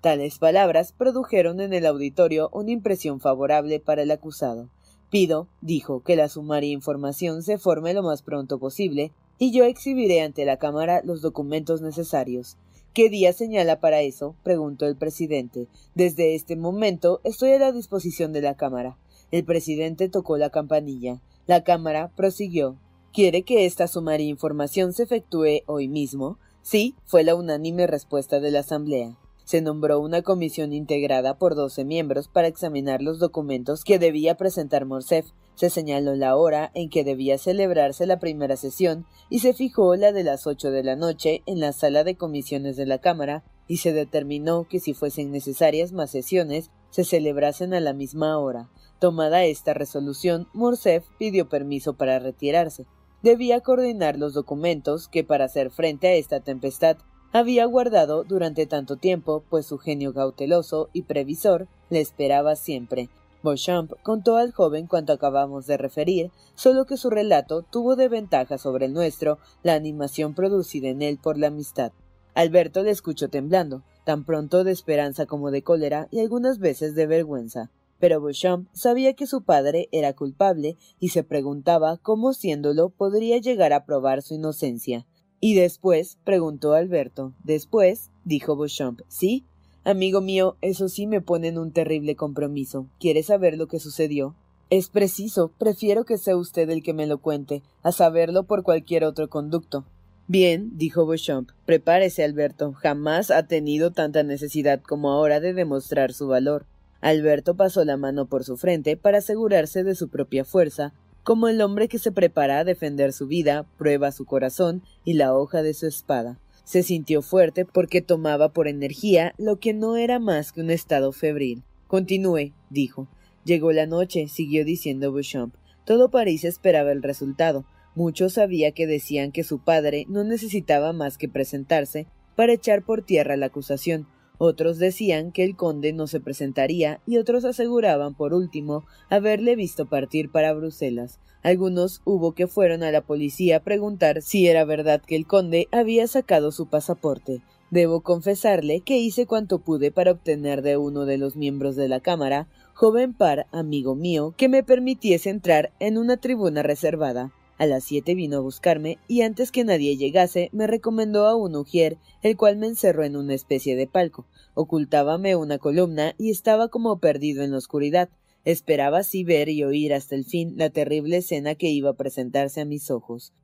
Tales 0.00 0.38
palabras 0.38 0.92
produjeron 0.92 1.60
en 1.60 1.72
el 1.72 1.86
auditorio 1.86 2.50
una 2.52 2.70
impresión 2.70 3.18
favorable 3.18 3.80
para 3.80 4.02
el 4.02 4.12
acusado. 4.12 4.70
Pido, 5.10 5.48
dijo, 5.60 6.04
que 6.04 6.14
la 6.14 6.28
sumaria 6.28 6.70
información 6.70 7.42
se 7.42 7.58
forme 7.58 7.94
lo 7.94 8.04
más 8.04 8.22
pronto 8.22 8.60
posible, 8.60 9.10
y 9.38 9.50
yo 9.50 9.64
exhibiré 9.64 10.20
ante 10.20 10.44
la 10.44 10.58
Cámara 10.58 11.00
los 11.02 11.20
documentos 11.20 11.80
necesarios. 11.80 12.56
¿Qué 12.92 13.08
día 13.08 13.32
señala 13.32 13.80
para 13.80 14.02
eso? 14.02 14.36
preguntó 14.44 14.86
el 14.86 14.96
presidente. 14.96 15.66
Desde 15.94 16.34
este 16.34 16.54
momento 16.54 17.20
estoy 17.24 17.52
a 17.52 17.58
la 17.58 17.72
disposición 17.72 18.32
de 18.32 18.42
la 18.42 18.54
Cámara. 18.54 18.98
El 19.30 19.44
presidente 19.44 20.08
tocó 20.08 20.38
la 20.38 20.50
campanilla. 20.50 21.20
La 21.46 21.62
Cámara 21.62 22.10
prosiguió. 22.16 22.78
¿Quiere 23.12 23.42
que 23.42 23.66
esta 23.66 23.86
sumaria 23.88 24.26
información 24.26 24.92
se 24.92 25.02
efectúe 25.02 25.62
hoy 25.66 25.88
mismo? 25.88 26.38
Sí, 26.62 26.94
fue 27.04 27.24
la 27.24 27.34
unánime 27.34 27.86
respuesta 27.86 28.40
de 28.40 28.50
la 28.50 28.60
Asamblea. 28.60 29.18
Se 29.44 29.62
nombró 29.62 29.98
una 30.00 30.20
comisión 30.20 30.74
integrada 30.74 31.38
por 31.38 31.54
doce 31.54 31.84
miembros 31.84 32.28
para 32.28 32.48
examinar 32.48 33.00
los 33.00 33.18
documentos 33.18 33.82
que 33.82 33.98
debía 33.98 34.36
presentar 34.36 34.84
Morcef. 34.84 35.26
Se 35.54 35.70
señaló 35.70 36.14
la 36.14 36.36
hora 36.36 36.70
en 36.74 36.90
que 36.90 37.02
debía 37.02 37.38
celebrarse 37.38 38.06
la 38.06 38.18
primera 38.18 38.56
sesión 38.56 39.06
y 39.30 39.38
se 39.38 39.54
fijó 39.54 39.96
la 39.96 40.12
de 40.12 40.22
las 40.22 40.46
ocho 40.46 40.70
de 40.70 40.84
la 40.84 40.96
noche 40.96 41.42
en 41.46 41.60
la 41.60 41.72
sala 41.72 42.04
de 42.04 42.14
comisiones 42.14 42.76
de 42.76 42.84
la 42.84 42.98
Cámara 42.98 43.42
y 43.66 43.78
se 43.78 43.94
determinó 43.94 44.66
que 44.68 44.80
si 44.80 44.92
fuesen 44.92 45.30
necesarias 45.32 45.92
más 45.92 46.10
sesiones 46.10 46.70
se 46.90 47.04
celebrasen 47.04 47.74
a 47.74 47.80
la 47.80 47.92
misma 47.92 48.38
hora. 48.38 48.68
Tomada 48.98 49.44
esta 49.44 49.74
resolución, 49.74 50.48
Morcerf 50.52 51.06
pidió 51.18 51.48
permiso 51.48 51.94
para 51.94 52.18
retirarse. 52.18 52.86
Debía 53.22 53.60
coordinar 53.60 54.18
los 54.18 54.34
documentos 54.34 55.08
que, 55.08 55.24
para 55.24 55.44
hacer 55.44 55.70
frente 55.70 56.08
a 56.08 56.14
esta 56.14 56.40
tempestad, 56.40 56.96
había 57.32 57.66
guardado 57.66 58.24
durante 58.24 58.66
tanto 58.66 58.96
tiempo, 58.96 59.44
pues 59.50 59.66
su 59.66 59.78
genio 59.78 60.14
cauteloso 60.14 60.88
y 60.92 61.02
previsor 61.02 61.68
le 61.90 62.00
esperaba 62.00 62.56
siempre. 62.56 63.10
Beauchamp 63.42 63.92
contó 64.02 64.36
al 64.36 64.52
joven 64.52 64.86
cuanto 64.86 65.12
acabamos 65.12 65.66
de 65.66 65.76
referir, 65.76 66.30
solo 66.54 66.86
que 66.86 66.96
su 66.96 67.10
relato 67.10 67.62
tuvo 67.62 67.96
de 67.96 68.08
ventaja 68.08 68.58
sobre 68.58 68.86
el 68.86 68.92
nuestro 68.92 69.38
la 69.62 69.74
animación 69.74 70.34
producida 70.34 70.88
en 70.88 71.02
él 71.02 71.18
por 71.18 71.38
la 71.38 71.48
amistad. 71.48 71.92
Alberto 72.34 72.82
le 72.82 72.90
escuchó 72.90 73.28
temblando, 73.28 73.82
tan 74.08 74.24
pronto 74.24 74.64
de 74.64 74.72
esperanza 74.72 75.26
como 75.26 75.50
de 75.50 75.60
cólera 75.60 76.08
y 76.10 76.20
algunas 76.20 76.58
veces 76.60 76.94
de 76.94 77.06
vergüenza. 77.06 77.70
Pero 77.98 78.22
Beauchamp 78.22 78.66
sabía 78.72 79.12
que 79.12 79.26
su 79.26 79.42
padre 79.42 79.90
era 79.92 80.14
culpable 80.14 80.78
y 80.98 81.10
se 81.10 81.24
preguntaba 81.24 81.98
cómo 81.98 82.32
siéndolo 82.32 82.88
podría 82.88 83.36
llegar 83.36 83.74
a 83.74 83.84
probar 83.84 84.22
su 84.22 84.32
inocencia. 84.32 85.06
¿Y 85.40 85.56
después? 85.56 86.16
preguntó 86.24 86.72
Alberto. 86.72 87.34
Después, 87.44 88.10
dijo 88.24 88.56
Beauchamp. 88.56 89.02
Sí. 89.08 89.44
Amigo 89.84 90.22
mío, 90.22 90.56
eso 90.62 90.88
sí 90.88 91.06
me 91.06 91.20
pone 91.20 91.48
en 91.48 91.58
un 91.58 91.72
terrible 91.72 92.16
compromiso. 92.16 92.88
¿Quiere 92.98 93.22
saber 93.22 93.58
lo 93.58 93.68
que 93.68 93.78
sucedió? 93.78 94.36
Es 94.70 94.88
preciso. 94.88 95.52
Prefiero 95.58 96.06
que 96.06 96.16
sea 96.16 96.38
usted 96.38 96.70
el 96.70 96.82
que 96.82 96.94
me 96.94 97.06
lo 97.06 97.18
cuente, 97.18 97.62
a 97.82 97.92
saberlo 97.92 98.44
por 98.44 98.62
cualquier 98.62 99.04
otro 99.04 99.28
conducto. 99.28 99.84
Bien, 100.30 100.76
dijo 100.76 101.06
Beauchamp. 101.06 101.52
Prepárese, 101.64 102.22
Alberto. 102.22 102.74
Jamás 102.74 103.30
ha 103.30 103.46
tenido 103.46 103.92
tanta 103.92 104.22
necesidad 104.22 104.82
como 104.82 105.10
ahora 105.10 105.40
de 105.40 105.54
demostrar 105.54 106.12
su 106.12 106.28
valor. 106.28 106.66
Alberto 107.00 107.56
pasó 107.56 107.82
la 107.86 107.96
mano 107.96 108.26
por 108.26 108.44
su 108.44 108.58
frente 108.58 108.98
para 108.98 109.18
asegurarse 109.18 109.84
de 109.84 109.94
su 109.94 110.10
propia 110.10 110.44
fuerza, 110.44 110.92
como 111.22 111.48
el 111.48 111.62
hombre 111.62 111.88
que 111.88 111.98
se 111.98 112.12
prepara 112.12 112.58
a 112.58 112.64
defender 112.64 113.14
su 113.14 113.26
vida, 113.26 113.66
prueba 113.78 114.12
su 114.12 114.26
corazón 114.26 114.82
y 115.02 115.14
la 115.14 115.34
hoja 115.34 115.62
de 115.62 115.72
su 115.72 115.86
espada. 115.86 116.38
Se 116.62 116.82
sintió 116.82 117.22
fuerte 117.22 117.64
porque 117.64 118.02
tomaba 118.02 118.52
por 118.52 118.68
energía 118.68 119.32
lo 119.38 119.58
que 119.58 119.72
no 119.72 119.96
era 119.96 120.18
más 120.18 120.52
que 120.52 120.60
un 120.60 120.70
estado 120.70 121.12
febril. 121.12 121.62
Continúe, 121.86 122.52
dijo. 122.68 123.08
Llegó 123.46 123.72
la 123.72 123.86
noche, 123.86 124.28
siguió 124.28 124.66
diciendo 124.66 125.10
Beauchamp. 125.10 125.54
Todo 125.86 126.10
París 126.10 126.44
esperaba 126.44 126.92
el 126.92 127.02
resultado. 127.02 127.64
Muchos 127.98 128.34
sabía 128.34 128.70
que 128.70 128.86
decían 128.86 129.32
que 129.32 129.42
su 129.42 129.58
padre 129.58 130.06
no 130.08 130.22
necesitaba 130.22 130.92
más 130.92 131.18
que 131.18 131.28
presentarse 131.28 132.06
para 132.36 132.52
echar 132.52 132.84
por 132.84 133.02
tierra 133.02 133.36
la 133.36 133.46
acusación, 133.46 134.06
otros 134.38 134.78
decían 134.78 135.32
que 135.32 135.42
el 135.42 135.56
conde 135.56 135.92
no 135.92 136.06
se 136.06 136.20
presentaría 136.20 137.00
y 137.08 137.16
otros 137.16 137.44
aseguraban, 137.44 138.14
por 138.14 138.34
último, 138.34 138.84
haberle 139.10 139.56
visto 139.56 139.86
partir 139.86 140.30
para 140.30 140.52
Bruselas. 140.52 141.18
Algunos 141.42 142.00
hubo 142.04 142.34
que 142.34 142.46
fueron 142.46 142.84
a 142.84 142.92
la 142.92 143.00
policía 143.00 143.56
a 143.56 143.64
preguntar 143.64 144.22
si 144.22 144.46
era 144.46 144.64
verdad 144.64 145.02
que 145.04 145.16
el 145.16 145.26
conde 145.26 145.66
había 145.72 146.06
sacado 146.06 146.52
su 146.52 146.68
pasaporte. 146.68 147.42
Debo 147.72 148.02
confesarle 148.02 148.82
que 148.82 148.98
hice 148.98 149.26
cuanto 149.26 149.58
pude 149.58 149.90
para 149.90 150.12
obtener 150.12 150.62
de 150.62 150.76
uno 150.76 151.04
de 151.04 151.18
los 151.18 151.34
miembros 151.34 151.74
de 151.74 151.88
la 151.88 151.98
Cámara, 151.98 152.46
joven 152.74 153.12
par, 153.12 153.48
amigo 153.50 153.96
mío, 153.96 154.34
que 154.36 154.48
me 154.48 154.62
permitiese 154.62 155.30
entrar 155.30 155.72
en 155.80 155.98
una 155.98 156.16
tribuna 156.16 156.62
reservada. 156.62 157.32
A 157.58 157.66
las 157.66 157.82
siete 157.82 158.14
vino 158.14 158.36
a 158.36 158.40
buscarme 158.40 158.98
y 159.08 159.22
antes 159.22 159.50
que 159.50 159.64
nadie 159.64 159.96
llegase 159.96 160.48
me 160.52 160.68
recomendó 160.68 161.26
a 161.26 161.34
un 161.34 161.56
ujier, 161.56 161.98
el 162.22 162.36
cual 162.36 162.56
me 162.56 162.68
encerró 162.68 163.02
en 163.04 163.16
una 163.16 163.34
especie 163.34 163.74
de 163.74 163.88
palco. 163.88 164.26
Ocultábame 164.54 165.34
una 165.34 165.58
columna 165.58 166.14
y 166.18 166.30
estaba 166.30 166.68
como 166.68 167.00
perdido 167.00 167.42
en 167.42 167.50
la 167.50 167.58
oscuridad. 167.58 168.10
Esperaba 168.44 168.98
así 168.98 169.24
ver 169.24 169.48
y 169.48 169.64
oír 169.64 169.92
hasta 169.92 170.14
el 170.14 170.24
fin 170.24 170.54
la 170.56 170.70
terrible 170.70 171.16
escena 171.16 171.56
que 171.56 171.68
iba 171.68 171.90
a 171.90 171.96
presentarse 171.96 172.60
a 172.60 172.64
mis 172.64 172.92
ojos. 172.92 173.34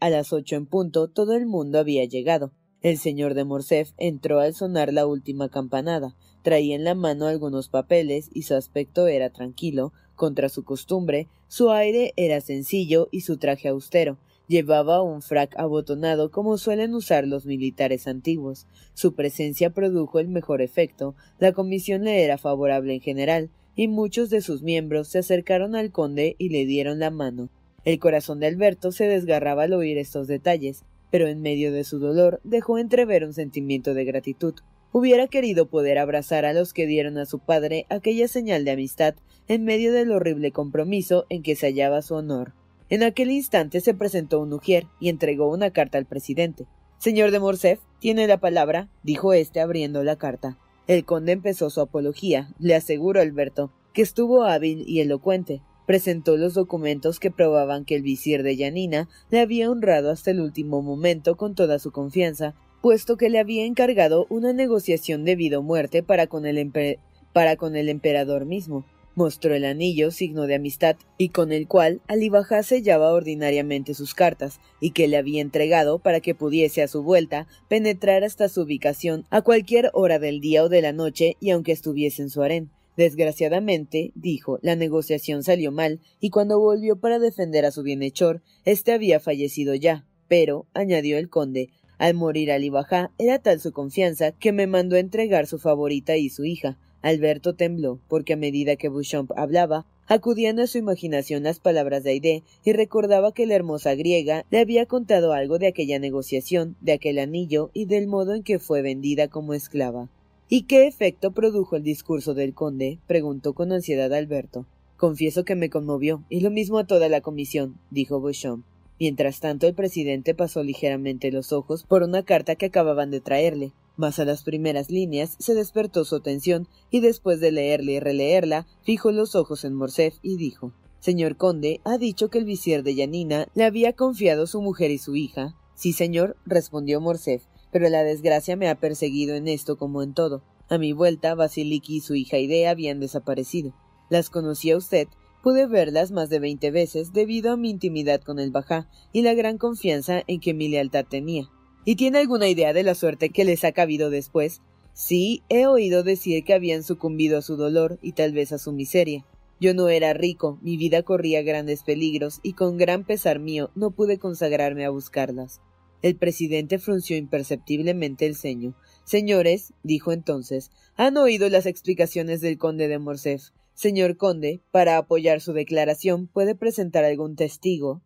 A 0.00 0.08
las 0.08 0.32
ocho 0.32 0.56
en 0.56 0.64
punto 0.64 1.08
todo 1.08 1.34
el 1.34 1.44
mundo 1.44 1.78
había 1.78 2.06
llegado. 2.06 2.52
El 2.80 2.98
señor 2.98 3.34
de 3.34 3.44
Morcerf 3.44 3.92
entró 3.98 4.40
al 4.40 4.54
sonar 4.54 4.92
la 4.94 5.06
última 5.06 5.50
campanada. 5.50 6.16
Traía 6.42 6.74
en 6.74 6.84
la 6.84 6.94
mano 6.96 7.26
algunos 7.26 7.68
papeles 7.68 8.28
y 8.32 8.42
su 8.42 8.54
aspecto 8.54 9.06
era 9.06 9.30
tranquilo, 9.30 9.92
contra 10.14 10.48
su 10.48 10.64
costumbre, 10.64 11.28
su 11.48 11.70
aire 11.70 12.12
era 12.16 12.40
sencillo 12.40 13.08
y 13.10 13.22
su 13.22 13.36
traje 13.36 13.68
austero. 13.68 14.18
Llevaba 14.48 15.02
un 15.02 15.22
frac 15.22 15.58
abotonado 15.58 16.30
como 16.30 16.58
suelen 16.58 16.94
usar 16.94 17.26
los 17.26 17.46
militares 17.46 18.06
antiguos. 18.06 18.66
Su 18.94 19.14
presencia 19.14 19.70
produjo 19.70 20.18
el 20.18 20.28
mejor 20.28 20.62
efecto, 20.62 21.14
la 21.38 21.52
comisión 21.52 22.04
le 22.04 22.24
era 22.24 22.38
favorable 22.38 22.94
en 22.94 23.00
general, 23.00 23.50
y 23.74 23.88
muchos 23.88 24.30
de 24.30 24.42
sus 24.42 24.62
miembros 24.62 25.08
se 25.08 25.18
acercaron 25.18 25.74
al 25.74 25.90
conde 25.90 26.36
y 26.38 26.50
le 26.50 26.66
dieron 26.66 26.98
la 26.98 27.10
mano. 27.10 27.48
El 27.84 27.98
corazón 27.98 28.40
de 28.40 28.46
Alberto 28.46 28.92
se 28.92 29.06
desgarraba 29.06 29.64
al 29.64 29.72
oír 29.72 29.98
estos 29.98 30.28
detalles, 30.28 30.84
pero 31.10 31.26
en 31.26 31.42
medio 31.42 31.72
de 31.72 31.84
su 31.84 31.98
dolor 31.98 32.40
dejó 32.44 32.78
entrever 32.78 33.24
un 33.24 33.32
sentimiento 33.32 33.94
de 33.94 34.04
gratitud. 34.04 34.54
Hubiera 34.94 35.26
querido 35.26 35.66
poder 35.66 35.98
abrazar 35.98 36.44
a 36.44 36.52
los 36.52 36.74
que 36.74 36.86
dieron 36.86 37.16
a 37.16 37.24
su 37.24 37.38
padre 37.38 37.86
aquella 37.88 38.28
señal 38.28 38.66
de 38.66 38.72
amistad 38.72 39.14
en 39.48 39.64
medio 39.64 39.90
del 39.90 40.12
horrible 40.12 40.52
compromiso 40.52 41.24
en 41.30 41.42
que 41.42 41.56
se 41.56 41.66
hallaba 41.66 42.02
su 42.02 42.14
honor. 42.14 42.52
En 42.90 43.02
aquel 43.02 43.30
instante 43.30 43.80
se 43.80 43.94
presentó 43.94 44.38
un 44.38 44.52
ujier 44.52 44.86
y 45.00 45.08
entregó 45.08 45.50
una 45.50 45.70
carta 45.70 45.96
al 45.96 46.04
presidente. 46.04 46.66
Señor 46.98 47.30
de 47.30 47.40
Morcerf, 47.40 47.80
tiene 48.00 48.26
la 48.26 48.38
palabra, 48.38 48.90
dijo 49.02 49.32
éste 49.32 49.60
abriendo 49.60 50.04
la 50.04 50.16
carta. 50.16 50.58
El 50.86 51.06
conde 51.06 51.32
empezó 51.32 51.70
su 51.70 51.80
apología, 51.80 52.52
le 52.58 52.74
aseguro, 52.74 53.22
Alberto, 53.22 53.72
que 53.94 54.02
estuvo 54.02 54.44
hábil 54.44 54.84
y 54.86 55.00
elocuente. 55.00 55.62
Presentó 55.86 56.36
los 56.36 56.52
documentos 56.52 57.18
que 57.18 57.30
probaban 57.30 57.86
que 57.86 57.96
el 57.96 58.02
visir 58.02 58.42
de 58.42 58.56
Yanina 58.56 59.08
le 59.30 59.40
había 59.40 59.70
honrado 59.70 60.10
hasta 60.10 60.32
el 60.32 60.40
último 60.40 60.82
momento 60.82 61.36
con 61.36 61.54
toda 61.54 61.78
su 61.78 61.92
confianza, 61.92 62.54
puesto 62.82 63.16
que 63.16 63.30
le 63.30 63.38
había 63.38 63.64
encargado 63.64 64.26
una 64.28 64.52
negociación 64.52 65.24
de 65.24 65.36
vida 65.36 65.60
o 65.60 65.62
muerte 65.62 66.02
para 66.02 66.26
con 66.26 66.44
el, 66.44 66.98
para 67.32 67.56
con 67.56 67.76
el 67.76 67.88
emperador 67.88 68.44
mismo. 68.44 68.84
Mostró 69.14 69.54
el 69.54 69.64
anillo, 69.64 70.10
signo 70.10 70.46
de 70.46 70.56
amistad, 70.56 70.96
y 71.16 71.28
con 71.28 71.52
el 71.52 71.68
cual 71.68 72.00
Ali 72.08 72.28
Bajá 72.28 72.62
sellaba 72.62 73.12
ordinariamente 73.12 73.94
sus 73.94 74.14
cartas, 74.14 74.58
y 74.80 74.90
que 74.90 75.06
le 75.06 75.16
había 75.16 75.42
entregado 75.42 75.98
para 75.98 76.20
que 76.20 76.34
pudiese 76.34 76.82
a 76.82 76.88
su 76.88 77.02
vuelta 77.02 77.46
penetrar 77.68 78.24
hasta 78.24 78.48
su 78.48 78.62
ubicación 78.62 79.26
a 79.30 79.42
cualquier 79.42 79.90
hora 79.92 80.18
del 80.18 80.40
día 80.40 80.64
o 80.64 80.68
de 80.68 80.82
la 80.82 80.92
noche 80.92 81.36
y 81.40 81.50
aunque 81.50 81.72
estuviese 81.72 82.22
en 82.22 82.30
su 82.30 82.42
harén. 82.42 82.70
Desgraciadamente, 82.96 84.12
dijo, 84.14 84.58
la 84.60 84.76
negociación 84.76 85.44
salió 85.44 85.70
mal, 85.70 86.00
y 86.18 86.30
cuando 86.30 86.58
volvió 86.58 86.96
para 86.96 87.18
defender 87.18 87.64
a 87.64 87.70
su 87.70 87.82
bienhechor, 87.82 88.42
éste 88.64 88.92
había 88.92 89.20
fallecido 89.20 89.74
ya. 89.74 90.04
Pero, 90.26 90.66
añadió 90.72 91.18
el 91.18 91.28
conde, 91.28 91.68
al 92.02 92.14
morir 92.14 92.50
Ali 92.50 92.68
Bajá 92.68 93.12
era 93.16 93.38
tal 93.38 93.60
su 93.60 93.70
confianza 93.70 94.32
que 94.32 94.50
me 94.50 94.66
mandó 94.66 94.96
entregar 94.96 95.46
su 95.46 95.60
favorita 95.60 96.16
y 96.16 96.30
su 96.30 96.44
hija, 96.44 96.76
Alberto 97.00 97.54
tembló, 97.54 98.00
porque 98.08 98.32
a 98.32 98.36
medida 98.36 98.74
que 98.74 98.88
Bouchamp 98.88 99.30
hablaba, 99.36 99.86
acudían 100.08 100.58
a 100.58 100.66
su 100.66 100.78
imaginación 100.78 101.44
las 101.44 101.60
palabras 101.60 102.02
de 102.02 102.10
Aide 102.10 102.42
y 102.64 102.72
recordaba 102.72 103.32
que 103.32 103.46
la 103.46 103.54
hermosa 103.54 103.94
griega 103.94 104.44
le 104.50 104.58
había 104.58 104.86
contado 104.86 105.32
algo 105.32 105.60
de 105.60 105.68
aquella 105.68 106.00
negociación, 106.00 106.74
de 106.80 106.90
aquel 106.90 107.20
anillo 107.20 107.70
y 107.72 107.84
del 107.84 108.08
modo 108.08 108.34
en 108.34 108.42
que 108.42 108.58
fue 108.58 108.82
vendida 108.82 109.28
como 109.28 109.54
esclava. 109.54 110.08
¿Y 110.48 110.62
qué 110.62 110.88
efecto 110.88 111.30
produjo 111.30 111.76
el 111.76 111.84
discurso 111.84 112.34
del 112.34 112.52
conde? 112.52 112.98
preguntó 113.06 113.54
con 113.54 113.70
ansiedad 113.70 114.12
Alberto. 114.12 114.66
Confieso 114.96 115.44
que 115.44 115.54
me 115.54 115.70
conmovió, 115.70 116.24
y 116.28 116.40
lo 116.40 116.50
mismo 116.50 116.78
a 116.78 116.86
toda 116.88 117.08
la 117.08 117.20
comisión, 117.20 117.78
dijo 117.92 118.20
Beauchamp. 118.20 118.64
Mientras 119.02 119.40
tanto, 119.40 119.66
el 119.66 119.74
presidente 119.74 120.32
pasó 120.32 120.62
ligeramente 120.62 121.32
los 121.32 121.52
ojos 121.52 121.82
por 121.82 122.04
una 122.04 122.22
carta 122.22 122.54
que 122.54 122.66
acababan 122.66 123.10
de 123.10 123.20
traerle. 123.20 123.72
Mas 123.96 124.20
a 124.20 124.24
las 124.24 124.44
primeras 124.44 124.92
líneas 124.92 125.34
se 125.40 125.56
despertó 125.56 126.04
su 126.04 126.14
atención 126.14 126.68
y 126.88 127.00
después 127.00 127.40
de 127.40 127.50
leerla 127.50 127.90
y 127.90 127.98
releerla, 127.98 128.68
fijó 128.84 129.10
los 129.10 129.34
ojos 129.34 129.64
en 129.64 129.74
Morcerf 129.74 130.18
y 130.22 130.36
dijo 130.36 130.72
Señor 131.00 131.36
conde, 131.36 131.80
ha 131.82 131.98
dicho 131.98 132.30
que 132.30 132.38
el 132.38 132.44
visir 132.44 132.84
de 132.84 132.94
Yanina 132.94 133.48
le 133.56 133.64
había 133.64 133.94
confiado 133.94 134.46
su 134.46 134.62
mujer 134.62 134.92
y 134.92 134.98
su 134.98 135.16
hija. 135.16 135.56
Sí, 135.74 135.92
señor, 135.92 136.36
respondió 136.46 137.00
Morcerf, 137.00 137.42
pero 137.72 137.88
la 137.88 138.04
desgracia 138.04 138.54
me 138.54 138.68
ha 138.68 138.78
perseguido 138.78 139.34
en 139.34 139.48
esto 139.48 139.78
como 139.78 140.04
en 140.04 140.14
todo. 140.14 140.44
A 140.68 140.78
mi 140.78 140.92
vuelta, 140.92 141.34
Basiliki 141.34 141.96
y 141.96 142.00
su 142.02 142.14
hija 142.14 142.38
Idea 142.38 142.70
habían 142.70 143.00
desaparecido. 143.00 143.74
Las 144.10 144.30
conocía 144.30 144.76
usted, 144.76 145.08
pude 145.42 145.66
verlas 145.66 146.12
más 146.12 146.30
de 146.30 146.38
veinte 146.38 146.70
veces 146.70 147.12
debido 147.12 147.52
a 147.52 147.56
mi 147.56 147.70
intimidad 147.70 148.20
con 148.20 148.38
el 148.38 148.50
Bajá 148.50 148.88
y 149.12 149.22
la 149.22 149.34
gran 149.34 149.58
confianza 149.58 150.22
en 150.26 150.40
que 150.40 150.54
mi 150.54 150.68
lealtad 150.68 151.04
tenía. 151.04 151.50
¿Y 151.84 151.96
tiene 151.96 152.18
alguna 152.18 152.48
idea 152.48 152.72
de 152.72 152.84
la 152.84 152.94
suerte 152.94 153.30
que 153.30 153.44
les 153.44 153.64
ha 153.64 153.72
cabido 153.72 154.08
después? 154.08 154.62
Sí, 154.94 155.42
he 155.48 155.66
oído 155.66 156.02
decir 156.02 156.44
que 156.44 156.54
habían 156.54 156.82
sucumbido 156.82 157.38
a 157.38 157.42
su 157.42 157.56
dolor 157.56 157.98
y 158.02 158.12
tal 158.12 158.32
vez 158.32 158.52
a 158.52 158.58
su 158.58 158.72
miseria. 158.72 159.26
Yo 159.60 159.74
no 159.74 159.88
era 159.88 160.12
rico, 160.12 160.58
mi 160.62 160.76
vida 160.76 161.02
corría 161.02 161.42
grandes 161.42 161.82
peligros 161.82 162.40
y 162.42 162.52
con 162.52 162.78
gran 162.78 163.04
pesar 163.04 163.38
mío 163.38 163.70
no 163.74 163.90
pude 163.90 164.18
consagrarme 164.18 164.84
a 164.84 164.90
buscarlas. 164.90 165.60
El 166.02 166.16
presidente 166.16 166.78
frunció 166.78 167.16
imperceptiblemente 167.16 168.26
el 168.26 168.34
ceño. 168.34 168.74
Señores, 169.04 169.72
dijo 169.84 170.10
entonces, 170.10 170.72
han 170.96 171.16
oído 171.16 171.48
las 171.48 171.66
explicaciones 171.66 172.40
del 172.40 172.58
conde 172.58 172.88
de 172.88 172.98
Morcerf. 172.98 173.50
Señor 173.82 174.16
conde, 174.16 174.62
para 174.70 174.96
apoyar 174.96 175.40
su 175.40 175.52
declaración, 175.52 176.28
¿puede 176.28 176.54
presentar 176.54 177.02
algún 177.02 177.34
testigo? 177.34 178.00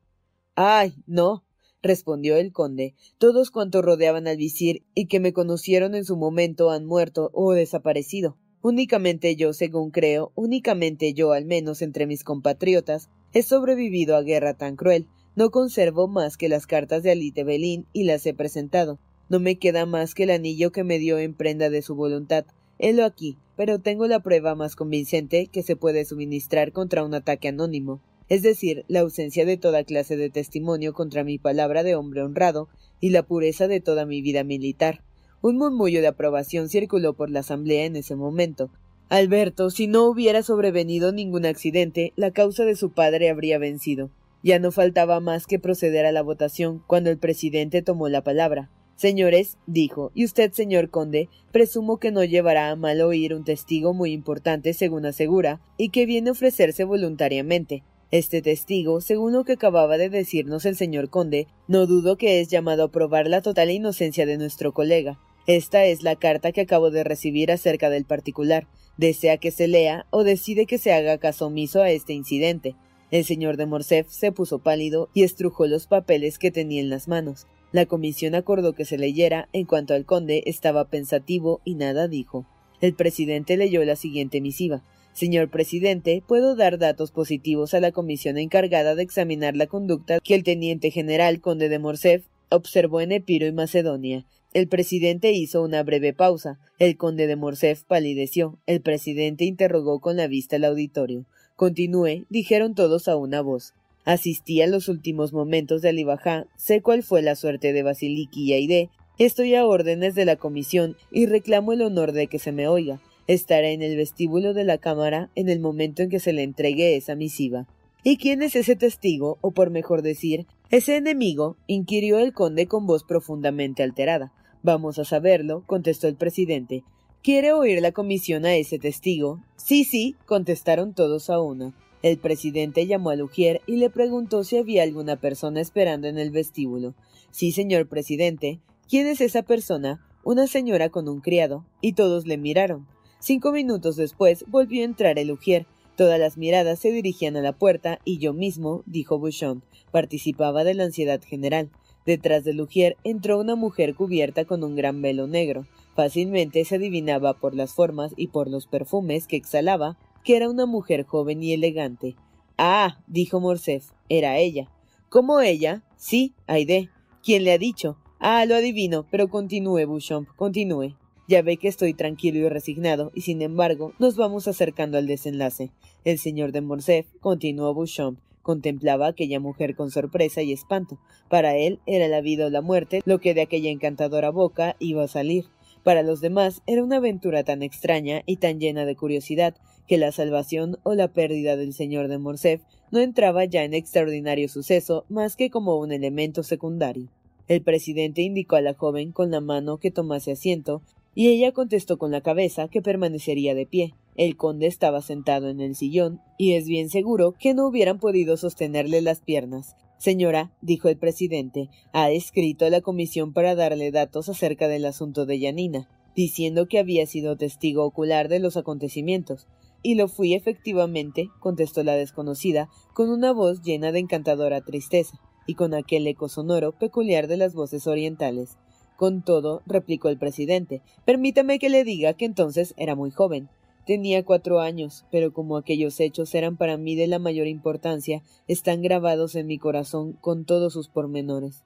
Ay, 0.54 0.94
no, 1.06 1.44
respondió 1.82 2.38
el 2.38 2.50
conde. 2.50 2.94
Todos 3.18 3.50
cuantos 3.50 3.84
rodeaban 3.84 4.26
al 4.26 4.38
visir 4.38 4.86
y 4.94 5.06
que 5.06 5.20
me 5.20 5.34
conocieron 5.34 5.94
en 5.94 6.06
su 6.06 6.16
momento 6.16 6.70
han 6.70 6.86
muerto 6.86 7.28
o 7.34 7.52
desaparecido. 7.52 8.38
Únicamente 8.62 9.36
yo, 9.36 9.52
según 9.52 9.90
creo, 9.90 10.32
únicamente 10.34 11.12
yo, 11.12 11.32
al 11.32 11.44
menos 11.44 11.82
entre 11.82 12.06
mis 12.06 12.24
compatriotas, 12.24 13.10
he 13.34 13.42
sobrevivido 13.42 14.16
a 14.16 14.22
guerra 14.22 14.54
tan 14.54 14.76
cruel. 14.76 15.06
No 15.34 15.50
conservo 15.50 16.08
más 16.08 16.38
que 16.38 16.48
las 16.48 16.66
cartas 16.66 17.02
de 17.02 17.10
Alite 17.10 17.44
Belín 17.44 17.84
y 17.92 18.04
las 18.04 18.24
he 18.24 18.32
presentado. 18.32 18.98
No 19.28 19.40
me 19.40 19.58
queda 19.58 19.84
más 19.84 20.14
que 20.14 20.22
el 20.22 20.30
anillo 20.30 20.72
que 20.72 20.84
me 20.84 20.98
dio 20.98 21.18
en 21.18 21.34
prenda 21.34 21.68
de 21.68 21.82
su 21.82 21.94
voluntad. 21.94 22.46
Helo 22.78 23.04
aquí, 23.04 23.38
pero 23.56 23.78
tengo 23.78 24.06
la 24.06 24.20
prueba 24.20 24.54
más 24.54 24.76
convincente 24.76 25.46
que 25.46 25.62
se 25.62 25.76
puede 25.76 26.04
suministrar 26.04 26.72
contra 26.72 27.04
un 27.04 27.14
ataque 27.14 27.48
anónimo 27.48 28.00
es 28.28 28.42
decir, 28.42 28.84
la 28.88 29.00
ausencia 29.00 29.44
de 29.44 29.56
toda 29.56 29.84
clase 29.84 30.16
de 30.16 30.30
testimonio 30.30 30.94
contra 30.94 31.22
mi 31.22 31.38
palabra 31.38 31.82
de 31.84 31.94
hombre 31.94 32.22
honrado 32.22 32.68
y 33.00 33.10
la 33.10 33.22
pureza 33.22 33.68
de 33.68 33.80
toda 33.80 34.04
mi 34.04 34.20
vida 34.20 34.42
militar. 34.42 35.02
Un 35.42 35.58
murmullo 35.58 36.00
de 36.00 36.08
aprobación 36.08 36.68
circuló 36.68 37.14
por 37.14 37.30
la 37.30 37.40
asamblea 37.40 37.84
en 37.84 37.94
ese 37.94 38.16
momento. 38.16 38.70
Alberto, 39.08 39.70
si 39.70 39.86
no 39.86 40.06
hubiera 40.06 40.42
sobrevenido 40.42 41.12
ningún 41.12 41.46
accidente, 41.46 42.12
la 42.16 42.32
causa 42.32 42.64
de 42.64 42.74
su 42.74 42.90
padre 42.90 43.30
habría 43.30 43.58
vencido. 43.58 44.10
Ya 44.42 44.58
no 44.58 44.72
faltaba 44.72 45.20
más 45.20 45.46
que 45.46 45.60
proceder 45.60 46.04
a 46.04 46.12
la 46.12 46.22
votación 46.22 46.82
cuando 46.88 47.10
el 47.10 47.18
presidente 47.18 47.82
tomó 47.82 48.08
la 48.08 48.24
palabra. 48.24 48.70
Señores, 48.96 49.58
dijo, 49.66 50.10
y 50.14 50.24
usted, 50.24 50.52
señor 50.52 50.88
conde, 50.88 51.28
presumo 51.52 51.98
que 51.98 52.10
no 52.10 52.24
llevará 52.24 52.70
a 52.70 52.76
mal 52.76 53.02
oír 53.02 53.34
un 53.34 53.44
testigo 53.44 53.92
muy 53.92 54.12
importante, 54.12 54.72
según 54.72 55.04
asegura, 55.04 55.60
y 55.76 55.90
que 55.90 56.06
viene 56.06 56.30
a 56.30 56.32
ofrecerse 56.32 56.84
voluntariamente. 56.84 57.82
Este 58.10 58.40
testigo, 58.40 59.02
según 59.02 59.34
lo 59.34 59.44
que 59.44 59.52
acababa 59.52 59.98
de 59.98 60.08
decirnos 60.08 60.64
el 60.64 60.76
señor 60.76 61.10
conde, 61.10 61.46
no 61.68 61.86
dudo 61.86 62.16
que 62.16 62.40
es 62.40 62.48
llamado 62.48 62.84
a 62.84 62.90
probar 62.90 63.26
la 63.26 63.42
total 63.42 63.70
inocencia 63.70 64.24
de 64.24 64.38
nuestro 64.38 64.72
colega. 64.72 65.18
Esta 65.46 65.84
es 65.84 66.02
la 66.02 66.16
carta 66.16 66.52
que 66.52 66.62
acabo 66.62 66.90
de 66.90 67.04
recibir 67.04 67.52
acerca 67.52 67.90
del 67.90 68.06
particular. 68.06 68.66
Desea 68.96 69.36
que 69.36 69.50
se 69.50 69.68
lea 69.68 70.06
o 70.10 70.24
decide 70.24 70.64
que 70.64 70.78
se 70.78 70.92
haga 70.92 71.18
caso 71.18 71.48
omiso 71.48 71.82
a 71.82 71.90
este 71.90 72.14
incidente. 72.14 72.76
El 73.10 73.24
señor 73.24 73.56
de 73.56 73.66
Morcerf 73.66 74.08
se 74.08 74.32
puso 74.32 74.58
pálido 74.60 75.10
y 75.12 75.22
estrujó 75.22 75.66
los 75.66 75.86
papeles 75.86 76.38
que 76.38 76.50
tenía 76.50 76.80
en 76.80 76.90
las 76.90 77.08
manos. 77.08 77.46
La 77.72 77.86
comisión 77.86 78.34
acordó 78.34 78.72
que 78.72 78.84
se 78.84 78.98
leyera, 78.98 79.48
en 79.52 79.66
cuanto 79.66 79.94
al 79.94 80.04
conde 80.04 80.42
estaba 80.46 80.88
pensativo 80.88 81.60
y 81.64 81.74
nada 81.74 82.08
dijo. 82.08 82.46
El 82.80 82.94
presidente 82.94 83.56
leyó 83.56 83.84
la 83.84 83.96
siguiente 83.96 84.40
misiva. 84.40 84.82
Señor 85.12 85.48
presidente, 85.48 86.22
puedo 86.26 86.56
dar 86.56 86.78
datos 86.78 87.10
positivos 87.10 87.72
a 87.72 87.80
la 87.80 87.90
comisión 87.90 88.36
encargada 88.36 88.94
de 88.94 89.02
examinar 89.02 89.56
la 89.56 89.66
conducta 89.66 90.20
que 90.20 90.34
el 90.34 90.44
teniente 90.44 90.90
general 90.90 91.40
conde 91.40 91.70
de 91.70 91.78
Morcerf 91.78 92.26
observó 92.50 93.00
en 93.00 93.12
Epiro 93.12 93.46
y 93.46 93.52
Macedonia. 93.52 94.26
El 94.52 94.68
presidente 94.68 95.32
hizo 95.32 95.62
una 95.62 95.82
breve 95.82 96.12
pausa. 96.12 96.58
El 96.78 96.96
conde 96.96 97.26
de 97.26 97.36
Morcerf 97.36 97.82
palideció. 97.84 98.58
El 98.66 98.80
presidente 98.80 99.44
interrogó 99.44 100.00
con 100.00 100.16
la 100.16 100.28
vista 100.28 100.56
al 100.56 100.64
auditorio. 100.64 101.24
Continúe, 101.56 102.26
dijeron 102.28 102.74
todos 102.74 103.08
a 103.08 103.16
una 103.16 103.40
voz. 103.40 103.72
Asistí 104.06 104.62
a 104.62 104.66
los 104.66 104.88
últimos 104.88 105.34
momentos 105.34 105.82
de 105.82 105.90
Alibajá, 105.90 106.46
sé 106.56 106.80
cuál 106.80 107.02
fue 107.02 107.20
la 107.20 107.36
suerte 107.36 107.74
de 107.74 107.82
Basiliki 107.82 108.44
y 108.44 108.52
Aide, 108.54 108.90
estoy 109.18 109.54
a 109.54 109.66
órdenes 109.66 110.14
de 110.14 110.24
la 110.24 110.36
comisión 110.36 110.96
y 111.10 111.26
reclamo 111.26 111.74
el 111.74 111.82
honor 111.82 112.12
de 112.12 112.26
que 112.26 112.38
se 112.38 112.52
me 112.52 112.66
oiga 112.66 113.02
estará 113.26 113.68
en 113.70 113.82
el 113.82 113.96
vestíbulo 113.96 114.54
de 114.54 114.64
la 114.64 114.78
cámara 114.78 115.30
en 115.34 115.48
el 115.48 115.60
momento 115.60 116.02
en 116.02 116.10
que 116.10 116.20
se 116.20 116.32
le 116.32 116.42
entregue 116.42 116.96
esa 116.96 117.14
misiva. 117.14 117.66
¿Y 118.02 118.18
quién 118.18 118.42
es 118.42 118.54
ese 118.54 118.76
testigo, 118.76 119.38
o 119.40 119.50
por 119.50 119.70
mejor 119.70 120.02
decir, 120.02 120.46
ese 120.70 120.96
enemigo? 120.96 121.56
inquirió 121.66 122.18
el 122.18 122.32
conde 122.32 122.66
con 122.66 122.86
voz 122.86 123.02
profundamente 123.02 123.82
alterada. 123.82 124.32
Vamos 124.62 124.98
a 124.98 125.04
saberlo, 125.04 125.64
contestó 125.66 126.06
el 126.06 126.16
presidente. 126.16 126.84
¿Quiere 127.22 127.52
oír 127.52 127.82
la 127.82 127.92
comisión 127.92 128.44
a 128.44 128.54
ese 128.54 128.78
testigo? 128.78 129.42
Sí, 129.56 129.82
sí, 129.84 130.14
contestaron 130.26 130.94
todos 130.94 131.30
a 131.30 131.40
una. 131.40 131.74
El 132.02 132.18
presidente 132.18 132.86
llamó 132.86 133.10
a 133.10 133.16
Lugier 133.16 133.62
y 133.66 133.76
le 133.76 133.90
preguntó 133.90 134.44
si 134.44 134.56
había 134.56 134.82
alguna 134.82 135.16
persona 135.16 135.60
esperando 135.60 136.08
en 136.08 136.18
el 136.18 136.30
vestíbulo. 136.30 136.94
Sí, 137.30 137.52
señor 137.52 137.88
presidente. 137.88 138.60
¿Quién 138.88 139.06
es 139.06 139.20
esa 139.20 139.42
persona? 139.42 140.06
Una 140.22 140.46
señora 140.46 140.90
con 140.90 141.08
un 141.08 141.20
criado. 141.20 141.64
Y 141.80 141.94
todos 141.94 142.26
le 142.26 142.36
miraron. 142.36 142.86
Cinco 143.18 143.50
minutos 143.50 143.96
después 143.96 144.44
volvió 144.48 144.82
a 144.82 144.86
entrar 144.86 145.18
el 145.18 145.32
ujier. 145.32 145.66
Todas 145.96 146.20
las 146.20 146.36
miradas 146.36 146.78
se 146.78 146.92
dirigían 146.92 147.36
a 147.36 147.40
la 147.40 147.52
puerta 147.52 147.98
y 148.04 148.18
yo 148.18 148.34
mismo, 148.34 148.82
dijo 148.84 149.18
Bouchon, 149.18 149.64
participaba 149.90 150.62
de 150.62 150.74
la 150.74 150.84
ansiedad 150.84 151.22
general. 151.22 151.70
Detrás 152.04 152.44
del 152.44 152.60
ujier 152.60 152.96
entró 153.02 153.40
una 153.40 153.56
mujer 153.56 153.94
cubierta 153.94 154.44
con 154.44 154.62
un 154.62 154.76
gran 154.76 155.00
velo 155.00 155.26
negro. 155.26 155.66
Fácilmente 155.94 156.64
se 156.66 156.76
adivinaba 156.76 157.34
por 157.34 157.54
las 157.54 157.72
formas 157.72 158.12
y 158.16 158.28
por 158.28 158.48
los 158.48 158.66
perfumes 158.66 159.26
que 159.26 159.36
exhalaba 159.36 159.96
que 160.26 160.36
era 160.36 160.50
una 160.50 160.66
mujer 160.66 161.04
joven 161.04 161.40
y 161.40 161.52
elegante. 161.52 162.16
Ah, 162.58 162.98
dijo 163.06 163.38
Morcerf, 163.38 163.92
era 164.08 164.38
ella. 164.38 164.68
¿Cómo 165.08 165.40
ella? 165.40 165.84
Sí, 165.96 166.34
Aide. 166.48 166.90
¿Quién 167.22 167.44
le 167.44 167.52
ha 167.52 167.58
dicho? 167.58 167.96
Ah, 168.18 168.44
lo 168.44 168.56
adivino, 168.56 169.06
pero 169.08 169.28
continúe, 169.28 169.86
Bouchon, 169.86 170.26
continúe. 170.34 170.96
Ya 171.28 171.42
ve 171.42 171.58
que 171.58 171.68
estoy 171.68 171.94
tranquilo 171.94 172.40
y 172.40 172.48
resignado, 172.48 173.12
y 173.14 173.20
sin 173.20 173.40
embargo, 173.40 173.92
nos 174.00 174.16
vamos 174.16 174.48
acercando 174.48 174.98
al 174.98 175.06
desenlace. 175.06 175.70
El 176.04 176.18
señor 176.18 176.50
de 176.50 176.60
Morcerf, 176.60 177.06
continuó 177.20 177.72
Bouchon, 177.72 178.18
contemplaba 178.42 179.06
a 179.06 179.10
aquella 179.10 179.38
mujer 179.38 179.76
con 179.76 179.92
sorpresa 179.92 180.42
y 180.42 180.52
espanto. 180.52 180.98
Para 181.28 181.56
él 181.56 181.78
era 181.86 182.08
la 182.08 182.20
vida 182.20 182.46
o 182.46 182.50
la 182.50 182.62
muerte 182.62 183.00
lo 183.04 183.20
que 183.20 183.32
de 183.32 183.42
aquella 183.42 183.70
encantadora 183.70 184.30
boca 184.30 184.74
iba 184.80 185.04
a 185.04 185.08
salir. 185.08 185.44
Para 185.84 186.02
los 186.02 186.20
demás 186.20 186.62
era 186.66 186.82
una 186.82 186.96
aventura 186.96 187.44
tan 187.44 187.62
extraña 187.62 188.22
y 188.26 188.38
tan 188.38 188.58
llena 188.58 188.84
de 188.84 188.96
curiosidad 188.96 189.54
que 189.86 189.98
la 189.98 190.12
salvación 190.12 190.78
o 190.82 190.94
la 190.94 191.08
pérdida 191.08 191.56
del 191.56 191.72
señor 191.72 192.08
de 192.08 192.18
Morcerf 192.18 192.62
no 192.90 193.00
entraba 193.00 193.44
ya 193.44 193.64
en 193.64 193.74
extraordinario 193.74 194.48
suceso 194.48 195.04
más 195.08 195.36
que 195.36 195.50
como 195.50 195.76
un 195.76 195.92
elemento 195.92 196.42
secundario. 196.42 197.08
El 197.48 197.62
presidente 197.62 198.22
indicó 198.22 198.56
a 198.56 198.60
la 198.60 198.74
joven 198.74 199.12
con 199.12 199.30
la 199.30 199.40
mano 199.40 199.78
que 199.78 199.90
tomase 199.90 200.32
asiento, 200.32 200.82
y 201.14 201.28
ella 201.28 201.52
contestó 201.52 201.96
con 201.96 202.10
la 202.10 202.20
cabeza 202.20 202.68
que 202.68 202.82
permanecería 202.82 203.54
de 203.54 203.66
pie. 203.66 203.94
El 204.16 204.36
conde 204.36 204.66
estaba 204.66 205.00
sentado 205.00 205.48
en 205.48 205.60
el 205.60 205.74
sillón, 205.74 206.20
y 206.38 206.52
es 206.52 206.66
bien 206.66 206.90
seguro 206.90 207.34
que 207.38 207.54
no 207.54 207.66
hubieran 207.66 207.98
podido 207.98 208.36
sostenerle 208.36 209.00
las 209.00 209.20
piernas. 209.20 209.76
Señora, 209.98 210.52
dijo 210.60 210.88
el 210.88 210.98
presidente, 210.98 211.70
ha 211.92 212.10
escrito 212.10 212.66
a 212.66 212.70
la 212.70 212.82
comisión 212.82 213.32
para 213.32 213.54
darle 213.54 213.90
datos 213.90 214.28
acerca 214.28 214.68
del 214.68 214.84
asunto 214.84 215.24
de 215.24 215.38
Yanina, 215.38 215.88
diciendo 216.14 216.66
que 216.66 216.78
había 216.78 217.06
sido 217.06 217.36
testigo 217.36 217.84
ocular 217.84 218.28
de 218.28 218.38
los 218.38 218.56
acontecimientos. 218.56 219.46
Y 219.86 219.94
lo 219.94 220.08
fui 220.08 220.34
efectivamente, 220.34 221.30
contestó 221.38 221.84
la 221.84 221.94
desconocida, 221.94 222.68
con 222.92 223.08
una 223.08 223.30
voz 223.32 223.62
llena 223.62 223.92
de 223.92 224.00
encantadora 224.00 224.60
tristeza, 224.60 225.16
y 225.46 225.54
con 225.54 225.74
aquel 225.74 226.08
eco 226.08 226.28
sonoro 226.28 226.72
peculiar 226.72 227.28
de 227.28 227.36
las 227.36 227.54
voces 227.54 227.86
orientales. 227.86 228.58
Con 228.96 229.22
todo, 229.22 229.62
replicó 229.64 230.08
el 230.08 230.18
presidente, 230.18 230.82
permítame 231.04 231.60
que 231.60 231.68
le 231.68 231.84
diga 231.84 232.14
que 232.14 232.24
entonces 232.24 232.74
era 232.76 232.96
muy 232.96 233.12
joven. 233.12 233.48
Tenía 233.86 234.24
cuatro 234.24 234.58
años, 234.58 235.06
pero 235.12 235.32
como 235.32 235.56
aquellos 235.56 236.00
hechos 236.00 236.34
eran 236.34 236.56
para 236.56 236.76
mí 236.76 236.96
de 236.96 237.06
la 237.06 237.20
mayor 237.20 237.46
importancia, 237.46 238.24
están 238.48 238.82
grabados 238.82 239.36
en 239.36 239.46
mi 239.46 239.56
corazón 239.56 240.14
con 240.14 240.46
todos 240.46 240.72
sus 240.72 240.88
pormenores. 240.88 241.62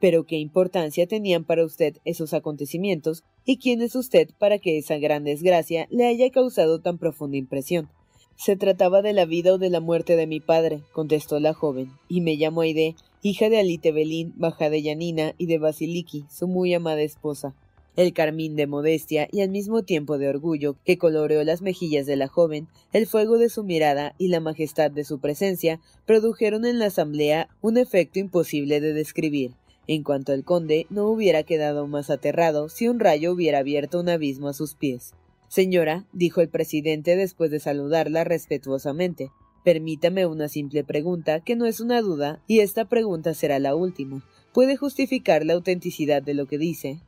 Pero 0.00 0.24
qué 0.24 0.36
importancia 0.36 1.06
tenían 1.06 1.44
para 1.44 1.64
usted 1.64 1.96
esos 2.04 2.34
acontecimientos, 2.34 3.24
y 3.44 3.58
quién 3.58 3.80
es 3.82 3.94
usted 3.94 4.28
para 4.38 4.58
que 4.58 4.78
esa 4.78 4.98
gran 4.98 5.24
desgracia 5.24 5.86
le 5.90 6.06
haya 6.06 6.30
causado 6.30 6.80
tan 6.80 6.98
profunda 6.98 7.36
impresión. 7.36 7.88
Se 8.36 8.56
trataba 8.56 9.00
de 9.00 9.14
la 9.14 9.24
vida 9.24 9.54
o 9.54 9.58
de 9.58 9.70
la 9.70 9.80
muerte 9.80 10.14
de 10.14 10.26
mi 10.26 10.40
padre, 10.40 10.82
contestó 10.92 11.40
la 11.40 11.54
joven, 11.54 11.90
y 12.08 12.20
me 12.20 12.36
llamo 12.36 12.60
Aide, 12.60 12.94
hija 13.22 13.48
de 13.48 13.58
Alite 13.58 13.92
Belín, 13.92 14.34
baja 14.36 14.68
de 14.68 14.82
Yanina 14.82 15.34
y 15.38 15.46
de 15.46 15.58
Basiliki, 15.58 16.24
su 16.30 16.46
muy 16.46 16.74
amada 16.74 17.00
esposa. 17.00 17.54
El 17.96 18.12
carmín 18.12 18.56
de 18.56 18.66
modestia 18.66 19.26
y 19.32 19.40
al 19.40 19.48
mismo 19.48 19.82
tiempo 19.82 20.18
de 20.18 20.28
orgullo 20.28 20.76
que 20.84 20.98
coloreó 20.98 21.42
las 21.44 21.62
mejillas 21.62 22.04
de 22.04 22.16
la 22.16 22.28
joven, 22.28 22.68
el 22.92 23.06
fuego 23.06 23.38
de 23.38 23.48
su 23.48 23.64
mirada 23.64 24.14
y 24.18 24.28
la 24.28 24.40
majestad 24.40 24.90
de 24.90 25.04
su 25.04 25.18
presencia 25.18 25.80
produjeron 26.04 26.66
en 26.66 26.78
la 26.78 26.86
asamblea 26.86 27.48
un 27.62 27.78
efecto 27.78 28.18
imposible 28.18 28.82
de 28.82 28.92
describir. 28.92 29.52
En 29.88 30.02
cuanto 30.02 30.32
al 30.32 30.44
conde, 30.44 30.86
no 30.90 31.06
hubiera 31.06 31.44
quedado 31.44 31.86
más 31.86 32.10
aterrado 32.10 32.68
si 32.68 32.88
un 32.88 32.98
rayo 32.98 33.32
hubiera 33.32 33.58
abierto 33.58 34.00
un 34.00 34.08
abismo 34.08 34.48
a 34.48 34.52
sus 34.52 34.74
pies. 34.74 35.14
Señora, 35.48 36.06
dijo 36.12 36.40
el 36.40 36.48
presidente 36.48 37.14
después 37.14 37.50
de 37.50 37.60
saludarla 37.60 38.24
respetuosamente, 38.24 39.30
permítame 39.64 40.26
una 40.26 40.48
simple 40.48 40.82
pregunta 40.82 41.40
que 41.40 41.54
no 41.54 41.66
es 41.66 41.80
una 41.80 42.00
duda, 42.00 42.42
y 42.48 42.60
esta 42.60 42.84
pregunta 42.86 43.32
será 43.32 43.58
la 43.58 43.76
última. 43.76 44.24
¿Puede 44.52 44.76
justificar 44.76 45.44
la 45.44 45.54
autenticidad 45.54 46.22
de 46.22 46.34
lo 46.34 46.46
que 46.46 46.58
dice? 46.58 47.00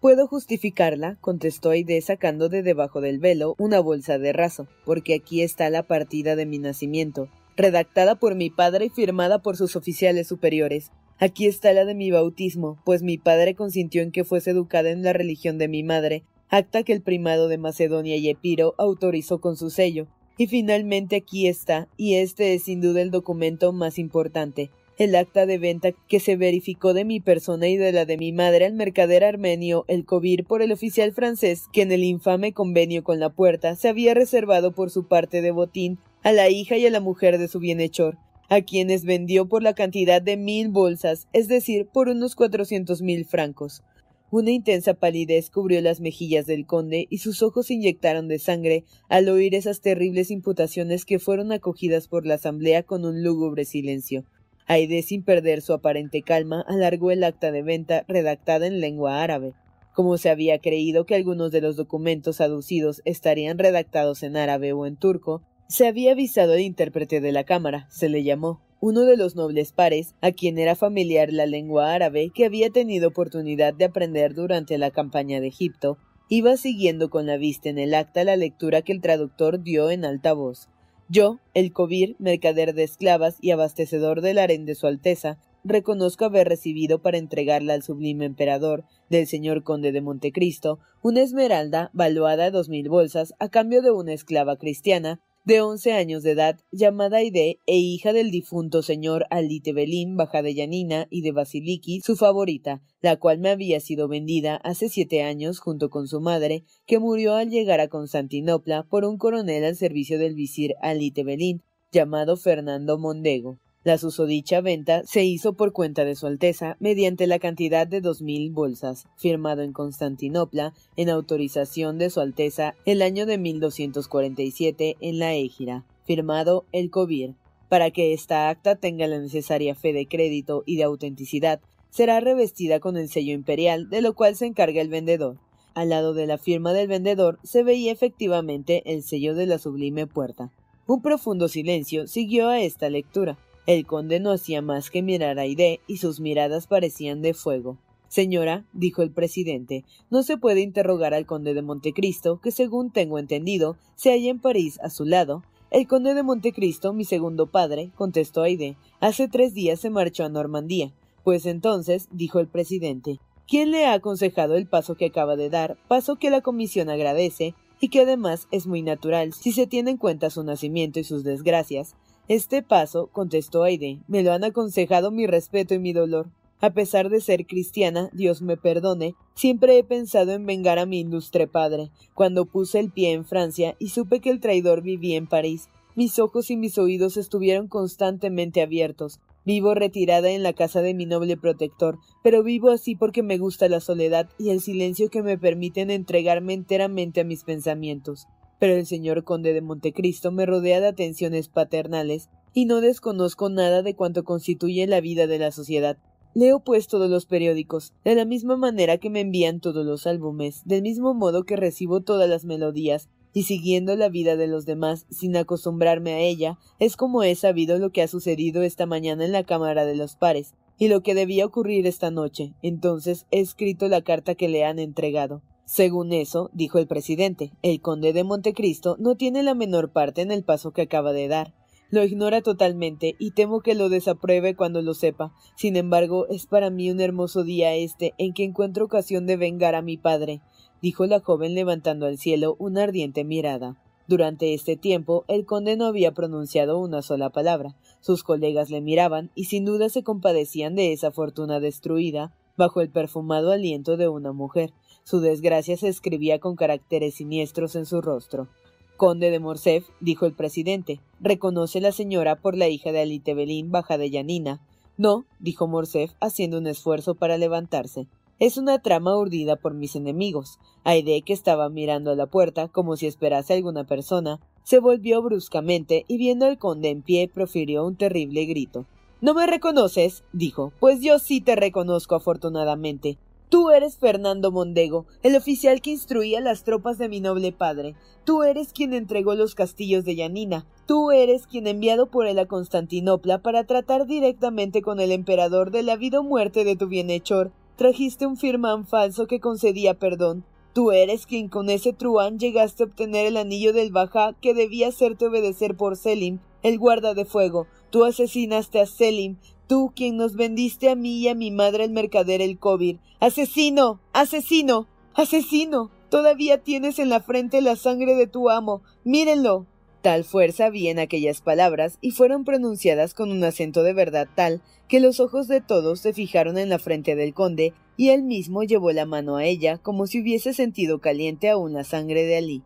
Puedo 0.00 0.26
justificarla, 0.26 1.16
contestó 1.20 1.70
Aide 1.70 2.00
sacando 2.02 2.48
de 2.48 2.62
debajo 2.62 3.00
del 3.00 3.18
velo 3.18 3.54
una 3.58 3.80
bolsa 3.80 4.18
de 4.18 4.32
raso, 4.32 4.68
porque 4.84 5.14
aquí 5.14 5.42
está 5.42 5.70
la 5.70 5.82
partida 5.82 6.36
de 6.36 6.46
mi 6.46 6.58
nacimiento, 6.58 7.28
redactada 7.56 8.14
por 8.14 8.34
mi 8.34 8.50
padre 8.50 8.86
y 8.86 8.90
firmada 8.90 9.40
por 9.40 9.56
sus 9.56 9.76
oficiales 9.76 10.28
superiores. 10.28 10.90
Aquí 11.20 11.46
está 11.46 11.72
la 11.72 11.84
de 11.84 11.94
mi 11.94 12.10
bautismo, 12.10 12.78
pues 12.84 13.02
mi 13.02 13.18
padre 13.18 13.54
consintió 13.54 14.02
en 14.02 14.10
que 14.10 14.24
fuese 14.24 14.50
educada 14.50 14.90
en 14.90 15.02
la 15.02 15.12
religión 15.12 15.58
de 15.58 15.68
mi 15.68 15.84
madre, 15.84 16.24
acta 16.48 16.82
que 16.82 16.92
el 16.92 17.02
primado 17.02 17.48
de 17.48 17.58
Macedonia 17.58 18.16
y 18.16 18.28
Epiro 18.28 18.74
autorizó 18.78 19.40
con 19.40 19.56
su 19.56 19.70
sello. 19.70 20.08
Y 20.36 20.48
finalmente 20.48 21.14
aquí 21.16 21.46
está, 21.46 21.88
y 21.96 22.14
este 22.14 22.54
es 22.54 22.64
sin 22.64 22.80
duda 22.80 23.00
el 23.00 23.12
documento 23.12 23.72
más 23.72 24.00
importante, 24.00 24.70
el 24.98 25.14
acta 25.14 25.46
de 25.46 25.58
venta 25.58 25.90
que 26.08 26.18
se 26.18 26.36
verificó 26.36 26.94
de 26.94 27.04
mi 27.04 27.20
persona 27.20 27.68
y 27.68 27.76
de 27.76 27.92
la 27.92 28.04
de 28.04 28.16
mi 28.16 28.32
madre 28.32 28.66
al 28.66 28.74
mercader 28.74 29.24
armenio 29.24 29.84
el 29.86 30.04
Cobir 30.04 30.44
por 30.44 30.62
el 30.62 30.72
oficial 30.72 31.12
francés 31.12 31.64
que 31.72 31.82
en 31.82 31.92
el 31.92 32.04
infame 32.04 32.52
convenio 32.52 33.02
con 33.02 33.20
la 33.20 33.30
puerta 33.30 33.76
se 33.76 33.88
había 33.88 34.14
reservado 34.14 34.72
por 34.72 34.90
su 34.90 35.06
parte 35.06 35.42
de 35.42 35.50
botín 35.50 35.98
a 36.22 36.32
la 36.32 36.48
hija 36.48 36.76
y 36.76 36.86
a 36.86 36.90
la 36.90 37.00
mujer 37.00 37.38
de 37.38 37.48
su 37.48 37.58
bienhechor, 37.58 38.18
a 38.48 38.60
quienes 38.62 39.04
vendió 39.04 39.48
por 39.48 39.62
la 39.62 39.74
cantidad 39.74 40.20
de 40.20 40.36
mil 40.36 40.68
bolsas, 40.68 41.28
es 41.32 41.48
decir, 41.48 41.86
por 41.86 42.08
unos 42.08 42.34
cuatrocientos 42.34 43.02
mil 43.02 43.24
francos. 43.24 43.82
Una 44.30 44.50
intensa 44.50 44.94
palidez 44.94 45.48
cubrió 45.48 45.80
las 45.80 46.00
mejillas 46.00 46.46
del 46.46 46.66
conde 46.66 47.06
y 47.08 47.18
sus 47.18 47.42
ojos 47.42 47.66
se 47.66 47.74
inyectaron 47.74 48.26
de 48.26 48.40
sangre 48.40 48.84
al 49.08 49.28
oír 49.28 49.54
esas 49.54 49.80
terribles 49.80 50.30
imputaciones 50.32 51.04
que 51.04 51.20
fueron 51.20 51.52
acogidas 51.52 52.08
por 52.08 52.26
la 52.26 52.34
asamblea 52.34 52.82
con 52.82 53.04
un 53.04 53.22
lúgubre 53.22 53.64
silencio. 53.64 54.24
Aide, 54.66 55.02
sin 55.02 55.22
perder 55.22 55.62
su 55.62 55.72
aparente 55.72 56.22
calma, 56.22 56.64
alargó 56.66 57.10
el 57.10 57.22
acta 57.22 57.52
de 57.52 57.62
venta 57.62 58.04
redactada 58.08 58.66
en 58.66 58.80
lengua 58.80 59.22
árabe. 59.22 59.52
Como 59.94 60.18
se 60.18 60.30
había 60.30 60.58
creído 60.58 61.06
que 61.06 61.14
algunos 61.14 61.52
de 61.52 61.60
los 61.60 61.76
documentos 61.76 62.40
aducidos 62.40 63.02
estarían 63.04 63.58
redactados 63.58 64.24
en 64.24 64.36
árabe 64.36 64.72
o 64.72 64.86
en 64.86 64.96
turco, 64.96 65.42
se 65.68 65.86
había 65.86 66.12
avisado 66.12 66.52
al 66.52 66.60
intérprete 66.60 67.20
de 67.20 67.32
la 67.32 67.44
cámara, 67.44 67.86
se 67.90 68.08
le 68.08 68.22
llamó, 68.22 68.60
uno 68.80 69.02
de 69.02 69.16
los 69.16 69.34
nobles 69.34 69.72
pares, 69.72 70.14
a 70.20 70.32
quien 70.32 70.58
era 70.58 70.76
familiar 70.76 71.32
la 71.32 71.46
lengua 71.46 71.94
árabe 71.94 72.30
que 72.34 72.44
había 72.44 72.68
tenido 72.70 73.08
oportunidad 73.08 73.72
de 73.72 73.86
aprender 73.86 74.34
durante 74.34 74.76
la 74.76 74.90
campaña 74.90 75.40
de 75.40 75.46
Egipto, 75.46 75.96
iba 76.28 76.56
siguiendo 76.56 77.08
con 77.08 77.26
la 77.26 77.38
vista 77.38 77.70
en 77.70 77.78
el 77.78 77.94
acta 77.94 78.24
la 78.24 78.36
lectura 78.36 78.82
que 78.82 78.92
el 78.92 79.00
traductor 79.00 79.62
dio 79.62 79.90
en 79.90 80.04
alta 80.04 80.34
voz. 80.34 80.68
Yo, 81.08 81.38
el 81.54 81.72
Cobir, 81.72 82.16
mercader 82.18 82.74
de 82.74 82.82
esclavas 82.82 83.38
y 83.40 83.50
abastecedor 83.50 84.20
del 84.20 84.38
harén 84.38 84.66
de 84.66 84.74
su 84.74 84.86
Alteza, 84.86 85.38
reconozco 85.64 86.26
haber 86.26 86.46
recibido 86.48 87.00
para 87.00 87.18
entregarla 87.18 87.74
al 87.74 87.82
sublime 87.82 88.26
emperador 88.26 88.84
del 89.08 89.26
señor 89.26 89.62
conde 89.62 89.92
de 89.92 90.02
Montecristo 90.02 90.78
una 91.02 91.22
esmeralda 91.22 91.90
valuada 91.94 92.46
a 92.46 92.50
dos 92.50 92.68
mil 92.68 92.88
bolsas 92.88 93.34
a 93.38 93.48
cambio 93.48 93.80
de 93.80 93.90
una 93.90 94.12
esclava 94.12 94.56
cristiana 94.56 95.20
de 95.44 95.60
once 95.60 95.92
años 95.92 96.22
de 96.22 96.30
edad, 96.30 96.58
llamada 96.72 97.18
Aide 97.18 97.60
e 97.66 97.76
hija 97.76 98.14
del 98.14 98.30
difunto 98.30 98.82
señor 98.82 99.26
Alite 99.28 99.74
Belín, 99.74 100.16
baja 100.16 100.40
de 100.40 100.54
Yanina 100.54 101.06
y 101.10 101.20
de 101.20 101.32
Basiliki, 101.32 102.00
su 102.00 102.16
favorita, 102.16 102.82
la 103.02 103.16
cual 103.16 103.38
me 103.38 103.50
había 103.50 103.80
sido 103.80 104.08
vendida 104.08 104.56
hace 104.56 104.88
siete 104.88 105.22
años 105.22 105.58
junto 105.58 105.90
con 105.90 106.08
su 106.08 106.20
madre, 106.20 106.64
que 106.86 106.98
murió 106.98 107.34
al 107.34 107.50
llegar 107.50 107.80
a 107.80 107.88
Constantinopla 107.88 108.84
por 108.84 109.04
un 109.04 109.18
coronel 109.18 109.64
al 109.64 109.76
servicio 109.76 110.18
del 110.18 110.34
visir 110.34 110.74
Alite 110.80 111.24
Belín, 111.24 111.62
llamado 111.92 112.38
Fernando 112.38 112.98
Mondego. 112.98 113.58
La 113.84 113.98
susodicha 113.98 114.62
venta 114.62 115.02
se 115.04 115.24
hizo 115.24 115.52
por 115.52 115.72
cuenta 115.74 116.06
de 116.06 116.14
Su 116.14 116.26
Alteza 116.26 116.78
mediante 116.80 117.26
la 117.26 117.38
cantidad 117.38 117.86
de 117.86 118.00
dos 118.00 118.22
mil 118.22 118.50
bolsas, 118.50 119.06
firmado 119.18 119.60
en 119.60 119.74
Constantinopla 119.74 120.72
en 120.96 121.10
autorización 121.10 121.98
de 121.98 122.08
Su 122.08 122.20
Alteza 122.20 122.74
el 122.86 123.02
año 123.02 123.26
de 123.26 123.36
1247 123.36 124.96
en 125.00 125.18
la 125.18 125.34
Égira, 125.34 125.84
firmado 126.06 126.64
el 126.72 126.88
Cobir. 126.88 127.34
Para 127.68 127.90
que 127.90 128.14
esta 128.14 128.48
acta 128.48 128.76
tenga 128.76 129.06
la 129.06 129.18
necesaria 129.18 129.74
fe 129.74 129.92
de 129.92 130.06
crédito 130.06 130.62
y 130.64 130.76
de 130.76 130.84
autenticidad, 130.84 131.60
será 131.90 132.20
revestida 132.20 132.80
con 132.80 132.96
el 132.96 133.10
sello 133.10 133.34
imperial, 133.34 133.90
de 133.90 134.00
lo 134.00 134.14
cual 134.14 134.34
se 134.34 134.46
encarga 134.46 134.80
el 134.80 134.88
vendedor. 134.88 135.36
Al 135.74 135.90
lado 135.90 136.14
de 136.14 136.26
la 136.26 136.38
firma 136.38 136.72
del 136.72 136.88
vendedor 136.88 137.38
se 137.42 137.62
veía 137.62 137.92
efectivamente 137.92 138.82
el 138.86 139.02
sello 139.02 139.34
de 139.34 139.44
la 139.44 139.58
sublime 139.58 140.06
puerta. 140.06 140.50
Un 140.86 141.02
profundo 141.02 141.48
silencio 141.48 142.06
siguió 142.06 142.48
a 142.48 142.60
esta 142.62 142.88
lectura. 142.88 143.36
El 143.66 143.86
conde 143.86 144.20
no 144.20 144.30
hacía 144.30 144.60
más 144.60 144.90
que 144.90 145.02
mirar 145.02 145.38
a 145.38 145.42
Aide 145.42 145.80
y 145.86 145.96
sus 145.96 146.20
miradas 146.20 146.66
parecían 146.66 147.22
de 147.22 147.32
fuego. 147.32 147.78
Señora, 148.08 148.66
dijo 148.74 149.02
el 149.02 149.10
presidente, 149.10 149.84
no 150.10 150.22
se 150.22 150.36
puede 150.36 150.60
interrogar 150.60 151.14
al 151.14 151.24
conde 151.24 151.54
de 151.54 151.62
Montecristo, 151.62 152.40
que 152.40 152.50
según 152.50 152.90
tengo 152.90 153.18
entendido, 153.18 153.76
se 153.94 154.10
halla 154.10 154.30
en 154.30 154.38
París 154.38 154.78
a 154.82 154.90
su 154.90 155.06
lado. 155.06 155.42
El 155.70 155.88
conde 155.88 156.12
de 156.12 156.22
Montecristo, 156.22 156.92
mi 156.92 157.04
segundo 157.04 157.46
padre, 157.46 157.90
contestó 157.96 158.42
Aide, 158.42 158.76
hace 159.00 159.28
tres 159.28 159.54
días 159.54 159.80
se 159.80 159.88
marchó 159.88 160.24
a 160.24 160.28
Normandía. 160.28 160.92
Pues 161.24 161.46
entonces, 161.46 162.08
dijo 162.12 162.40
el 162.40 162.48
presidente, 162.48 163.18
¿quién 163.48 163.70
le 163.70 163.86
ha 163.86 163.94
aconsejado 163.94 164.56
el 164.56 164.66
paso 164.66 164.94
que 164.94 165.06
acaba 165.06 165.36
de 165.36 165.48
dar, 165.48 165.78
paso 165.88 166.16
que 166.16 166.28
la 166.28 166.42
comisión 166.42 166.90
agradece, 166.90 167.54
y 167.80 167.88
que 167.88 168.00
además 168.00 168.46
es 168.50 168.66
muy 168.66 168.82
natural 168.82 169.32
si 169.32 169.52
se 169.52 169.66
tiene 169.66 169.90
en 169.90 169.96
cuenta 169.96 170.30
su 170.30 170.42
nacimiento 170.44 171.00
y 171.00 171.04
sus 171.04 171.24
desgracias, 171.24 171.96
este 172.28 172.62
paso, 172.62 173.08
contestó 173.12 173.64
Aide, 173.64 174.00
me 174.08 174.22
lo 174.22 174.32
han 174.32 174.44
aconsejado 174.44 175.10
mi 175.10 175.26
respeto 175.26 175.74
y 175.74 175.78
mi 175.78 175.92
dolor. 175.92 176.30
A 176.60 176.70
pesar 176.70 177.10
de 177.10 177.20
ser 177.20 177.46
cristiana, 177.46 178.08
Dios 178.14 178.40
me 178.40 178.56
perdone, 178.56 179.14
siempre 179.34 179.76
he 179.76 179.84
pensado 179.84 180.32
en 180.32 180.46
vengar 180.46 180.78
a 180.78 180.86
mi 180.86 181.00
ilustre 181.00 181.46
padre. 181.46 181.90
Cuando 182.14 182.46
puse 182.46 182.80
el 182.80 182.90
pie 182.90 183.12
en 183.12 183.26
Francia 183.26 183.76
y 183.78 183.88
supe 183.88 184.20
que 184.20 184.30
el 184.30 184.40
traidor 184.40 184.80
vivía 184.80 185.18
en 185.18 185.26
París, 185.26 185.68
mis 185.94 186.18
ojos 186.18 186.50
y 186.50 186.56
mis 186.56 186.78
oídos 186.78 187.18
estuvieron 187.18 187.68
constantemente 187.68 188.62
abiertos. 188.62 189.20
Vivo 189.44 189.74
retirada 189.74 190.30
en 190.30 190.42
la 190.42 190.54
casa 190.54 190.80
de 190.80 190.94
mi 190.94 191.04
noble 191.04 191.36
protector, 191.36 191.98
pero 192.22 192.42
vivo 192.42 192.70
así 192.70 192.96
porque 192.96 193.22
me 193.22 193.36
gusta 193.36 193.68
la 193.68 193.80
soledad 193.80 194.30
y 194.38 194.48
el 194.48 194.62
silencio 194.62 195.10
que 195.10 195.22
me 195.22 195.36
permiten 195.36 195.90
entregarme 195.90 196.54
enteramente 196.54 197.20
a 197.20 197.24
mis 197.24 197.44
pensamientos. 197.44 198.26
Pero 198.64 198.76
el 198.76 198.86
señor 198.86 199.24
conde 199.24 199.52
de 199.52 199.60
Montecristo 199.60 200.32
me 200.32 200.46
rodea 200.46 200.80
de 200.80 200.86
atenciones 200.86 201.48
paternales, 201.48 202.30
y 202.54 202.64
no 202.64 202.80
desconozco 202.80 203.50
nada 203.50 203.82
de 203.82 203.94
cuanto 203.94 204.24
constituye 204.24 204.86
la 204.86 205.02
vida 205.02 205.26
de 205.26 205.38
la 205.38 205.52
sociedad. 205.52 205.98
Leo 206.32 206.60
pues 206.60 206.88
todos 206.88 207.10
los 207.10 207.26
periódicos, 207.26 207.92
de 208.06 208.14
la 208.14 208.24
misma 208.24 208.56
manera 208.56 208.96
que 208.96 209.10
me 209.10 209.20
envían 209.20 209.60
todos 209.60 209.84
los 209.84 210.06
álbumes, 210.06 210.62
del 210.64 210.80
mismo 210.80 211.12
modo 211.12 211.44
que 211.44 211.56
recibo 211.56 212.00
todas 212.00 212.26
las 212.26 212.46
melodías, 212.46 213.10
y 213.34 213.42
siguiendo 213.42 213.96
la 213.96 214.08
vida 214.08 214.34
de 214.34 214.46
los 214.46 214.64
demás 214.64 215.04
sin 215.10 215.36
acostumbrarme 215.36 216.14
a 216.14 216.20
ella, 216.20 216.58
es 216.78 216.96
como 216.96 217.22
he 217.22 217.34
sabido 217.34 217.78
lo 217.78 217.90
que 217.90 218.00
ha 218.00 218.08
sucedido 218.08 218.62
esta 218.62 218.86
mañana 218.86 219.26
en 219.26 219.32
la 219.32 219.44
Cámara 219.44 219.84
de 219.84 219.94
los 219.94 220.16
Pares, 220.16 220.54
y 220.78 220.88
lo 220.88 221.02
que 221.02 221.14
debía 221.14 221.44
ocurrir 221.44 221.86
esta 221.86 222.10
noche. 222.10 222.54
Entonces 222.62 223.26
he 223.30 223.40
escrito 223.40 223.88
la 223.88 224.00
carta 224.00 224.34
que 224.34 224.48
le 224.48 224.64
han 224.64 224.78
entregado. 224.78 225.42
Según 225.64 226.12
eso, 226.12 226.50
dijo 226.52 226.78
el 226.78 226.86
presidente, 226.86 227.52
el 227.62 227.80
conde 227.80 228.12
de 228.12 228.22
Montecristo 228.22 228.96
no 228.98 229.16
tiene 229.16 229.42
la 229.42 229.54
menor 229.54 229.92
parte 229.92 230.20
en 230.20 230.30
el 230.30 230.44
paso 230.44 230.72
que 230.72 230.82
acaba 230.82 231.12
de 231.12 231.28
dar. 231.28 231.54
Lo 231.90 232.02
ignora 232.04 232.42
totalmente 232.42 233.14
y 233.18 233.30
temo 233.30 233.60
que 233.60 233.74
lo 233.74 233.88
desapruebe 233.88 234.56
cuando 234.56 234.82
lo 234.82 234.94
sepa. 234.94 235.32
Sin 235.56 235.76
embargo, 235.76 236.26
es 236.28 236.46
para 236.46 236.68
mí 236.68 236.90
un 236.90 237.00
hermoso 237.00 237.44
día 237.44 237.74
este 237.74 238.14
en 238.18 238.34
que 238.34 238.44
encuentro 238.44 238.84
ocasión 238.84 239.26
de 239.26 239.36
vengar 239.36 239.74
a 239.74 239.82
mi 239.82 239.96
padre, 239.96 240.42
dijo 240.82 241.06
la 241.06 241.20
joven 241.20 241.54
levantando 241.54 242.06
al 242.06 242.18
cielo 242.18 242.56
una 242.58 242.82
ardiente 242.82 243.24
mirada. 243.24 243.80
Durante 244.06 244.52
este 244.52 244.76
tiempo 244.76 245.24
el 245.28 245.46
conde 245.46 245.76
no 245.76 245.86
había 245.86 246.12
pronunciado 246.12 246.78
una 246.78 247.00
sola 247.00 247.30
palabra. 247.30 247.74
Sus 248.00 248.22
colegas 248.22 248.68
le 248.68 248.82
miraban 248.82 249.30
y 249.34 249.44
sin 249.44 249.64
duda 249.64 249.88
se 249.88 250.02
compadecían 250.02 250.74
de 250.74 250.92
esa 250.92 251.10
fortuna 251.10 251.58
destruida 251.58 252.34
bajo 252.56 252.80
el 252.80 252.90
perfumado 252.90 253.50
aliento 253.50 253.96
de 253.96 254.08
una 254.08 254.32
mujer. 254.32 254.72
Su 255.04 255.20
desgracia 255.20 255.76
se 255.76 255.88
escribía 255.88 256.38
con 256.38 256.56
caracteres 256.56 257.16
siniestros 257.16 257.76
en 257.76 257.84
su 257.84 258.00
rostro. 258.00 258.48
Conde 258.96 259.30
de 259.30 259.38
Morcerf, 259.38 259.86
dijo 260.00 260.24
el 260.24 260.32
presidente, 260.32 260.98
reconoce 261.20 261.80
la 261.82 261.92
señora 261.92 262.36
por 262.36 262.56
la 262.56 262.68
hija 262.68 262.90
de 262.90 263.00
Alitebelín 263.00 263.70
baja 263.70 263.98
de 263.98 264.08
Yanina. 264.08 264.60
No, 264.96 265.26
dijo 265.40 265.66
Morcerf, 265.66 266.12
haciendo 266.20 266.56
un 266.56 266.66
esfuerzo 266.66 267.14
para 267.14 267.36
levantarse. 267.36 268.06
Es 268.38 268.56
una 268.56 268.80
trama 268.80 269.16
urdida 269.16 269.56
por 269.56 269.74
mis 269.74 269.94
enemigos. 269.94 270.58
Aide, 270.84 271.20
que 271.20 271.34
estaba 271.34 271.68
mirando 271.68 272.10
a 272.10 272.16
la 272.16 272.26
puerta 272.26 272.68
como 272.68 272.96
si 272.96 273.06
esperase 273.06 273.52
alguna 273.52 273.84
persona, 273.84 274.40
se 274.62 274.78
volvió 274.78 275.22
bruscamente 275.22 276.06
y 276.08 276.16
viendo 276.16 276.46
al 276.46 276.56
conde 276.56 276.88
en 276.88 277.02
pie 277.02 277.28
profirió 277.28 277.84
un 277.84 277.96
terrible 277.96 278.46
grito. 278.46 278.86
¿No 279.20 279.34
me 279.34 279.46
reconoces? 279.46 280.24
dijo. 280.32 280.72
Pues 280.80 281.00
yo 281.00 281.18
sí 281.18 281.42
te 281.42 281.56
reconozco 281.56 282.14
afortunadamente. 282.14 283.18
Tú 283.54 283.70
eres 283.70 283.98
Fernando 283.98 284.50
Mondego, 284.50 285.06
el 285.22 285.36
oficial 285.36 285.80
que 285.80 285.90
instruía 285.90 286.40
las 286.40 286.64
tropas 286.64 286.98
de 286.98 287.08
mi 287.08 287.20
noble 287.20 287.52
padre. 287.52 287.94
Tú 288.24 288.42
eres 288.42 288.72
quien 288.72 288.92
entregó 288.92 289.36
los 289.36 289.54
castillos 289.54 290.04
de 290.04 290.16
Yanina. 290.16 290.66
Tú 290.86 291.12
eres 291.12 291.46
quien 291.46 291.68
enviado 291.68 292.06
por 292.10 292.26
él 292.26 292.40
a 292.40 292.46
Constantinopla 292.46 293.42
para 293.42 293.62
tratar 293.62 294.06
directamente 294.06 294.82
con 294.82 294.98
el 294.98 295.12
emperador 295.12 295.70
de 295.70 295.84
la 295.84 295.94
vida 295.94 296.18
o 296.18 296.24
muerte 296.24 296.64
de 296.64 296.74
tu 296.74 296.88
bienhechor. 296.88 297.52
Trajiste 297.76 298.26
un 298.26 298.36
firmán 298.36 298.88
falso 298.88 299.28
que 299.28 299.38
concedía 299.38 299.94
perdón. 300.00 300.44
Tú 300.72 300.90
eres 300.90 301.24
quien 301.24 301.48
con 301.48 301.70
ese 301.70 301.92
truán 301.92 302.40
llegaste 302.40 302.82
a 302.82 302.86
obtener 302.86 303.24
el 303.24 303.36
anillo 303.36 303.72
del 303.72 303.92
Bajá 303.92 304.32
que 304.32 304.54
debía 304.54 304.88
hacerte 304.88 305.28
obedecer 305.28 305.76
por 305.76 305.96
Selim, 305.96 306.40
el 306.64 306.80
guarda 306.80 307.14
de 307.14 307.24
fuego. 307.24 307.68
Tú 307.90 308.02
asesinaste 308.02 308.80
a 308.80 308.86
Selim, 308.86 309.36
Tú, 309.66 309.92
quien 309.96 310.16
nos 310.16 310.36
vendiste 310.36 310.90
a 310.90 310.94
mí 310.94 311.18
y 311.18 311.28
a 311.28 311.34
mi 311.34 311.50
madre 311.50 311.84
el 311.84 311.90
mercader 311.90 312.42
el 312.42 312.58
Cobir. 312.58 313.00
¡Asesino! 313.20 314.00
¡Asesino! 314.12 314.88
¡Asesino! 315.14 315.90
Todavía 316.10 316.62
tienes 316.62 316.98
en 316.98 317.08
la 317.08 317.20
frente 317.20 317.60
la 317.60 317.76
sangre 317.76 318.14
de 318.14 318.26
tu 318.26 318.50
amo. 318.50 318.82
Mírenlo. 319.04 319.66
Tal 320.02 320.24
fuerza 320.24 320.66
había 320.66 320.90
en 320.90 320.98
aquellas 320.98 321.40
palabras 321.40 321.96
y 322.02 322.10
fueron 322.10 322.44
pronunciadas 322.44 323.14
con 323.14 323.32
un 323.32 323.42
acento 323.42 323.82
de 323.82 323.94
verdad 323.94 324.28
tal 324.34 324.60
que 324.86 325.00
los 325.00 325.18
ojos 325.18 325.48
de 325.48 325.62
todos 325.62 326.00
se 326.00 326.12
fijaron 326.12 326.58
en 326.58 326.68
la 326.68 326.78
frente 326.78 327.16
del 327.16 327.32
conde 327.32 327.72
y 327.96 328.10
él 328.10 328.22
mismo 328.22 328.64
llevó 328.64 328.92
la 328.92 329.06
mano 329.06 329.36
a 329.36 329.46
ella 329.46 329.78
como 329.78 330.06
si 330.06 330.20
hubiese 330.20 330.52
sentido 330.52 331.00
caliente 331.00 331.48
aún 331.48 331.72
la 331.72 331.84
sangre 331.84 332.24
de 332.24 332.36
Alí. 332.36 332.62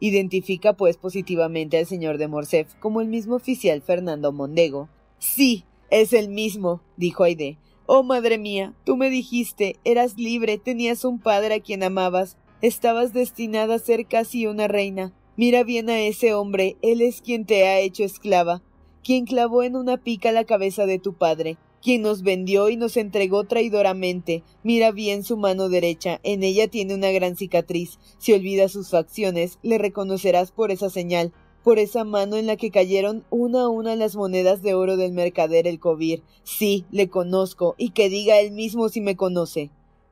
Identifica 0.00 0.72
pues 0.72 0.96
positivamente 0.96 1.76
al 1.76 1.84
señor 1.84 2.16
de 2.16 2.28
Morcerf 2.28 2.74
como 2.76 3.02
el 3.02 3.08
mismo 3.08 3.34
oficial 3.34 3.82
Fernando 3.82 4.32
Mondego. 4.32 4.88
Sí, 5.18 5.64
es 5.90 6.12
el 6.12 6.28
mismo, 6.28 6.82
dijo 6.96 7.24
Aide. 7.24 7.58
Oh, 7.86 8.02
madre 8.02 8.36
mía, 8.36 8.74
tú 8.84 8.96
me 8.96 9.08
dijiste, 9.08 9.76
eras 9.84 10.18
libre, 10.18 10.58
tenías 10.58 11.04
un 11.06 11.18
padre 11.18 11.54
a 11.54 11.60
quien 11.60 11.82
amabas, 11.82 12.36
estabas 12.60 13.14
destinada 13.14 13.76
a 13.76 13.78
ser 13.78 14.06
casi 14.06 14.46
una 14.46 14.68
reina. 14.68 15.14
Mira 15.36 15.64
bien 15.64 15.88
a 15.88 16.00
ese 16.00 16.34
hombre, 16.34 16.76
él 16.82 17.00
es 17.00 17.22
quien 17.22 17.46
te 17.46 17.66
ha 17.66 17.78
hecho 17.78 18.04
esclava, 18.04 18.62
quien 19.02 19.24
clavó 19.24 19.62
en 19.62 19.76
una 19.76 19.96
pica 19.96 20.32
la 20.32 20.44
cabeza 20.44 20.84
de 20.84 20.98
tu 20.98 21.14
padre, 21.14 21.56
quien 21.80 22.02
nos 22.02 22.22
vendió 22.22 22.68
y 22.68 22.76
nos 22.76 22.98
entregó 22.98 23.44
traidoramente. 23.44 24.42
Mira 24.62 24.90
bien 24.90 25.24
su 25.24 25.38
mano 25.38 25.70
derecha, 25.70 26.20
en 26.24 26.42
ella 26.42 26.68
tiene 26.68 26.94
una 26.94 27.10
gran 27.10 27.36
cicatriz. 27.36 27.98
Si 28.18 28.34
olvidas 28.34 28.72
sus 28.72 28.90
facciones, 28.90 29.58
le 29.62 29.78
reconocerás 29.78 30.52
por 30.52 30.70
esa 30.72 30.90
señal 30.90 31.32
por 31.62 31.78
esa 31.78 32.04
mano 32.04 32.36
en 32.36 32.46
la 32.46 32.56
que 32.56 32.70
cayeron 32.70 33.24
una 33.30 33.62
a 33.62 33.68
una 33.68 33.96
las 33.96 34.16
monedas 34.16 34.62
de 34.62 34.74
oro 34.74 34.96
del 34.96 35.12
mercader 35.12 35.66
el 35.66 35.78
Cobir. 35.78 36.22
Sí, 36.44 36.84
le 36.90 37.08
conozco, 37.08 37.74
y 37.78 37.90
que 37.90 38.08
diga 38.08 38.40
él 38.40 38.52
mismo 38.52 38.88
si 38.88 39.00
me 39.00 39.16
conoce. 39.16 39.70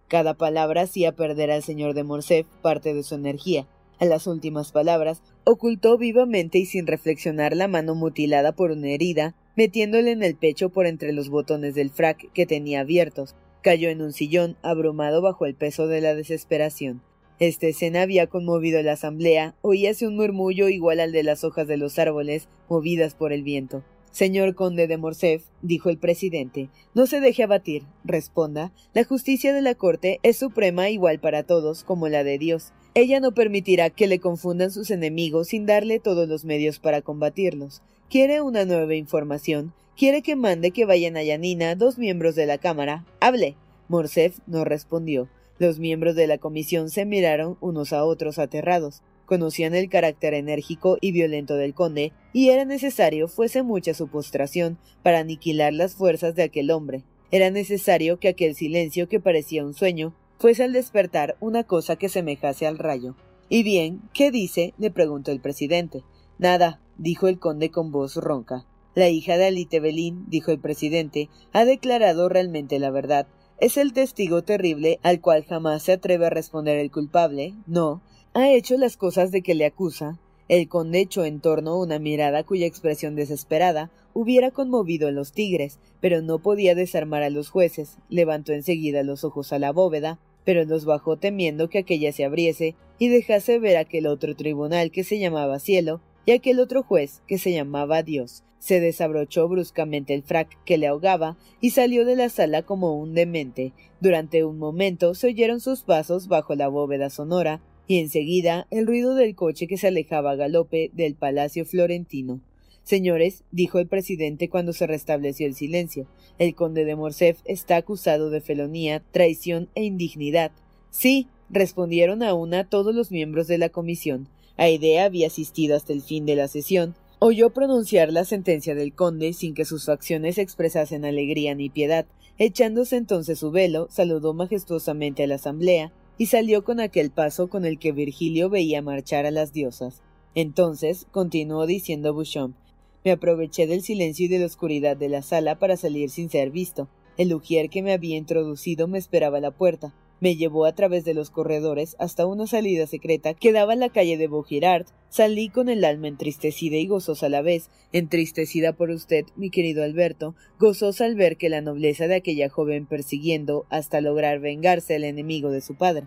Cada 0.09 0.35
palabra 0.35 0.83
hacía 0.83 1.13
perder 1.13 1.51
al 1.51 1.63
señor 1.63 1.95
de 1.95 2.05
Morcerf 2.05 2.47
parte 2.63 2.95
de 2.95 3.03
su 3.03 3.15
energía. 3.15 3.67
A 3.99 4.05
las 4.05 4.27
últimas 4.27 4.73
palabras, 4.73 5.23
ocultó 5.45 5.97
vivamente 5.97 6.59
y 6.59 6.67
sin 6.67 6.87
reflexionar 6.87 7.57
la 7.57 7.67
mano 7.67 7.95
mutilada 7.95 8.53
por 8.53 8.71
una 8.71 8.89
herida, 8.89 9.35
metiéndole 9.57 10.11
en 10.11 10.23
el 10.23 10.37
pecho 10.37 10.69
por 10.69 10.87
entre 10.87 11.13
los 11.13 11.31
botones 11.31 11.75
del 11.75 11.91
frac 11.91 12.31
que 12.33 12.45
tenía 12.45 12.81
abiertos. 12.81 13.35
Cayó 13.63 13.89
en 13.89 14.03
un 14.03 14.13
sillón, 14.13 14.57
abrumado 14.63 15.23
bajo 15.23 15.47
el 15.47 15.55
peso 15.55 15.87
de 15.87 16.03
la 16.03 16.15
desesperación. 16.15 17.01
Esta 17.39 17.66
escena 17.66 18.01
había 18.03 18.28
conmovido 18.28 18.78
a 18.78 18.82
la 18.82 18.93
asamblea, 18.93 19.55
oíase 19.61 20.07
un 20.07 20.16
murmullo 20.16 20.68
igual 20.68 21.01
al 21.01 21.12
de 21.12 21.22
las 21.22 21.45
hojas 21.45 21.68
de 21.68 21.76
los 21.76 21.99
árboles, 21.99 22.49
movidas 22.68 23.14
por 23.14 23.32
el 23.32 23.43
viento. 23.43 23.84
Señor 24.11 24.55
conde 24.55 24.87
de 24.87 24.97
Morcerf, 24.97 25.45
dijo 25.61 25.91
el 25.91 25.99
presidente, 25.99 26.70
no 26.95 27.07
se 27.07 27.20
deje 27.20 27.43
abatir. 27.43 27.82
Responda, 28.03 28.72
la 28.95 29.05
justicia 29.05 29.53
de 29.53 29.61
la 29.61 29.74
corte 29.74 30.20
es 30.22 30.39
suprema 30.39 30.89
igual 30.89 31.20
para 31.20 31.43
todos 31.43 31.84
como 31.84 32.09
la 32.09 32.24
de 32.24 32.39
Dios. 32.39 32.72
Ella 32.95 33.20
no 33.20 33.32
permitirá 33.32 33.91
que 33.91 34.07
le 34.07 34.18
confundan 34.18 34.70
sus 34.70 34.91
enemigos 34.91 35.49
sin 35.49 35.66
darle 35.66 36.01
todos 36.01 36.26
los 36.26 36.47
medios 36.47 36.78
para 36.78 37.03
combatirlos. 37.03 37.82
¿Quiere 38.09 38.41
una 38.41 38.64
nueva 38.64 38.95
información? 38.95 39.74
¿Quiere 39.99 40.22
que 40.22 40.37
mande 40.37 40.70
que 40.70 40.87
vayan 40.87 41.18
a 41.18 41.22
Yanina 41.22 41.74
dos 41.74 41.99
miembros 41.99 42.34
de 42.34 42.47
la 42.47 42.57
Cámara? 42.57 43.05
Hable. 43.20 43.57
Morcerf 43.89 44.39
no 44.47 44.64
respondió. 44.64 45.28
Los 45.59 45.79
miembros 45.79 46.15
de 46.15 46.27
la 46.27 46.39
comisión 46.39 46.91
se 46.91 47.07
miraron 47.07 47.57
unos 47.61 47.93
a 47.93 48.05
otros 48.05 48.39
aterrados. 48.39 49.03
Conocían 49.25 49.75
el 49.75 49.89
carácter 49.89 50.35
enérgico 50.35 50.99
y 51.01 51.13
violento 51.13 51.57
del 51.57 51.75
conde, 51.75 52.13
y 52.33 52.51
era 52.51 52.65
necesario 52.65 53.27
fuese 53.27 53.63
mucha 53.63 53.95
su 53.95 54.09
postración 54.09 54.79
para 55.03 55.21
aniquilar 55.21 55.73
las 55.73 55.95
fuerzas 55.95 56.35
de 56.35 56.43
aquel 56.43 56.71
hombre. 56.71 57.05
Era 57.31 57.51
necesario 57.51 58.19
que 58.19 58.29
aquel 58.29 58.55
silencio 58.55 59.09
que 59.09 59.19
parecía 59.19 59.65
un 59.65 59.75
sueño 59.75 60.15
fuese 60.39 60.63
al 60.63 60.73
despertar 60.73 61.37
una 61.41 61.65
cosa 61.65 61.97
que 61.97 62.09
semejase 62.09 62.67
al 62.67 62.79
rayo. 62.79 63.17
¿Y 63.49 63.63
bien? 63.63 64.03
¿Qué 64.13 64.31
dice? 64.31 64.75
le 64.79 64.91
preguntó 64.91 65.33
el 65.33 65.41
presidente. 65.41 66.03
Nada, 66.39 66.81
dijo 66.99 67.29
el 67.29 67.39
conde 67.39 67.71
con 67.71 67.91
voz 67.91 68.17
ronca. 68.17 68.67
La 68.95 69.09
hija 69.09 69.37
de 69.37 69.47
Alitebelín, 69.47 70.25
dijo 70.29 70.53
el 70.53 70.59
presidente, 70.59 71.29
ha 71.53 71.65
declarado 71.65 72.29
realmente 72.29 72.79
la 72.79 72.91
verdad, 72.91 73.27
es 73.59 73.77
el 73.77 73.93
testigo 73.93 74.43
terrible 74.43 74.99
al 75.03 75.21
cual 75.21 75.45
jamás 75.45 75.83
se 75.83 75.93
atreve 75.93 76.27
a 76.27 76.31
responder 76.31 76.79
el 76.79 76.91
culpable, 76.91 77.55
no, 77.67 78.03
ha 78.35 78.51
hecho 78.51 78.77
las 78.77 78.97
cosas 78.97 79.31
de 79.31 79.43
que 79.43 79.55
le 79.55 79.65
acusa. 79.65 80.19
El 80.49 80.69
conde 80.69 81.01
echó 81.01 81.25
en 81.25 81.41
torno 81.41 81.79
una 81.79 81.99
mirada 81.99 82.45
cuya 82.45 82.67
expresión 82.67 83.17
desesperada 83.17 83.91
hubiera 84.13 84.51
conmovido 84.51 85.09
a 85.09 85.11
los 85.11 85.33
tigres, 85.33 85.79
pero 86.01 86.23
no 86.23 86.39
podía 86.39 86.75
desarmar 86.75 87.23
a 87.23 87.31
los 87.31 87.49
jueces. 87.49 87.97
Levantó 88.09 88.53
enseguida 88.53 89.03
los 89.03 89.25
ojos 89.25 89.53
a 89.53 89.59
la 89.59 89.73
bóveda, 89.73 90.19
pero 90.45 90.65
los 90.65 90.85
bajó 90.85 91.17
temiendo 91.17 91.69
que 91.69 91.79
aquella 91.79 92.13
se 92.13 92.25
abriese 92.25 92.77
y 92.99 93.09
dejase 93.09 93.59
ver 93.59 93.77
aquel 93.77 94.07
otro 94.07 94.37
tribunal 94.37 94.91
que 94.91 95.03
se 95.03 95.19
llamaba 95.19 95.59
cielo 95.59 96.01
y 96.27 96.33
aquel 96.33 96.61
otro 96.61 96.83
juez, 96.83 97.22
que 97.27 97.39
se 97.39 97.53
llamaba 97.53 98.03
Dios, 98.03 98.45
se 98.59 98.81
desabrochó 98.81 99.49
bruscamente 99.49 100.12
el 100.12 100.24
frac 100.24 100.59
que 100.64 100.77
le 100.77 100.89
ahogaba 100.89 101.37
y 101.61 101.70
salió 101.70 102.05
de 102.05 102.16
la 102.16 102.29
sala 102.29 102.62
como 102.62 102.99
un 102.99 103.14
demente. 103.14 103.72
Durante 104.01 104.45
un 104.45 104.59
momento 104.59 105.14
se 105.14 105.29
oyeron 105.29 105.61
sus 105.61 105.83
pasos 105.83 106.27
bajo 106.27 106.55
la 106.57 106.66
bóveda 106.66 107.09
sonora 107.09 107.61
y 107.87 108.01
enseguida 108.01 108.66
el 108.70 108.87
ruido 108.87 109.14
del 109.14 109.37
coche 109.37 109.68
que 109.68 109.77
se 109.77 109.87
alejaba 109.87 110.33
a 110.33 110.37
galope 110.37 110.91
del 110.95 111.14
palacio 111.14 111.64
florentino. 111.64 112.41
Señores, 112.83 113.45
dijo 113.51 113.79
el 113.79 113.87
presidente 113.87 114.49
cuando 114.49 114.72
se 114.72 114.87
restableció 114.87 115.47
el 115.47 115.55
silencio, 115.55 116.07
el 116.39 116.55
conde 116.55 116.85
de 116.85 116.97
Morcerf 116.97 117.41
está 117.45 117.77
acusado 117.77 118.31
de 118.31 118.41
felonía, 118.41 119.03
traición 119.12 119.68
e 119.74 119.85
indignidad. 119.85 120.53
Sí, 120.91 121.29
respondieron 121.51 122.22
a 122.22 122.35
una 122.35 122.68
todos 122.68 122.95
los 122.95 123.11
miembros 123.11 123.47
de 123.47 123.59
la 123.59 123.68
comisión. 123.68 124.29
Aidea 124.57 125.05
había 125.05 125.27
asistido 125.27 125.77
hasta 125.77 125.93
el 125.93 126.03
fin 126.03 126.27
de 126.27 126.37
la 126.37 126.49
sesión, 126.49 126.95
Oyó 127.19 127.49
pronunciar 127.49 128.13
la 128.13 128.27
sentencia 128.27 128.75
del 128.75 128.95
conde 128.95 129.33
sin 129.33 129.55
que 129.55 129.65
sus 129.65 129.87
facciones 129.87 130.37
expresasen 130.37 131.07
alegría 131.07 131.55
ni 131.55 131.71
piedad. 131.71 132.05
Echándose 132.37 132.99
entonces 132.99 133.39
su 133.39 133.51
velo, 133.51 133.89
saludó 133.91 134.35
majestuosamente 134.35 135.23
a 135.23 135.27
la 135.27 135.37
asamblea 135.37 135.93
y 136.19 136.27
salió 136.27 136.63
con 136.63 136.79
aquel 136.79 137.11
paso 137.11 137.49
con 137.49 137.65
el 137.65 137.79
que 137.79 137.93
Virgilio 137.93 138.51
veía 138.51 138.83
marchar 138.83 139.25
a 139.25 139.31
las 139.31 139.55
diosas. 139.55 140.03
Entonces, 140.35 141.07
continuó 141.11 141.65
diciendo 141.65 142.13
Bouchon, 142.13 142.55
me 143.03 143.13
aproveché 143.13 143.67
del 143.67 143.81
silencio 143.81 144.27
y 144.27 144.29
de 144.29 144.41
la 144.41 144.47
oscuridad 144.47 144.95
de 144.99 145.09
la 145.09 145.23
sala 145.23 145.59
para 145.59 145.79
salir 145.79 146.11
sin 146.11 146.29
ser 146.29 146.51
visto. 146.51 146.87
El 147.17 147.33
ujier 147.33 147.71
que 147.71 147.83
me 147.83 147.95
había 147.95 148.19
introducido 148.19 148.89
me 148.89 148.99
esperaba 148.99 149.39
a 149.39 149.41
la 149.41 149.53
puerta. 149.53 149.95
Me 150.19 150.37
llevó 150.37 150.64
a 150.64 150.75
través 150.75 151.05
de 151.05 151.12
los 151.12 151.31
corredores 151.31 151.95
hasta 151.99 152.25
una 152.25 152.47
salida 152.47 152.87
secreta 152.87 153.35
que 153.35 153.53
daba 153.53 153.75
a 153.75 153.77
la 153.77 153.91
calle 153.91 154.17
de 154.17 154.29
Vaugirard. 154.29 154.87
Salí 155.11 155.51
con 155.51 155.69
el 155.69 155.85
alma 155.85 156.09
entristecida 156.09 156.77
y 156.77 156.87
gozosa 156.87 157.27
a 157.27 157.29
la 157.29 157.43
vez, 157.43 157.69
entristecida 157.93 158.73
por 158.73 158.91
usted, 158.91 159.27
mi 159.37 159.51
querido 159.51 159.85
Alberto, 159.85 160.35
gozosa 160.59 161.05
al 161.05 161.17
ver 161.17 161.37
que 161.37 161.51
la 161.51 161.61
nobleza 161.61 162.07
de 162.07 162.17
aquella 162.17 162.49
joven 162.49 162.87
persiguiendo 162.87 163.67
hasta 163.69 164.01
lograr 164.01 164.41
vengarse 164.41 164.95
al 164.95 165.05
enemigo 165.05 165.51
de 165.51 165.61
su 165.61 165.75
padre. 165.75 166.07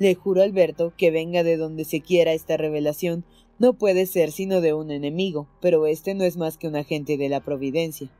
Le 0.00 0.16
juro, 0.16 0.42
Alberto, 0.42 0.92
que 0.96 1.12
venga 1.12 1.44
de 1.44 1.56
donde 1.56 1.84
se 1.84 2.00
quiera 2.00 2.32
esta 2.32 2.56
revelación, 2.56 3.24
no 3.60 3.74
puede 3.74 4.06
ser 4.06 4.32
sino 4.32 4.60
de 4.60 4.74
un 4.74 4.90
enemigo, 4.90 5.48
pero 5.60 5.86
este 5.86 6.14
no 6.14 6.24
es 6.24 6.36
más 6.36 6.58
que 6.58 6.66
un 6.66 6.74
agente 6.74 7.16
de 7.16 7.28
la 7.28 7.40
providencia. 7.40 8.10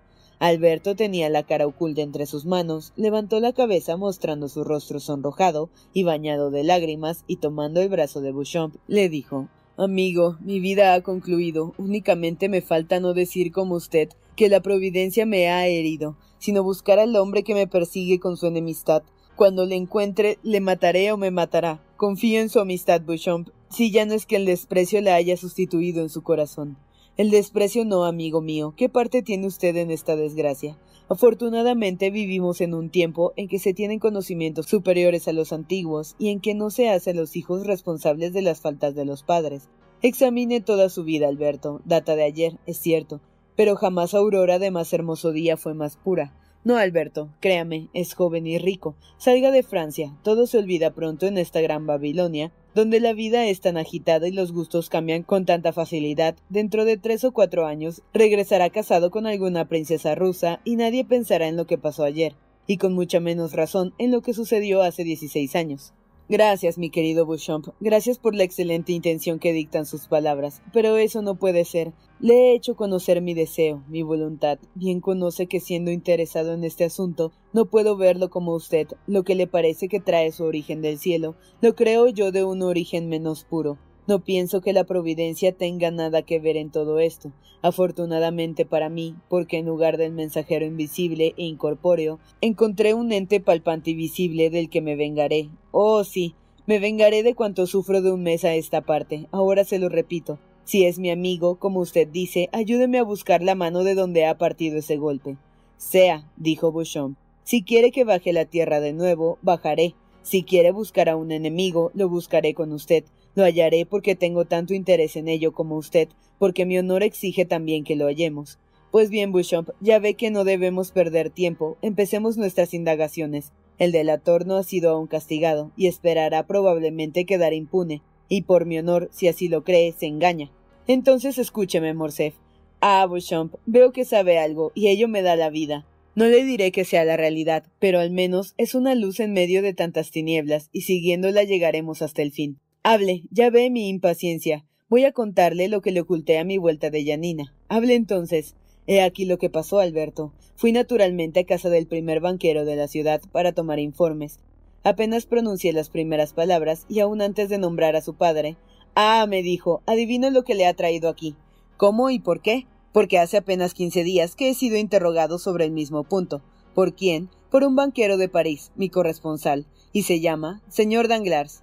Alberto 0.45 0.95
tenía 0.95 1.31
la 1.31 1.45
cara 1.45 1.67
oculta 1.67 2.03
entre 2.03 2.27
sus 2.27 2.45
manos, 2.45 2.93
levantó 2.97 3.41
la 3.41 3.55
cabeza 3.55 3.97
mostrando 3.97 4.51
su 4.51 4.63
rostro 4.63 5.01
sonrojado 5.01 5.71
y 5.95 6.03
bañado 6.03 6.51
de 6.51 6.65
lágrimas, 6.65 7.25
y 7.27 7.37
tomando 7.37 7.81
el 7.81 7.89
brazo 7.89 8.21
de 8.21 8.31
Bouchamp, 8.31 8.77
le 8.87 9.09
dijo 9.09 9.49
Amigo, 9.79 10.37
mi 10.41 10.61
vida 10.61 10.93
ha 10.93 11.01
concluido. 11.01 11.73
Únicamente 11.79 12.51
me 12.51 12.61
falta 12.61 13.01
no 13.01 13.15
decir 13.15 13.53
como 13.53 13.77
usted 13.77 14.11
que 14.37 14.51
la 14.51 14.61
providencia 14.61 15.25
me 15.25 15.49
ha 15.49 15.67
herido, 15.67 16.19
sino 16.39 16.63
buscar 16.63 16.99
al 16.99 17.17
hombre 17.17 17.43
que 17.43 17.55
me 17.55 17.67
persigue 17.67 18.21
con 18.21 18.37
su 18.37 18.47
enemistad. 18.47 19.03
Cuando 19.37 19.65
le 19.65 19.77
encuentre, 19.77 20.37
le 20.43 20.61
mataré 20.61 21.11
o 21.11 21.17
me 21.17 21.31
matará. 21.31 21.83
Confío 21.97 22.43
en 22.43 22.51
su 22.51 22.61
amistad, 22.61 23.01
Bouchamp, 23.01 23.49
si 23.71 23.91
ya 23.91 24.05
no 24.05 24.13
es 24.13 24.27
que 24.27 24.37
el 24.37 24.45
desprecio 24.45 25.01
la 25.01 25.15
haya 25.15 25.39
sustituido 25.39 26.03
en 26.03 26.11
su 26.11 26.23
corazón. 26.23 26.77
El 27.17 27.31
desprecio 27.31 27.85
no, 27.85 28.05
amigo 28.07 28.41
mío. 28.41 28.75
¿Qué 28.77 28.89
parte 28.89 29.23
tiene 29.23 29.47
usted 29.47 29.77
en 29.77 29.93
esta 29.93 30.17
desgracia? 30.17 30.77
Afortunadamente 31.09 32.11
vivimos 32.11 32.61
en 32.61 32.75
un 32.75 32.91
tiempo 32.91 33.33
en 33.37 33.47
que 33.47 33.61
se 33.61 33.73
tienen 33.73 34.01
conocimientos 34.01 34.67
superiores 34.67 35.29
a 35.29 35.33
los 35.33 35.53
antiguos 35.53 36.17
y 36.19 36.31
en 36.31 36.41
que 36.41 36.55
no 36.55 36.71
se 36.71 36.91
hacen 36.91 37.17
los 37.17 37.37
hijos 37.37 37.69
responsables 37.69 38.33
de 38.33 38.43
las 38.43 38.61
faltas 38.61 38.97
de 38.97 39.05
los 39.05 39.23
padres. 39.23 39.69
Examine 40.03 40.61
toda 40.61 40.89
su 40.89 41.05
vida, 41.05 41.29
Alberto. 41.29 41.81
Data 41.85 42.17
de 42.17 42.25
ayer, 42.25 42.59
es 42.67 42.79
cierto, 42.79 43.21
pero 43.55 43.77
jamás 43.77 44.13
Aurora 44.15 44.59
de 44.59 44.73
más 44.73 44.93
hermoso 44.93 45.31
día 45.31 45.57
fue 45.57 45.75
más 45.75 45.97
pura. 45.97 46.35
No, 46.65 46.79
Alberto, 46.79 47.29
créame, 47.39 47.91
es 47.95 48.15
joven 48.15 48.49
y 48.49 48.59
rico. 48.59 48.97
Salga 49.19 49.53
de 49.53 49.63
Francia, 49.63 50.17
todo 50.25 50.49
se 50.49 50.59
olvida 50.59 50.95
pronto 50.95 51.27
en 51.27 51.39
esta 51.39 51.61
gran 51.61 51.87
Babilonia, 51.87 52.53
donde 52.75 53.01
la 53.01 53.13
vida 53.13 53.47
es 53.47 53.61
tan 53.61 53.77
agitada 53.77 54.29
y 54.29 54.33
los 54.33 54.53
gustos 54.53 54.89
cambian 54.89 55.23
con 55.23 55.47
tanta 55.47 55.73
facilidad, 55.73 56.37
dentro 56.49 56.85
de 56.85 56.97
tres 56.97 57.25
o 57.25 57.33
cuatro 57.33 57.67
años 57.67 58.03
regresará 58.13 58.71
casado 58.71 59.11
con 59.11 59.27
alguna 59.27 59.69
princesa 59.69 60.15
rusa 60.15 60.61
y 60.65 60.77
nadie 60.77 61.05
pensará 61.05 61.49
en 61.49 61.57
lo 61.57 61.67
que 61.67 61.79
pasó 61.79 62.05
ayer, 62.05 62.35
y 62.67 62.79
con 62.79 62.93
mucha 62.93 63.21
menos 63.21 63.53
razón 63.53 63.95
en 63.99 64.11
lo 64.11 64.23
que 64.23 64.35
sucedió 64.35 64.83
hace 64.83 65.05
dieciséis 65.05 65.55
años. 65.57 65.95
Gracias, 66.27 66.79
mi 66.79 66.89
querido 66.89 67.27
Beauchamp. 67.27 67.69
Gracias 67.81 68.19
por 68.19 68.35
la 68.35 68.45
excelente 68.45 68.93
intención 68.93 69.39
que 69.39 69.53
dictan 69.53 69.85
sus 69.85 70.09
palabras. 70.09 70.63
Pero 70.73 70.97
eso 70.97 71.21
no 71.21 71.35
puede 71.35 71.67
ser. 71.67 71.93
Le 72.25 72.35
he 72.37 72.55
hecho 72.55 72.75
conocer 72.75 73.21
mi 73.21 73.35
deseo, 73.35 73.85
mi 73.87 74.01
voluntad. 74.01 74.59
Bien 74.75 75.03
conoce 75.03 75.47
que 75.47 75.61
siendo 75.61 75.91
interesado 75.91 76.55
en 76.55 76.65
este 76.65 76.85
asunto, 76.85 77.33
no 77.53 77.67
puedo 77.67 77.99
verlo 77.99 78.31
como 78.31 78.55
usted. 78.55 78.89
Lo 79.07 79.25
que 79.25 79.35
le 79.35 79.47
parece 79.47 79.89
que 79.89 80.01
trae 80.01 80.33
su 80.33 80.45
origen 80.45 80.81
del 80.81 80.99
cielo, 80.99 81.35
lo 81.61 81.75
creo 81.75 82.09
yo 82.09 82.33
de 82.33 82.43
un 82.43 82.63
origen 82.63 83.11
menos 83.11 83.45
puro. 83.45 83.77
No 84.07 84.25
pienso 84.25 84.63
que 84.63 84.73
la 84.73 84.85
providencia 84.85 85.53
tenga 85.53 85.91
nada 85.91 86.23
que 86.23 86.39
ver 86.39 86.57
en 86.57 86.71
todo 86.71 86.99
esto, 86.99 87.31
afortunadamente 87.61 88.65
para 88.65 88.89
mí, 88.89 89.15
porque 89.29 89.59
en 89.59 89.67
lugar 89.67 89.99
del 89.99 90.13
mensajero 90.13 90.65
invisible 90.65 91.35
e 91.37 91.45
incorpóreo, 91.45 92.21
encontré 92.41 92.95
un 92.95 93.13
ente 93.13 93.41
palpante 93.41 93.91
y 93.91 93.95
visible 93.95 94.49
del 94.49 94.71
que 94.71 94.81
me 94.81 94.97
vengaré. 94.97 95.51
Oh, 95.73 96.05
sí, 96.05 96.35
me 96.65 96.79
vengaré 96.79 97.23
de 97.23 97.35
cuanto 97.35 97.67
sufro 97.67 98.01
de 98.01 98.13
un 98.13 98.23
mes 98.23 98.47
a 98.47 98.55
esta 98.55 98.81
parte. 98.81 99.29
Ahora 99.31 99.65
se 99.65 99.79
lo 99.79 99.91
repito. 99.91 100.39
Si 100.65 100.87
es 100.87 100.99
mi 100.99 101.11
amigo, 101.11 101.57
como 101.57 101.81
usted 101.81 102.09
dice, 102.09 102.49
ayúdeme 102.53 102.99
a 102.99 103.05
buscar 103.05 103.43
la 103.43 103.55
mano 103.55 103.85
de 103.85 103.95
donde 103.95 104.25
ha 104.25 104.39
partido 104.39 104.79
ese 104.79 104.97
golpe. 104.97 105.37
Sea, 105.77 106.27
dijo 106.37 106.73
Bouchon. 106.73 107.17
Si 107.43 107.63
quiere 107.63 107.91
que 107.91 108.05
baje 108.05 108.33
la 108.33 108.47
tierra 108.47 108.81
de 108.81 108.95
nuevo, 108.95 109.39
bajaré. 109.43 109.95
Si 110.23 110.43
quiere 110.43 110.71
buscar 110.71 111.11
a 111.11 111.17
un 111.17 111.33
enemigo, 111.33 111.91
lo 111.93 112.09
buscaré 112.09 112.55
con 112.55 112.73
usted. 112.73 113.05
Lo 113.35 113.45
hallaré 113.45 113.85
porque 113.85 114.15
tengo 114.15 114.47
tanto 114.47 114.73
interés 114.73 115.17
en 115.17 115.29
ello 115.29 115.53
como 115.53 115.77
usted, 115.77 116.09
porque 116.39 116.65
mi 116.65 116.79
honor 116.79 117.03
exige 117.03 117.45
también 117.45 117.85
que 117.85 117.97
lo 117.97 118.07
hallemos. 118.07 118.59
Pues 118.91 119.11
bien, 119.11 119.33
Bouchamp, 119.33 119.69
ya 119.81 119.99
ve 119.99 120.15
que 120.15 120.31
no 120.31 120.45
debemos 120.45 120.93
perder 120.93 121.29
tiempo. 121.29 121.77
Empecemos 121.83 122.39
nuestras 122.39 122.73
indagaciones. 122.73 123.53
El 123.77 123.93
delator 123.93 124.47
no 124.47 124.57
ha 124.57 124.63
sido 124.63 124.91
aún 124.91 125.09
castigado, 125.09 125.73
y 125.77 125.89
esperará 125.89 126.47
probablemente 126.47 127.27
quedar 127.27 127.53
impune. 127.53 128.01
Y 128.35 128.43
por 128.43 128.67
mi 128.67 128.77
honor, 128.79 129.11
si 129.13 129.29
así 129.29 129.47
lo 129.47 129.63
cree, 129.63 129.93
se 129.93 130.07
engaña. 130.07 130.51
Entonces 130.89 131.39
escúcheme, 131.39 131.95
Morcerf. 131.95 132.35
Ah, 132.81 133.07
Beauchamp, 133.07 133.55
veo 133.65 133.93
que 133.93 134.05
sabe 134.05 134.41
algo, 134.41 134.73
y 134.75 134.89
ello 134.89 135.07
me 135.07 135.23
da 135.23 135.37
la 135.37 135.51
vida. 135.51 135.87
No 136.17 136.25
le 136.25 136.43
diré 136.43 136.73
que 136.73 136.85
sea 136.85 137.05
la 137.05 137.17
realidad, 137.17 137.63
pero 137.79 138.01
al 138.01 138.11
menos 138.11 138.55
es 138.59 138.75
una 138.75 138.97
luz 138.97 139.21
en 139.21 139.35
medio 139.35 139.63
de 139.63 139.73
tantas 139.73 140.11
tinieblas, 140.11 140.69
y 140.73 140.81
siguiéndola 140.81 141.45
llegaremos 141.45 142.03
hasta 142.03 142.23
el 142.23 142.33
fin. 142.33 142.59
Hable, 142.83 143.23
ya 143.31 143.51
ve 143.51 143.71
mi 143.71 143.89
impaciencia. 143.89 144.67
Voy 144.89 145.05
a 145.05 145.13
contarle 145.13 145.69
lo 145.69 145.81
que 145.81 145.93
le 145.93 146.01
oculté 146.01 146.39
a 146.39 146.45
mi 146.45 146.59
vuelta 146.59 146.91
de 146.91 147.05
Yanina. 147.05 147.55
Hable 147.69 147.95
entonces. 147.95 148.57
He 148.89 149.01
aquí 149.01 149.27
lo 149.27 149.39
que 149.39 149.49
pasó, 149.49 149.79
Alberto. 149.79 150.35
Fui 150.57 150.73
naturalmente 150.73 151.39
a 151.39 151.47
casa 151.47 151.71
del 151.71 151.87
primer 151.87 152.19
banquero 152.19 152.65
de 152.65 152.75
la 152.75 152.89
ciudad 152.89 153.21
para 153.31 153.53
tomar 153.53 153.79
informes. 153.79 154.41
Apenas 154.85 155.25
pronuncié 155.25 155.73
las 155.73 155.89
primeras 155.89 156.35
palabras 156.35 156.85
y 156.89 157.01
aún 157.01 157.23
antes 157.23 157.49
de 157.49 157.57
nombrar 157.59 157.97
a 157.97 158.03
su 158.03 158.15
padre. 158.15 158.57
Ah, 158.95 159.27
me 159.27 159.43
dijo, 159.43 159.83
adivino 159.87 160.31
lo 160.31 160.45
que 160.45 160.55
le 160.55 160.67
ha 160.67 160.75
traído 160.75 161.09
aquí. 161.09 161.35
¿Cómo 161.79 162.11
y 162.11 162.19
por 162.19 162.43
qué? 162.43 162.67
Porque 162.93 163.19
hace 163.19 163.39
apenas 163.39 163.75
quince 163.75 164.05
días 164.05 164.37
que 164.37 164.51
he 164.51 164.55
sido 164.55 164.77
interrogado 164.77 165.39
sobre 165.39 165.65
el 165.65 165.73
mismo 165.73 166.05
punto. 166.05 166.43
¿Por 166.75 166.95
quién? 166.95 167.31
Por 167.51 167.65
un 167.65 167.75
banquero 167.75 168.19
de 168.19 168.29
París, 168.29 168.73
mi 168.77 168.91
corresponsal, 168.91 169.67
y 169.93 170.03
se 170.03 170.21
llama 170.21 170.63
señor 170.69 171.09
Danglars. 171.09 171.63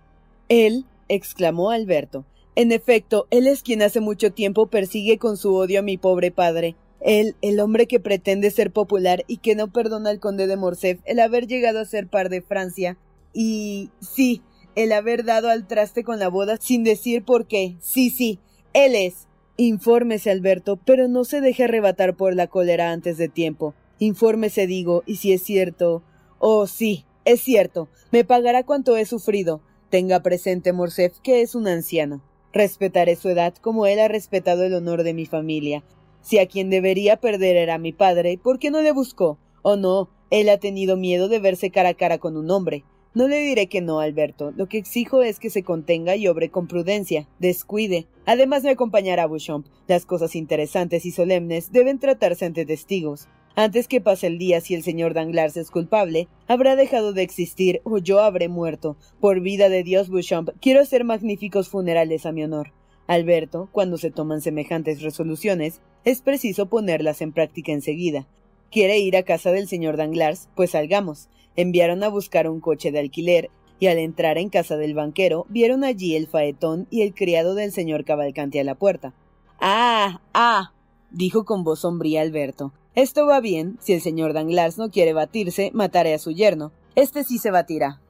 Él 0.49 0.85
exclamó 1.07 1.69
Alberto. 1.69 2.25
En 2.55 2.71
efecto, 2.71 3.27
él 3.29 3.47
es 3.47 3.61
quien 3.61 3.81
hace 3.81 4.01
mucho 4.01 4.33
tiempo 4.33 4.67
persigue 4.67 5.17
con 5.17 5.37
su 5.37 5.55
odio 5.55 5.79
a 5.79 5.83
mi 5.83 5.97
pobre 5.97 6.31
padre. 6.31 6.75
Él, 6.99 7.35
el 7.41 7.59
hombre 7.59 7.87
que 7.87 7.99
pretende 7.99 8.51
ser 8.51 8.71
popular 8.71 9.23
y 9.27 9.37
que 9.37 9.55
no 9.55 9.71
perdona 9.71 10.09
al 10.09 10.19
conde 10.19 10.47
de 10.47 10.57
Morcerf 10.57 11.01
el 11.05 11.19
haber 11.19 11.47
llegado 11.47 11.79
a 11.79 11.85
ser 11.85 12.07
par 12.07 12.29
de 12.29 12.41
Francia. 12.41 12.97
Y 13.33 13.89
sí, 13.99 14.41
el 14.75 14.91
haber 14.91 15.25
dado 15.25 15.49
al 15.49 15.67
traste 15.67 16.03
con 16.03 16.19
la 16.19 16.29
boda 16.29 16.57
sin 16.57 16.83
decir 16.83 17.23
por 17.23 17.47
qué. 17.47 17.77
Sí, 17.79 18.09
sí, 18.09 18.39
él 18.73 18.95
es. 18.95 19.27
Infórmese, 19.57 20.31
Alberto, 20.31 20.77
pero 20.77 21.07
no 21.07 21.23
se 21.23 21.41
deje 21.41 21.65
arrebatar 21.65 22.15
por 22.15 22.35
la 22.35 22.47
cólera 22.47 22.91
antes 22.91 23.17
de 23.17 23.27
tiempo. 23.27 23.75
Infórmese, 23.99 24.65
digo, 24.65 25.03
y 25.05 25.17
si 25.17 25.33
es 25.33 25.43
cierto. 25.43 26.03
Oh, 26.39 26.65
sí, 26.67 27.05
es 27.25 27.41
cierto. 27.41 27.87
Me 28.11 28.23
pagará 28.23 28.63
cuanto 28.63 28.97
he 28.97 29.05
sufrido. 29.05 29.61
Tenga 29.89 30.21
presente, 30.21 30.73
Morcerf, 30.73 31.19
que 31.19 31.41
es 31.41 31.53
un 31.53 31.67
anciano. 31.67 32.23
Respetaré 32.53 33.15
su 33.15 33.29
edad 33.29 33.53
como 33.55 33.85
él 33.85 33.99
ha 33.99 34.07
respetado 34.07 34.63
el 34.63 34.73
honor 34.73 35.03
de 35.03 35.13
mi 35.13 35.25
familia. 35.25 35.83
Si 36.21 36.39
a 36.39 36.47
quien 36.47 36.69
debería 36.69 37.17
perder 37.17 37.55
era 37.55 37.77
mi 37.77 37.93
padre, 37.93 38.39
¿por 38.41 38.57
qué 38.57 38.71
no 38.71 38.81
le 38.81 38.91
buscó? 38.91 39.37
Oh 39.61 39.75
no, 39.75 40.09
él 40.31 40.49
ha 40.49 40.57
tenido 40.57 40.97
miedo 40.97 41.27
de 41.27 41.39
verse 41.39 41.71
cara 41.71 41.89
a 41.89 41.93
cara 41.93 42.17
con 42.17 42.37
un 42.37 42.49
hombre. 42.51 42.83
No 43.13 43.27
le 43.27 43.41
diré 43.41 43.67
que 43.67 43.81
no, 43.81 43.99
Alberto. 43.99 44.53
Lo 44.55 44.67
que 44.69 44.77
exijo 44.77 45.21
es 45.21 45.37
que 45.37 45.49
se 45.49 45.63
contenga 45.63 46.15
y 46.15 46.29
obre 46.29 46.49
con 46.49 46.67
prudencia, 46.67 47.27
descuide. 47.39 48.07
Además 48.25 48.63
me 48.63 48.69
acompañará 48.69 49.25
Bouchamp. 49.25 49.67
Las 49.87 50.05
cosas 50.05 50.33
interesantes 50.33 51.05
y 51.05 51.11
solemnes 51.11 51.73
deben 51.73 51.99
tratarse 51.99 52.45
ante 52.45 52.65
testigos. 52.65 53.27
Antes 53.53 53.89
que 53.89 53.99
pase 53.99 54.27
el 54.27 54.37
día, 54.37 54.61
si 54.61 54.75
el 54.75 54.83
señor 54.83 55.13
Danglars 55.13 55.57
es 55.57 55.71
culpable, 55.71 56.29
habrá 56.47 56.77
dejado 56.77 57.11
de 57.11 57.23
existir 57.23 57.81
o 57.83 57.97
yo 57.97 58.21
habré 58.21 58.47
muerto. 58.47 58.95
Por 59.19 59.41
vida 59.41 59.67
de 59.67 59.83
Dios, 59.83 60.09
Bouchamp, 60.09 60.51
quiero 60.61 60.79
hacer 60.79 61.03
magníficos 61.03 61.67
funerales 61.67 62.25
a 62.25 62.31
mi 62.31 62.45
honor. 62.45 62.71
Alberto, 63.07 63.67
cuando 63.73 63.97
se 63.97 64.09
toman 64.09 64.39
semejantes 64.39 65.01
resoluciones, 65.01 65.81
es 66.05 66.21
preciso 66.21 66.67
ponerlas 66.67 67.21
en 67.21 67.33
práctica 67.33 67.73
enseguida. 67.73 68.25
¿Quiere 68.71 68.99
ir 68.99 69.17
a 69.17 69.23
casa 69.23 69.51
del 69.51 69.67
señor 69.67 69.97
Danglars? 69.97 70.47
Pues 70.55 70.71
salgamos. 70.71 71.27
Enviaron 71.55 72.03
a 72.03 72.09
buscar 72.09 72.49
un 72.49 72.59
coche 72.59 72.91
de 72.91 72.99
alquiler 72.99 73.49
y 73.79 73.87
al 73.87 73.97
entrar 73.97 74.37
en 74.37 74.49
casa 74.49 74.77
del 74.77 74.93
banquero 74.93 75.45
vieron 75.49 75.83
allí 75.83 76.15
el 76.15 76.27
faetón 76.27 76.87
y 76.89 77.01
el 77.01 77.13
criado 77.13 77.55
del 77.55 77.71
señor 77.71 78.05
Cavalcanti 78.05 78.59
a 78.59 78.63
la 78.63 78.75
puerta. 78.75 79.13
Ah, 79.59 80.21
ah, 80.33 80.73
dijo 81.09 81.45
con 81.45 81.63
voz 81.63 81.81
sombría 81.81 82.21
Alberto. 82.21 82.73
Esto 82.93 83.25
va 83.25 83.39
bien. 83.39 83.77
Si 83.79 83.93
el 83.93 84.01
señor 84.01 84.33
Danglars 84.33 84.77
no 84.77 84.91
quiere 84.91 85.13
batirse, 85.13 85.71
mataré 85.73 86.13
a 86.13 86.19
su 86.19 86.31
yerno. 86.31 86.71
Este 86.95 87.23
sí 87.23 87.37
se 87.37 87.51
batirá. 87.51 88.01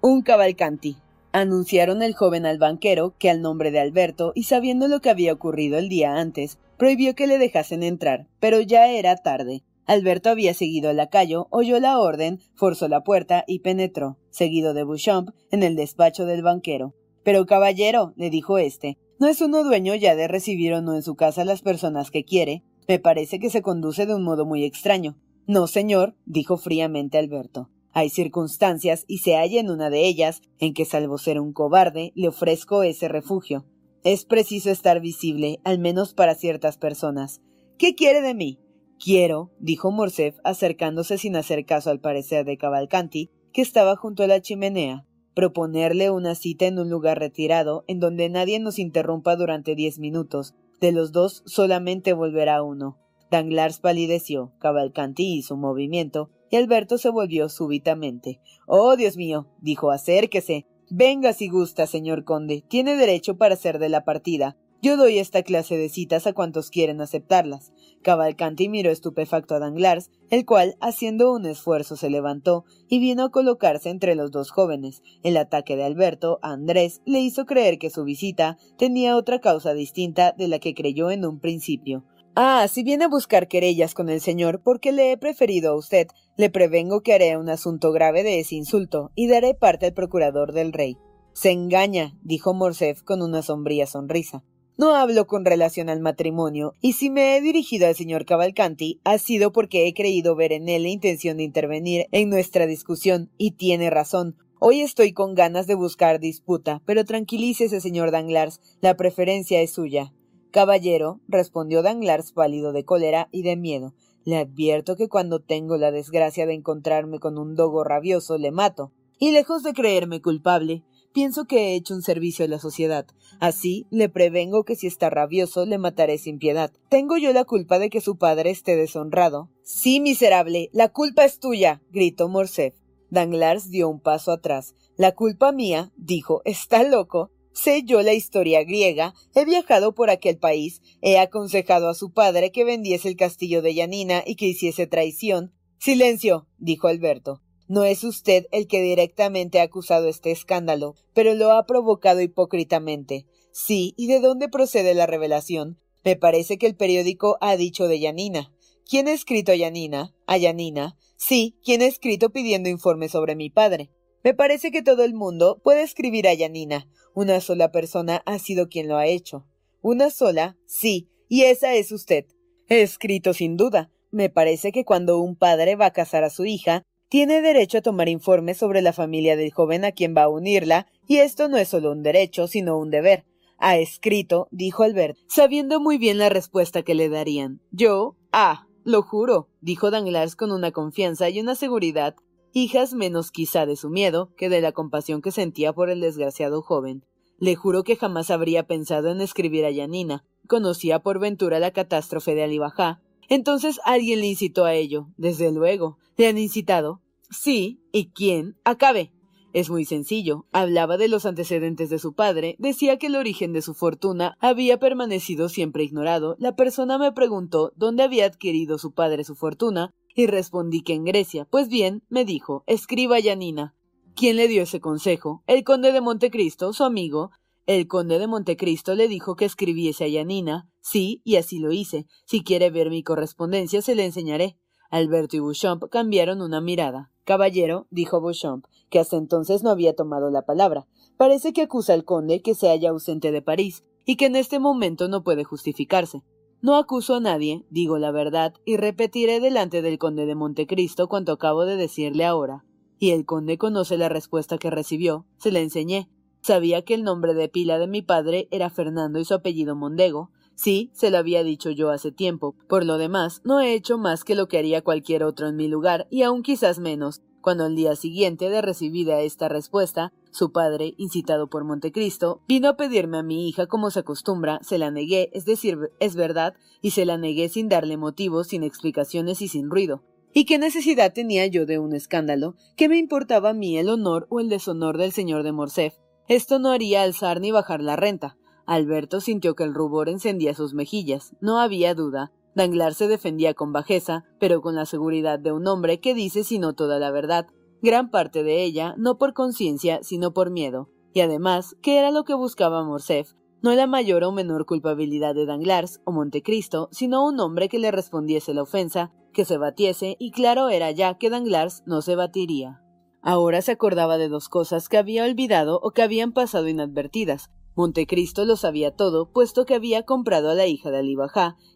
Un 0.00 0.22
Cavalcanti. 0.22 0.96
Anunciaron 1.32 2.02
el 2.02 2.14
joven 2.14 2.44
al 2.44 2.58
banquero 2.58 3.14
que 3.18 3.30
al 3.30 3.42
nombre 3.42 3.70
de 3.70 3.80
Alberto 3.80 4.32
y 4.34 4.44
sabiendo 4.44 4.88
lo 4.88 5.00
que 5.00 5.10
había 5.10 5.32
ocurrido 5.32 5.78
el 5.78 5.88
día 5.88 6.16
antes, 6.16 6.58
prohibió 6.76 7.14
que 7.14 7.26
le 7.26 7.38
dejasen 7.38 7.82
entrar, 7.82 8.26
pero 8.40 8.60
ya 8.60 8.88
era 8.88 9.14
tarde. 9.16 9.62
Alberto 9.90 10.30
había 10.30 10.54
seguido 10.54 10.88
al 10.90 10.98
lacayo, 10.98 11.48
oyó 11.50 11.80
la 11.80 11.98
orden, 11.98 12.38
forzó 12.54 12.86
la 12.86 13.02
puerta 13.02 13.42
y 13.48 13.58
penetró, 13.58 14.18
seguido 14.30 14.72
de 14.72 14.84
Bouchamp, 14.84 15.30
en 15.50 15.64
el 15.64 15.74
despacho 15.74 16.26
del 16.26 16.44
banquero. 16.44 16.94
Pero 17.24 17.44
caballero, 17.44 18.14
le 18.14 18.30
dijo 18.30 18.58
éste, 18.58 18.98
¿no 19.18 19.26
es 19.26 19.40
uno 19.40 19.64
dueño 19.64 19.96
ya 19.96 20.14
de 20.14 20.28
recibir 20.28 20.74
o 20.74 20.80
no 20.80 20.94
en 20.94 21.02
su 21.02 21.16
casa 21.16 21.44
las 21.44 21.62
personas 21.62 22.12
que 22.12 22.22
quiere? 22.22 22.62
Me 22.86 23.00
parece 23.00 23.40
que 23.40 23.50
se 23.50 23.62
conduce 23.62 24.06
de 24.06 24.14
un 24.14 24.22
modo 24.22 24.46
muy 24.46 24.62
extraño. 24.62 25.18
No, 25.48 25.66
señor, 25.66 26.14
dijo 26.24 26.56
fríamente 26.56 27.18
Alberto. 27.18 27.68
Hay 27.90 28.10
circunstancias, 28.10 29.04
y 29.08 29.18
se 29.18 29.34
halla 29.34 29.58
en 29.58 29.70
una 29.70 29.90
de 29.90 30.06
ellas, 30.06 30.40
en 30.60 30.72
que, 30.72 30.84
salvo 30.84 31.18
ser 31.18 31.40
un 31.40 31.52
cobarde, 31.52 32.12
le 32.14 32.28
ofrezco 32.28 32.84
ese 32.84 33.08
refugio. 33.08 33.66
Es 34.04 34.24
preciso 34.24 34.70
estar 34.70 35.00
visible, 35.00 35.58
al 35.64 35.80
menos 35.80 36.14
para 36.14 36.36
ciertas 36.36 36.78
personas. 36.78 37.40
¿Qué 37.76 37.96
quiere 37.96 38.22
de 38.22 38.34
mí? 38.34 38.60
Quiero, 39.02 39.50
dijo 39.58 39.90
Morcerf, 39.90 40.36
acercándose 40.44 41.16
sin 41.16 41.34
hacer 41.34 41.64
caso 41.64 41.88
al 41.88 42.00
parecer 42.00 42.44
de 42.44 42.58
Cavalcanti, 42.58 43.30
que 43.50 43.62
estaba 43.62 43.96
junto 43.96 44.22
a 44.22 44.26
la 44.26 44.42
chimenea, 44.42 45.06
proponerle 45.34 46.10
una 46.10 46.34
cita 46.34 46.66
en 46.66 46.78
un 46.78 46.90
lugar 46.90 47.18
retirado, 47.18 47.82
en 47.88 47.98
donde 47.98 48.28
nadie 48.28 48.60
nos 48.60 48.78
interrumpa 48.78 49.36
durante 49.36 49.74
diez 49.74 49.98
minutos. 49.98 50.54
De 50.82 50.92
los 50.92 51.12
dos 51.12 51.42
solamente 51.46 52.12
volverá 52.12 52.62
uno. 52.62 52.98
Danglars 53.30 53.80
palideció, 53.80 54.52
Cavalcanti 54.58 55.34
hizo 55.34 55.54
un 55.54 55.62
movimiento, 55.62 56.28
y 56.50 56.56
Alberto 56.56 56.98
se 56.98 57.08
volvió 57.08 57.48
súbitamente. 57.48 58.42
Oh, 58.66 58.96
Dios 58.96 59.16
mío, 59.16 59.46
dijo, 59.62 59.92
acérquese. 59.92 60.66
Venga 60.90 61.32
si 61.32 61.48
gusta, 61.48 61.86
señor 61.86 62.24
conde. 62.24 62.64
Tiene 62.68 62.96
derecho 62.96 63.38
para 63.38 63.56
ser 63.56 63.78
de 63.78 63.88
la 63.88 64.04
partida. 64.04 64.58
Yo 64.82 64.96
doy 64.96 65.18
esta 65.18 65.42
clase 65.42 65.76
de 65.76 65.88
citas 65.88 66.26
a 66.26 66.32
cuantos 66.32 66.70
quieren 66.70 67.00
aceptarlas. 67.00 67.72
Cavalcanti 68.02 68.68
miró 68.68 68.90
estupefacto 68.90 69.54
a 69.54 69.58
Danglars, 69.58 70.10
el 70.30 70.46
cual, 70.46 70.76
haciendo 70.80 71.32
un 71.32 71.44
esfuerzo, 71.44 71.96
se 71.96 72.08
levantó 72.08 72.64
y 72.88 72.98
vino 72.98 73.24
a 73.24 73.30
colocarse 73.30 73.90
entre 73.90 74.14
los 74.14 74.30
dos 74.30 74.50
jóvenes. 74.50 75.02
El 75.22 75.36
ataque 75.36 75.76
de 75.76 75.84
Alberto 75.84 76.38
a 76.42 76.52
Andrés 76.52 77.02
le 77.04 77.20
hizo 77.20 77.44
creer 77.44 77.78
que 77.78 77.90
su 77.90 78.04
visita 78.04 78.56
tenía 78.78 79.16
otra 79.16 79.40
causa 79.40 79.74
distinta 79.74 80.32
de 80.36 80.48
la 80.48 80.58
que 80.58 80.74
creyó 80.74 81.10
en 81.10 81.26
un 81.26 81.40
principio. 81.40 82.04
Ah, 82.36 82.66
si 82.68 82.84
viene 82.84 83.04
a 83.04 83.08
buscar 83.08 83.48
querellas 83.48 83.92
con 83.92 84.08
el 84.08 84.20
señor 84.20 84.62
porque 84.62 84.92
le 84.92 85.12
he 85.12 85.18
preferido 85.18 85.72
a 85.72 85.76
usted, 85.76 86.06
le 86.36 86.48
prevengo 86.48 87.02
que 87.02 87.12
haré 87.12 87.36
un 87.36 87.48
asunto 87.48 87.92
grave 87.92 88.22
de 88.22 88.40
ese 88.40 88.54
insulto 88.54 89.10
y 89.14 89.26
daré 89.26 89.54
parte 89.54 89.86
al 89.86 89.92
procurador 89.92 90.52
del 90.52 90.72
rey. 90.72 90.96
Se 91.32 91.50
engaña, 91.50 92.16
dijo 92.22 92.54
Morcerf 92.54 93.02
con 93.02 93.20
una 93.20 93.42
sombría 93.42 93.86
sonrisa. 93.86 94.44
No 94.80 94.94
hablo 94.94 95.26
con 95.26 95.44
relación 95.44 95.90
al 95.90 96.00
matrimonio, 96.00 96.74
y 96.80 96.94
si 96.94 97.10
me 97.10 97.36
he 97.36 97.42
dirigido 97.42 97.86
al 97.86 97.94
señor 97.94 98.24
Cavalcanti, 98.24 98.98
ha 99.04 99.18
sido 99.18 99.52
porque 99.52 99.86
he 99.86 99.92
creído 99.92 100.34
ver 100.36 100.52
en 100.52 100.70
él 100.70 100.84
la 100.84 100.88
intención 100.88 101.36
de 101.36 101.42
intervenir 101.42 102.06
en 102.12 102.30
nuestra 102.30 102.66
discusión, 102.66 103.30
y 103.36 103.50
tiene 103.50 103.90
razón. 103.90 104.38
Hoy 104.58 104.80
estoy 104.80 105.12
con 105.12 105.34
ganas 105.34 105.66
de 105.66 105.74
buscar 105.74 106.18
disputa, 106.18 106.80
pero 106.86 107.04
tranquilícese, 107.04 107.78
señor 107.82 108.10
Danglars, 108.10 108.62
la 108.80 108.96
preferencia 108.96 109.60
es 109.60 109.70
suya. 109.70 110.14
Caballero, 110.50 111.20
respondió 111.28 111.82
Danglars 111.82 112.32
pálido 112.32 112.72
de 112.72 112.86
cólera 112.86 113.28
y 113.32 113.42
de 113.42 113.58
miedo, 113.58 113.92
le 114.24 114.38
advierto 114.38 114.96
que 114.96 115.10
cuando 115.10 115.40
tengo 115.40 115.76
la 115.76 115.90
desgracia 115.90 116.46
de 116.46 116.54
encontrarme 116.54 117.18
con 117.18 117.36
un 117.36 117.54
dogo 117.54 117.84
rabioso 117.84 118.38
le 118.38 118.50
mato. 118.50 118.92
Y 119.18 119.32
lejos 119.32 119.62
de 119.62 119.74
creerme 119.74 120.22
culpable, 120.22 120.82
pienso 121.12 121.44
que 121.44 121.58
he 121.58 121.74
hecho 121.74 121.94
un 121.94 122.02
servicio 122.02 122.44
a 122.44 122.48
la 122.48 122.58
sociedad. 122.58 123.06
Así 123.38 123.86
le 123.90 124.08
prevengo 124.08 124.64
que 124.64 124.76
si 124.76 124.86
está 124.86 125.10
rabioso 125.10 125.66
le 125.66 125.78
mataré 125.78 126.18
sin 126.18 126.38
piedad. 126.38 126.72
¿Tengo 126.88 127.16
yo 127.16 127.32
la 127.32 127.44
culpa 127.44 127.78
de 127.78 127.90
que 127.90 128.00
su 128.00 128.16
padre 128.16 128.50
esté 128.50 128.76
deshonrado? 128.76 129.50
Sí, 129.62 130.00
miserable, 130.00 130.70
la 130.72 130.88
culpa 130.88 131.24
es 131.24 131.38
tuya, 131.38 131.82
gritó 131.90 132.28
Morcerf. 132.28 132.74
Danglars 133.10 133.70
dio 133.70 133.88
un 133.88 134.00
paso 134.00 134.32
atrás. 134.32 134.74
La 134.96 135.12
culpa 135.12 135.52
mía, 135.52 135.92
dijo, 135.96 136.42
está 136.44 136.82
loco. 136.84 137.30
Sé 137.52 137.82
yo 137.82 138.02
la 138.02 138.14
historia 138.14 138.62
griega, 138.62 139.12
he 139.34 139.44
viajado 139.44 139.94
por 139.94 140.08
aquel 140.08 140.38
país, 140.38 140.80
he 141.02 141.18
aconsejado 141.18 141.88
a 141.88 141.94
su 141.94 142.12
padre 142.12 142.52
que 142.52 142.64
vendiese 142.64 143.08
el 143.08 143.16
castillo 143.16 143.60
de 143.60 143.74
Yanina 143.74 144.22
y 144.24 144.36
que 144.36 144.46
hiciese 144.46 144.86
traición. 144.86 145.52
Silencio, 145.78 146.46
dijo 146.58 146.86
Alberto. 146.86 147.42
No 147.70 147.84
es 147.84 148.02
usted 148.02 148.46
el 148.50 148.66
que 148.66 148.82
directamente 148.82 149.60
ha 149.60 149.62
acusado 149.62 150.08
este 150.08 150.32
escándalo, 150.32 150.96
pero 151.14 151.36
lo 151.36 151.52
ha 151.52 151.66
provocado 151.66 152.20
hipócritamente. 152.20 153.26
Sí, 153.52 153.94
¿y 153.96 154.08
de 154.08 154.18
dónde 154.18 154.48
procede 154.48 154.92
la 154.92 155.06
revelación? 155.06 155.78
Me 156.04 156.16
parece 156.16 156.58
que 156.58 156.66
el 156.66 156.74
periódico 156.74 157.38
ha 157.40 157.56
dicho 157.56 157.86
de 157.86 158.00
Yanina. 158.00 158.52
¿Quién 158.84 159.06
ha 159.06 159.12
escrito 159.12 159.52
a 159.52 159.54
Yanina? 159.54 160.12
¿A 160.26 160.36
Yanina? 160.36 160.96
Sí, 161.14 161.60
¿quién 161.64 161.82
ha 161.82 161.86
escrito 161.86 162.30
pidiendo 162.30 162.68
informes 162.68 163.12
sobre 163.12 163.36
mi 163.36 163.50
padre? 163.50 163.88
Me 164.24 164.34
parece 164.34 164.72
que 164.72 164.82
todo 164.82 165.04
el 165.04 165.14
mundo 165.14 165.60
puede 165.62 165.82
escribir 165.82 166.26
a 166.26 166.34
Yanina. 166.34 166.88
Una 167.14 167.40
sola 167.40 167.70
persona 167.70 168.20
ha 168.26 168.40
sido 168.40 168.68
quien 168.68 168.88
lo 168.88 168.96
ha 168.96 169.06
hecho. 169.06 169.46
Una 169.80 170.10
sola, 170.10 170.58
sí, 170.66 171.08
y 171.28 171.42
esa 171.42 171.72
es 171.74 171.92
usted. 171.92 172.26
He 172.68 172.82
escrito 172.82 173.32
sin 173.32 173.56
duda. 173.56 173.92
Me 174.10 174.28
parece 174.28 174.72
que 174.72 174.84
cuando 174.84 175.20
un 175.20 175.36
padre 175.36 175.76
va 175.76 175.86
a 175.86 175.92
casar 175.92 176.24
a 176.24 176.30
su 176.30 176.46
hija, 176.46 176.82
tiene 177.10 177.42
derecho 177.42 177.78
a 177.78 177.82
tomar 177.82 178.08
informes 178.08 178.56
sobre 178.56 178.82
la 178.82 178.92
familia 178.92 179.34
del 179.34 179.52
joven 179.52 179.84
a 179.84 179.90
quien 179.90 180.14
va 180.16 180.22
a 180.22 180.28
unirla, 180.28 180.86
y 181.08 181.16
esto 181.16 181.48
no 181.48 181.56
es 181.56 181.68
solo 181.68 181.90
un 181.90 182.04
derecho, 182.04 182.46
sino 182.46 182.78
un 182.78 182.88
deber. 182.90 183.26
Ha 183.58 183.78
escrito, 183.78 184.46
dijo 184.52 184.84
Albert, 184.84 185.18
sabiendo 185.26 185.80
muy 185.80 185.98
bien 185.98 186.18
la 186.18 186.28
respuesta 186.28 186.82
que 186.82 186.94
le 186.94 187.08
darían. 187.08 187.60
Yo, 187.72 188.16
ah, 188.32 188.68
lo 188.84 189.02
juro, 189.02 189.48
dijo 189.60 189.90
Danglars 189.90 190.36
con 190.36 190.52
una 190.52 190.70
confianza 190.70 191.28
y 191.28 191.40
una 191.40 191.56
seguridad, 191.56 192.14
hijas 192.52 192.94
menos 192.94 193.32
quizá 193.32 193.66
de 193.66 193.74
su 193.74 193.90
miedo 193.90 194.32
que 194.36 194.48
de 194.48 194.60
la 194.60 194.70
compasión 194.70 195.20
que 195.20 195.32
sentía 195.32 195.72
por 195.72 195.90
el 195.90 196.00
desgraciado 196.00 196.62
joven. 196.62 197.04
Le 197.38 197.56
juro 197.56 197.82
que 197.82 197.96
jamás 197.96 198.30
habría 198.30 198.68
pensado 198.68 199.10
en 199.10 199.20
escribir 199.20 199.64
a 199.64 199.70
Yanina. 199.70 200.24
Conocía 200.46 201.00
por 201.00 201.18
ventura 201.18 201.58
la 201.58 201.72
catástrofe 201.72 202.36
de 202.36 202.44
Alibajá, 202.44 203.02
entonces 203.30 203.80
alguien 203.84 204.20
le 204.20 204.26
incitó 204.26 204.66
a 204.66 204.74
ello, 204.74 205.08
desde 205.16 205.50
luego. 205.52 205.96
¿Le 206.16 206.26
han 206.26 206.36
incitado? 206.36 207.00
Sí. 207.30 207.80
¿Y 207.92 208.10
quién? 208.10 208.56
Acabe. 208.64 209.12
Es 209.52 209.70
muy 209.70 209.84
sencillo. 209.84 210.46
Hablaba 210.52 210.96
de 210.96 211.08
los 211.08 211.26
antecedentes 211.26 211.90
de 211.90 211.98
su 211.98 212.14
padre, 212.14 212.56
decía 212.58 212.98
que 212.98 213.06
el 213.06 213.16
origen 213.16 213.52
de 213.52 213.62
su 213.62 213.74
fortuna 213.74 214.36
había 214.40 214.78
permanecido 214.78 215.48
siempre 215.48 215.82
ignorado. 215.82 216.36
La 216.38 216.54
persona 216.54 216.98
me 216.98 217.12
preguntó 217.12 217.72
dónde 217.76 218.02
había 218.02 218.26
adquirido 218.26 218.78
su 218.78 218.92
padre 218.92 219.24
su 219.24 219.34
fortuna, 219.34 219.92
y 220.14 220.26
respondí 220.26 220.82
que 220.82 220.94
en 220.94 221.04
Grecia. 221.04 221.46
Pues 221.50 221.68
bien, 221.68 222.02
me 222.08 222.24
dijo, 222.24 222.64
escriba 222.66 223.18
Yanina. 223.18 223.74
¿Quién 224.14 224.36
le 224.36 224.48
dio 224.48 224.62
ese 224.62 224.80
consejo? 224.80 225.42
El 225.46 225.64
conde 225.64 225.92
de 225.92 226.00
Montecristo, 226.00 226.72
su 226.72 226.84
amigo. 226.84 227.30
El 227.66 227.86
conde 227.86 228.18
de 228.18 228.26
Montecristo 228.26 228.94
le 228.94 229.08
dijo 229.08 229.36
que 229.36 229.44
escribiese 229.44 230.04
a 230.04 230.08
Yanina. 230.08 230.69
Sí, 230.80 231.20
y 231.24 231.36
así 231.36 231.58
lo 231.58 231.72
hice. 231.72 232.06
Si 232.24 232.42
quiere 232.42 232.70
ver 232.70 232.90
mi 232.90 233.02
correspondencia, 233.02 233.82
se 233.82 233.94
le 233.94 234.04
enseñaré. 234.04 234.58
Alberto 234.90 235.36
y 235.36 235.40
Beauchamp 235.40 235.84
cambiaron 235.90 236.42
una 236.42 236.60
mirada. 236.60 237.12
Caballero, 237.24 237.86
dijo 237.90 238.20
Beauchamp, 238.20 238.64
que 238.88 238.98
hasta 238.98 239.16
entonces 239.16 239.62
no 239.62 239.70
había 239.70 239.94
tomado 239.94 240.30
la 240.30 240.42
palabra. 240.42 240.86
Parece 241.16 241.52
que 241.52 241.62
acusa 241.62 241.92
al 241.92 242.04
conde 242.04 242.42
que 242.42 242.54
se 242.54 242.70
haya 242.70 242.90
ausente 242.90 243.30
de 243.30 243.42
París, 243.42 243.84
y 244.04 244.16
que 244.16 244.26
en 244.26 244.34
este 244.34 244.58
momento 244.58 245.06
no 245.08 245.22
puede 245.22 245.44
justificarse. 245.44 246.22
No 246.62 246.76
acuso 246.76 247.14
a 247.14 247.20
nadie, 247.20 247.64
digo 247.70 247.98
la 247.98 248.10
verdad, 248.10 248.54
y 248.64 248.76
repetiré 248.76 249.38
delante 249.40 249.80
del 249.80 249.98
conde 249.98 250.26
de 250.26 250.34
Montecristo 250.34 251.08
cuanto 251.08 251.32
acabo 251.32 251.64
de 251.64 251.76
decirle 251.76 252.24
ahora. 252.24 252.64
y 253.02 253.12
el 253.12 253.24
conde 253.24 253.56
conoce 253.56 253.96
la 253.96 254.10
respuesta 254.10 254.58
que 254.58 254.68
recibió. 254.70 255.24
Se 255.38 255.50
la 255.50 255.60
enseñé. 255.60 256.10
Sabía 256.42 256.82
que 256.82 256.92
el 256.92 257.02
nombre 257.02 257.32
de 257.32 257.48
pila 257.48 257.78
de 257.78 257.86
mi 257.86 258.02
padre 258.02 258.46
era 258.50 258.68
Fernando 258.68 259.18
y 259.18 259.24
su 259.24 259.32
apellido 259.32 259.74
Mondego. 259.74 260.30
Sí, 260.60 260.90
se 260.92 261.10
lo 261.10 261.16
había 261.16 261.42
dicho 261.42 261.70
yo 261.70 261.88
hace 261.88 262.12
tiempo. 262.12 262.54
Por 262.68 262.84
lo 262.84 262.98
demás, 262.98 263.40
no 263.44 263.60
he 263.60 263.72
hecho 263.72 263.96
más 263.96 264.24
que 264.24 264.34
lo 264.34 264.46
que 264.46 264.58
haría 264.58 264.82
cualquier 264.82 265.24
otro 265.24 265.48
en 265.48 265.56
mi 265.56 265.68
lugar, 265.68 266.06
y 266.10 266.20
aún 266.20 266.42
quizás 266.42 266.78
menos. 266.78 267.22
Cuando 267.40 267.64
al 267.64 267.76
día 267.76 267.96
siguiente 267.96 268.50
de 268.50 268.60
recibida 268.60 269.22
esta 269.22 269.48
respuesta, 269.48 270.12
su 270.30 270.52
padre, 270.52 270.92
incitado 270.98 271.48
por 271.48 271.64
Montecristo, 271.64 272.42
vino 272.46 272.68
a 272.68 272.76
pedirme 272.76 273.16
a 273.16 273.22
mi 273.22 273.48
hija 273.48 273.68
como 273.68 273.90
se 273.90 274.00
acostumbra, 274.00 274.60
se 274.62 274.76
la 274.76 274.90
negué, 274.90 275.30
es 275.32 275.46
decir, 275.46 275.78
es 275.98 276.14
verdad, 276.14 276.52
y 276.82 276.90
se 276.90 277.06
la 277.06 277.16
negué 277.16 277.48
sin 277.48 277.70
darle 277.70 277.96
motivos, 277.96 278.48
sin 278.48 278.62
explicaciones 278.62 279.40
y 279.40 279.48
sin 279.48 279.70
ruido. 279.70 280.02
¿Y 280.34 280.44
qué 280.44 280.58
necesidad 280.58 281.14
tenía 281.14 281.46
yo 281.46 281.64
de 281.64 281.78
un 281.78 281.94
escándalo? 281.94 282.54
¿Qué 282.76 282.90
me 282.90 282.98
importaba 282.98 283.48
a 283.48 283.54
mí 283.54 283.78
el 283.78 283.88
honor 283.88 284.26
o 284.28 284.40
el 284.40 284.50
deshonor 284.50 284.98
del 284.98 285.12
señor 285.12 285.42
de 285.42 285.52
Morcerf? 285.52 285.94
Esto 286.28 286.58
no 286.58 286.70
haría 286.70 287.02
alzar 287.02 287.40
ni 287.40 287.50
bajar 287.50 287.80
la 287.80 287.96
renta. 287.96 288.36
Alberto 288.70 289.20
sintió 289.20 289.56
que 289.56 289.64
el 289.64 289.74
rubor 289.74 290.08
encendía 290.08 290.54
sus 290.54 290.74
mejillas. 290.74 291.34
No 291.40 291.58
había 291.58 291.92
duda. 291.92 292.30
Danglars 292.54 292.98
se 292.98 293.08
defendía 293.08 293.52
con 293.52 293.72
bajeza, 293.72 294.22
pero 294.38 294.62
con 294.62 294.76
la 294.76 294.86
seguridad 294.86 295.40
de 295.40 295.50
un 295.50 295.66
hombre 295.66 295.98
que 295.98 296.14
dice 296.14 296.44
sino 296.44 296.72
toda 296.72 297.00
la 297.00 297.10
verdad. 297.10 297.48
Gran 297.82 298.10
parte 298.10 298.44
de 298.44 298.62
ella, 298.62 298.94
no 298.96 299.18
por 299.18 299.34
conciencia, 299.34 300.04
sino 300.04 300.32
por 300.32 300.52
miedo. 300.52 300.88
Y 301.12 301.18
además, 301.18 301.74
¿qué 301.82 301.98
era 301.98 302.12
lo 302.12 302.22
que 302.22 302.34
buscaba 302.34 302.84
Morcerf? 302.84 303.32
No 303.60 303.74
la 303.74 303.88
mayor 303.88 304.22
o 304.22 304.30
menor 304.30 304.66
culpabilidad 304.66 305.34
de 305.34 305.46
Danglars 305.46 306.00
o 306.04 306.12
Montecristo, 306.12 306.88
sino 306.92 307.26
un 307.26 307.40
hombre 307.40 307.68
que 307.68 307.80
le 307.80 307.90
respondiese 307.90 308.54
la 308.54 308.62
ofensa, 308.62 309.12
que 309.32 309.44
se 309.44 309.58
batiese, 309.58 310.14
y 310.20 310.30
claro 310.30 310.68
era 310.68 310.92
ya 310.92 311.18
que 311.18 311.28
Danglars 311.28 311.82
no 311.86 312.02
se 312.02 312.14
batiría. 312.14 312.80
Ahora 313.20 313.62
se 313.62 313.72
acordaba 313.72 314.16
de 314.16 314.28
dos 314.28 314.48
cosas 314.48 314.88
que 314.88 314.96
había 314.96 315.24
olvidado 315.24 315.80
o 315.82 315.90
que 315.90 316.02
habían 316.02 316.30
pasado 316.30 316.68
inadvertidas. 316.68 317.50
Montecristo 317.80 318.44
lo 318.44 318.56
sabía 318.56 318.94
todo, 318.94 319.30
puesto 319.32 319.64
que 319.64 319.74
había 319.74 320.02
comprado 320.02 320.50
a 320.50 320.54
la 320.54 320.66
hija 320.66 320.90
de 320.90 320.98
Ali 320.98 321.16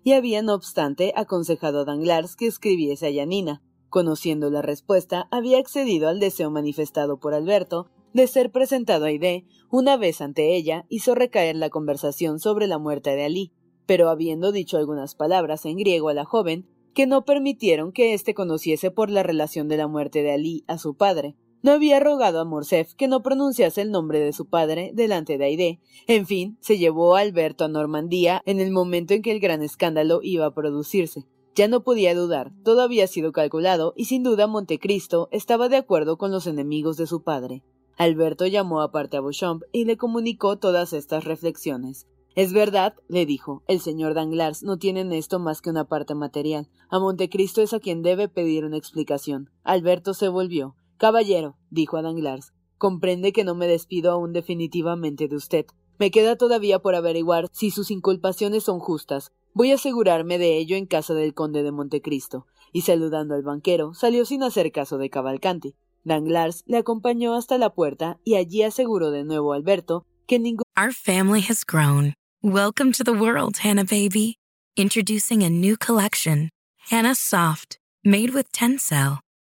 y 0.02 0.12
había, 0.12 0.42
no 0.42 0.52
obstante, 0.52 1.14
aconsejado 1.16 1.80
a 1.80 1.84
Danglars 1.86 2.36
que 2.36 2.46
escribiese 2.46 3.06
a 3.06 3.10
Yanina. 3.10 3.62
Conociendo 3.88 4.50
la 4.50 4.60
respuesta, 4.60 5.28
había 5.30 5.58
accedido 5.58 6.10
al 6.10 6.20
deseo 6.20 6.50
manifestado 6.50 7.18
por 7.18 7.32
Alberto 7.32 7.88
de 8.12 8.26
ser 8.26 8.52
presentado 8.52 9.06
a 9.06 9.08
Aide. 9.08 9.46
Una 9.70 9.96
vez 9.96 10.20
ante 10.20 10.54
ella, 10.54 10.84
hizo 10.90 11.14
recaer 11.14 11.56
la 11.56 11.70
conversación 11.70 12.38
sobre 12.38 12.66
la 12.66 12.76
muerte 12.76 13.16
de 13.16 13.24
Ali, 13.24 13.52
pero 13.86 14.10
habiendo 14.10 14.52
dicho 14.52 14.76
algunas 14.76 15.14
palabras 15.14 15.64
en 15.64 15.78
griego 15.78 16.10
a 16.10 16.14
la 16.14 16.26
joven, 16.26 16.68
que 16.92 17.06
no 17.06 17.24
permitieron 17.24 17.92
que 17.92 18.12
éste 18.12 18.34
conociese 18.34 18.90
por 18.90 19.08
la 19.08 19.22
relación 19.22 19.68
de 19.68 19.78
la 19.78 19.88
muerte 19.88 20.22
de 20.22 20.32
Alí 20.32 20.64
a 20.68 20.76
su 20.76 20.96
padre. 20.98 21.34
No 21.64 21.72
había 21.72 21.98
rogado 21.98 22.40
a 22.40 22.44
Morcerf 22.44 22.92
que 22.92 23.08
no 23.08 23.22
pronunciase 23.22 23.80
el 23.80 23.90
nombre 23.90 24.20
de 24.20 24.34
su 24.34 24.44
padre 24.44 24.90
delante 24.92 25.38
de 25.38 25.46
Aide. 25.46 25.80
En 26.06 26.26
fin, 26.26 26.58
se 26.60 26.76
llevó 26.76 27.16
a 27.16 27.20
Alberto 27.20 27.64
a 27.64 27.68
Normandía 27.68 28.42
en 28.44 28.60
el 28.60 28.70
momento 28.70 29.14
en 29.14 29.22
que 29.22 29.32
el 29.32 29.40
gran 29.40 29.62
escándalo 29.62 30.20
iba 30.22 30.44
a 30.44 30.52
producirse. 30.52 31.24
Ya 31.54 31.66
no 31.66 31.82
podía 31.82 32.14
dudar, 32.14 32.52
todo 32.64 32.82
había 32.82 33.06
sido 33.06 33.32
calculado 33.32 33.94
y 33.96 34.04
sin 34.04 34.22
duda 34.22 34.46
Montecristo 34.46 35.30
estaba 35.32 35.70
de 35.70 35.78
acuerdo 35.78 36.18
con 36.18 36.30
los 36.30 36.46
enemigos 36.46 36.98
de 36.98 37.06
su 37.06 37.22
padre. 37.22 37.62
Alberto 37.96 38.46
llamó 38.46 38.82
aparte 38.82 39.16
a 39.16 39.22
Beauchamp 39.22 39.62
y 39.72 39.86
le 39.86 39.96
comunicó 39.96 40.58
todas 40.58 40.92
estas 40.92 41.24
reflexiones. 41.24 42.06
Es 42.34 42.52
verdad, 42.52 42.92
le 43.08 43.24
dijo, 43.24 43.62
el 43.68 43.80
señor 43.80 44.12
Danglars 44.12 44.64
no 44.64 44.76
tiene 44.76 45.00
en 45.00 45.14
esto 45.14 45.38
más 45.38 45.62
que 45.62 45.70
una 45.70 45.86
parte 45.86 46.14
material. 46.14 46.68
A 46.90 46.98
Montecristo 46.98 47.62
es 47.62 47.72
a 47.72 47.80
quien 47.80 48.02
debe 48.02 48.28
pedir 48.28 48.66
una 48.66 48.76
explicación. 48.76 49.48
Alberto 49.62 50.12
se 50.12 50.28
volvió. 50.28 50.76
Caballero, 50.96 51.56
dijo 51.70 51.96
a 51.96 52.02
Danglars, 52.02 52.52
comprende 52.78 53.32
que 53.32 53.44
no 53.44 53.54
me 53.54 53.66
despido 53.66 54.12
aún 54.12 54.32
definitivamente 54.32 55.28
de 55.28 55.36
usted. 55.36 55.66
Me 55.98 56.10
queda 56.10 56.36
todavía 56.36 56.78
por 56.78 56.94
averiguar 56.94 57.48
si 57.52 57.70
sus 57.70 57.90
inculpaciones 57.90 58.64
son 58.64 58.78
justas. 58.78 59.32
Voy 59.52 59.70
a 59.70 59.76
asegurarme 59.76 60.38
de 60.38 60.56
ello 60.56 60.76
en 60.76 60.86
casa 60.86 61.14
del 61.14 61.34
conde 61.34 61.62
de 61.62 61.72
Montecristo. 61.72 62.46
Y 62.72 62.82
saludando 62.82 63.34
al 63.34 63.42
banquero, 63.42 63.94
salió 63.94 64.24
sin 64.24 64.42
hacer 64.42 64.72
caso 64.72 64.98
de 64.98 65.10
Cavalcanti. 65.10 65.76
Danglars 66.04 66.64
le 66.66 66.78
acompañó 66.78 67.34
hasta 67.34 67.56
la 67.58 67.74
puerta 67.74 68.18
y 68.24 68.34
allí 68.34 68.62
aseguró 68.62 69.10
de 69.10 69.24
nuevo 69.24 69.52
a 69.52 69.56
Alberto 69.56 70.06
que 70.26 70.38
ningún. 70.38 70.64
Our 70.76 70.92
family 70.92 71.40
has 71.48 71.64
grown. 71.64 72.14
Welcome 72.42 72.92
to 72.92 73.04
the 73.04 73.12
world, 73.12 73.58
Hannah 73.58 73.84
Baby. 73.84 74.36
Introducing 74.76 75.42
a 75.42 75.48
new 75.48 75.76
collection, 75.76 76.50
Hannah 76.90 77.14
Soft, 77.14 77.78
made 78.04 78.34
with 78.34 78.50
Tencel. 78.52 79.23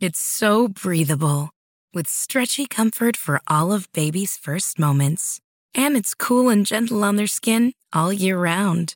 It's 0.00 0.20
so 0.20 0.68
breathable, 0.68 1.50
with 1.92 2.06
stretchy 2.06 2.66
comfort 2.66 3.16
for 3.16 3.40
all 3.48 3.72
of 3.72 3.90
baby's 3.92 4.36
first 4.36 4.78
moments. 4.78 5.40
And 5.74 5.96
it's 5.96 6.14
cool 6.14 6.50
and 6.50 6.64
gentle 6.64 7.02
on 7.02 7.16
their 7.16 7.26
skin 7.26 7.72
all 7.92 8.12
year 8.12 8.38
round. 8.38 8.94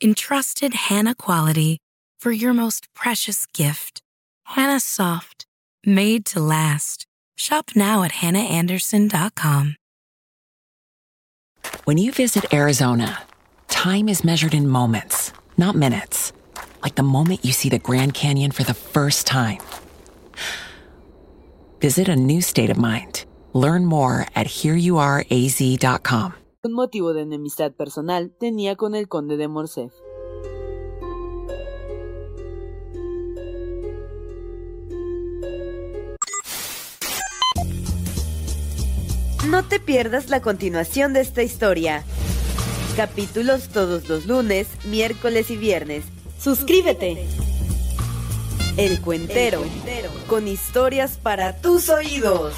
Entrusted 0.00 0.72
Hannah 0.74 1.16
quality 1.16 1.78
for 2.20 2.30
your 2.30 2.54
most 2.54 2.86
precious 2.94 3.46
gift. 3.46 4.00
Hannah 4.44 4.78
Soft, 4.78 5.46
made 5.84 6.24
to 6.26 6.38
last. 6.38 7.06
Shop 7.34 7.72
now 7.74 8.04
at 8.04 8.12
hannahanderson.com. 8.12 9.74
When 11.82 11.98
you 11.98 12.12
visit 12.12 12.54
Arizona, 12.54 13.20
time 13.66 14.08
is 14.08 14.22
measured 14.22 14.54
in 14.54 14.68
moments, 14.68 15.32
not 15.56 15.74
minutes. 15.74 16.32
Like 16.84 16.94
the 16.94 17.02
moment 17.02 17.44
you 17.44 17.50
see 17.50 17.68
the 17.68 17.80
Grand 17.80 18.14
Canyon 18.14 18.52
for 18.52 18.62
the 18.62 18.74
first 18.74 19.26
time. 19.26 19.58
Visit 21.80 22.08
a 22.08 22.16
new 22.16 22.40
state 22.40 22.70
of 22.70 22.78
mind. 22.78 23.24
Learn 23.52 23.84
more 23.84 24.26
at 24.34 24.46
hereyouareaz.com. 24.46 26.32
Un 26.62 26.72
motivo 26.72 27.12
de 27.14 27.22
enemistad 27.22 27.72
personal 27.72 28.32
tenía 28.40 28.74
con 28.76 28.94
el 28.94 29.08
conde 29.08 29.36
de 29.36 29.46
Morcerf. 29.46 29.92
No 39.48 39.62
te 39.62 39.78
pierdas 39.78 40.28
la 40.28 40.42
continuación 40.42 41.12
de 41.12 41.20
esta 41.20 41.42
historia. 41.42 42.02
Capítulos 42.96 43.68
todos 43.68 44.08
los 44.08 44.26
lunes, 44.26 44.66
miércoles 44.84 45.50
y 45.50 45.56
viernes. 45.56 46.04
Suscríbete. 46.38 47.24
El 48.76 49.00
Cuentero, 49.00 49.62
con 50.26 50.46
historias 50.46 51.18
para 51.22 51.56
tus 51.56 51.88
oídos. 51.88 52.52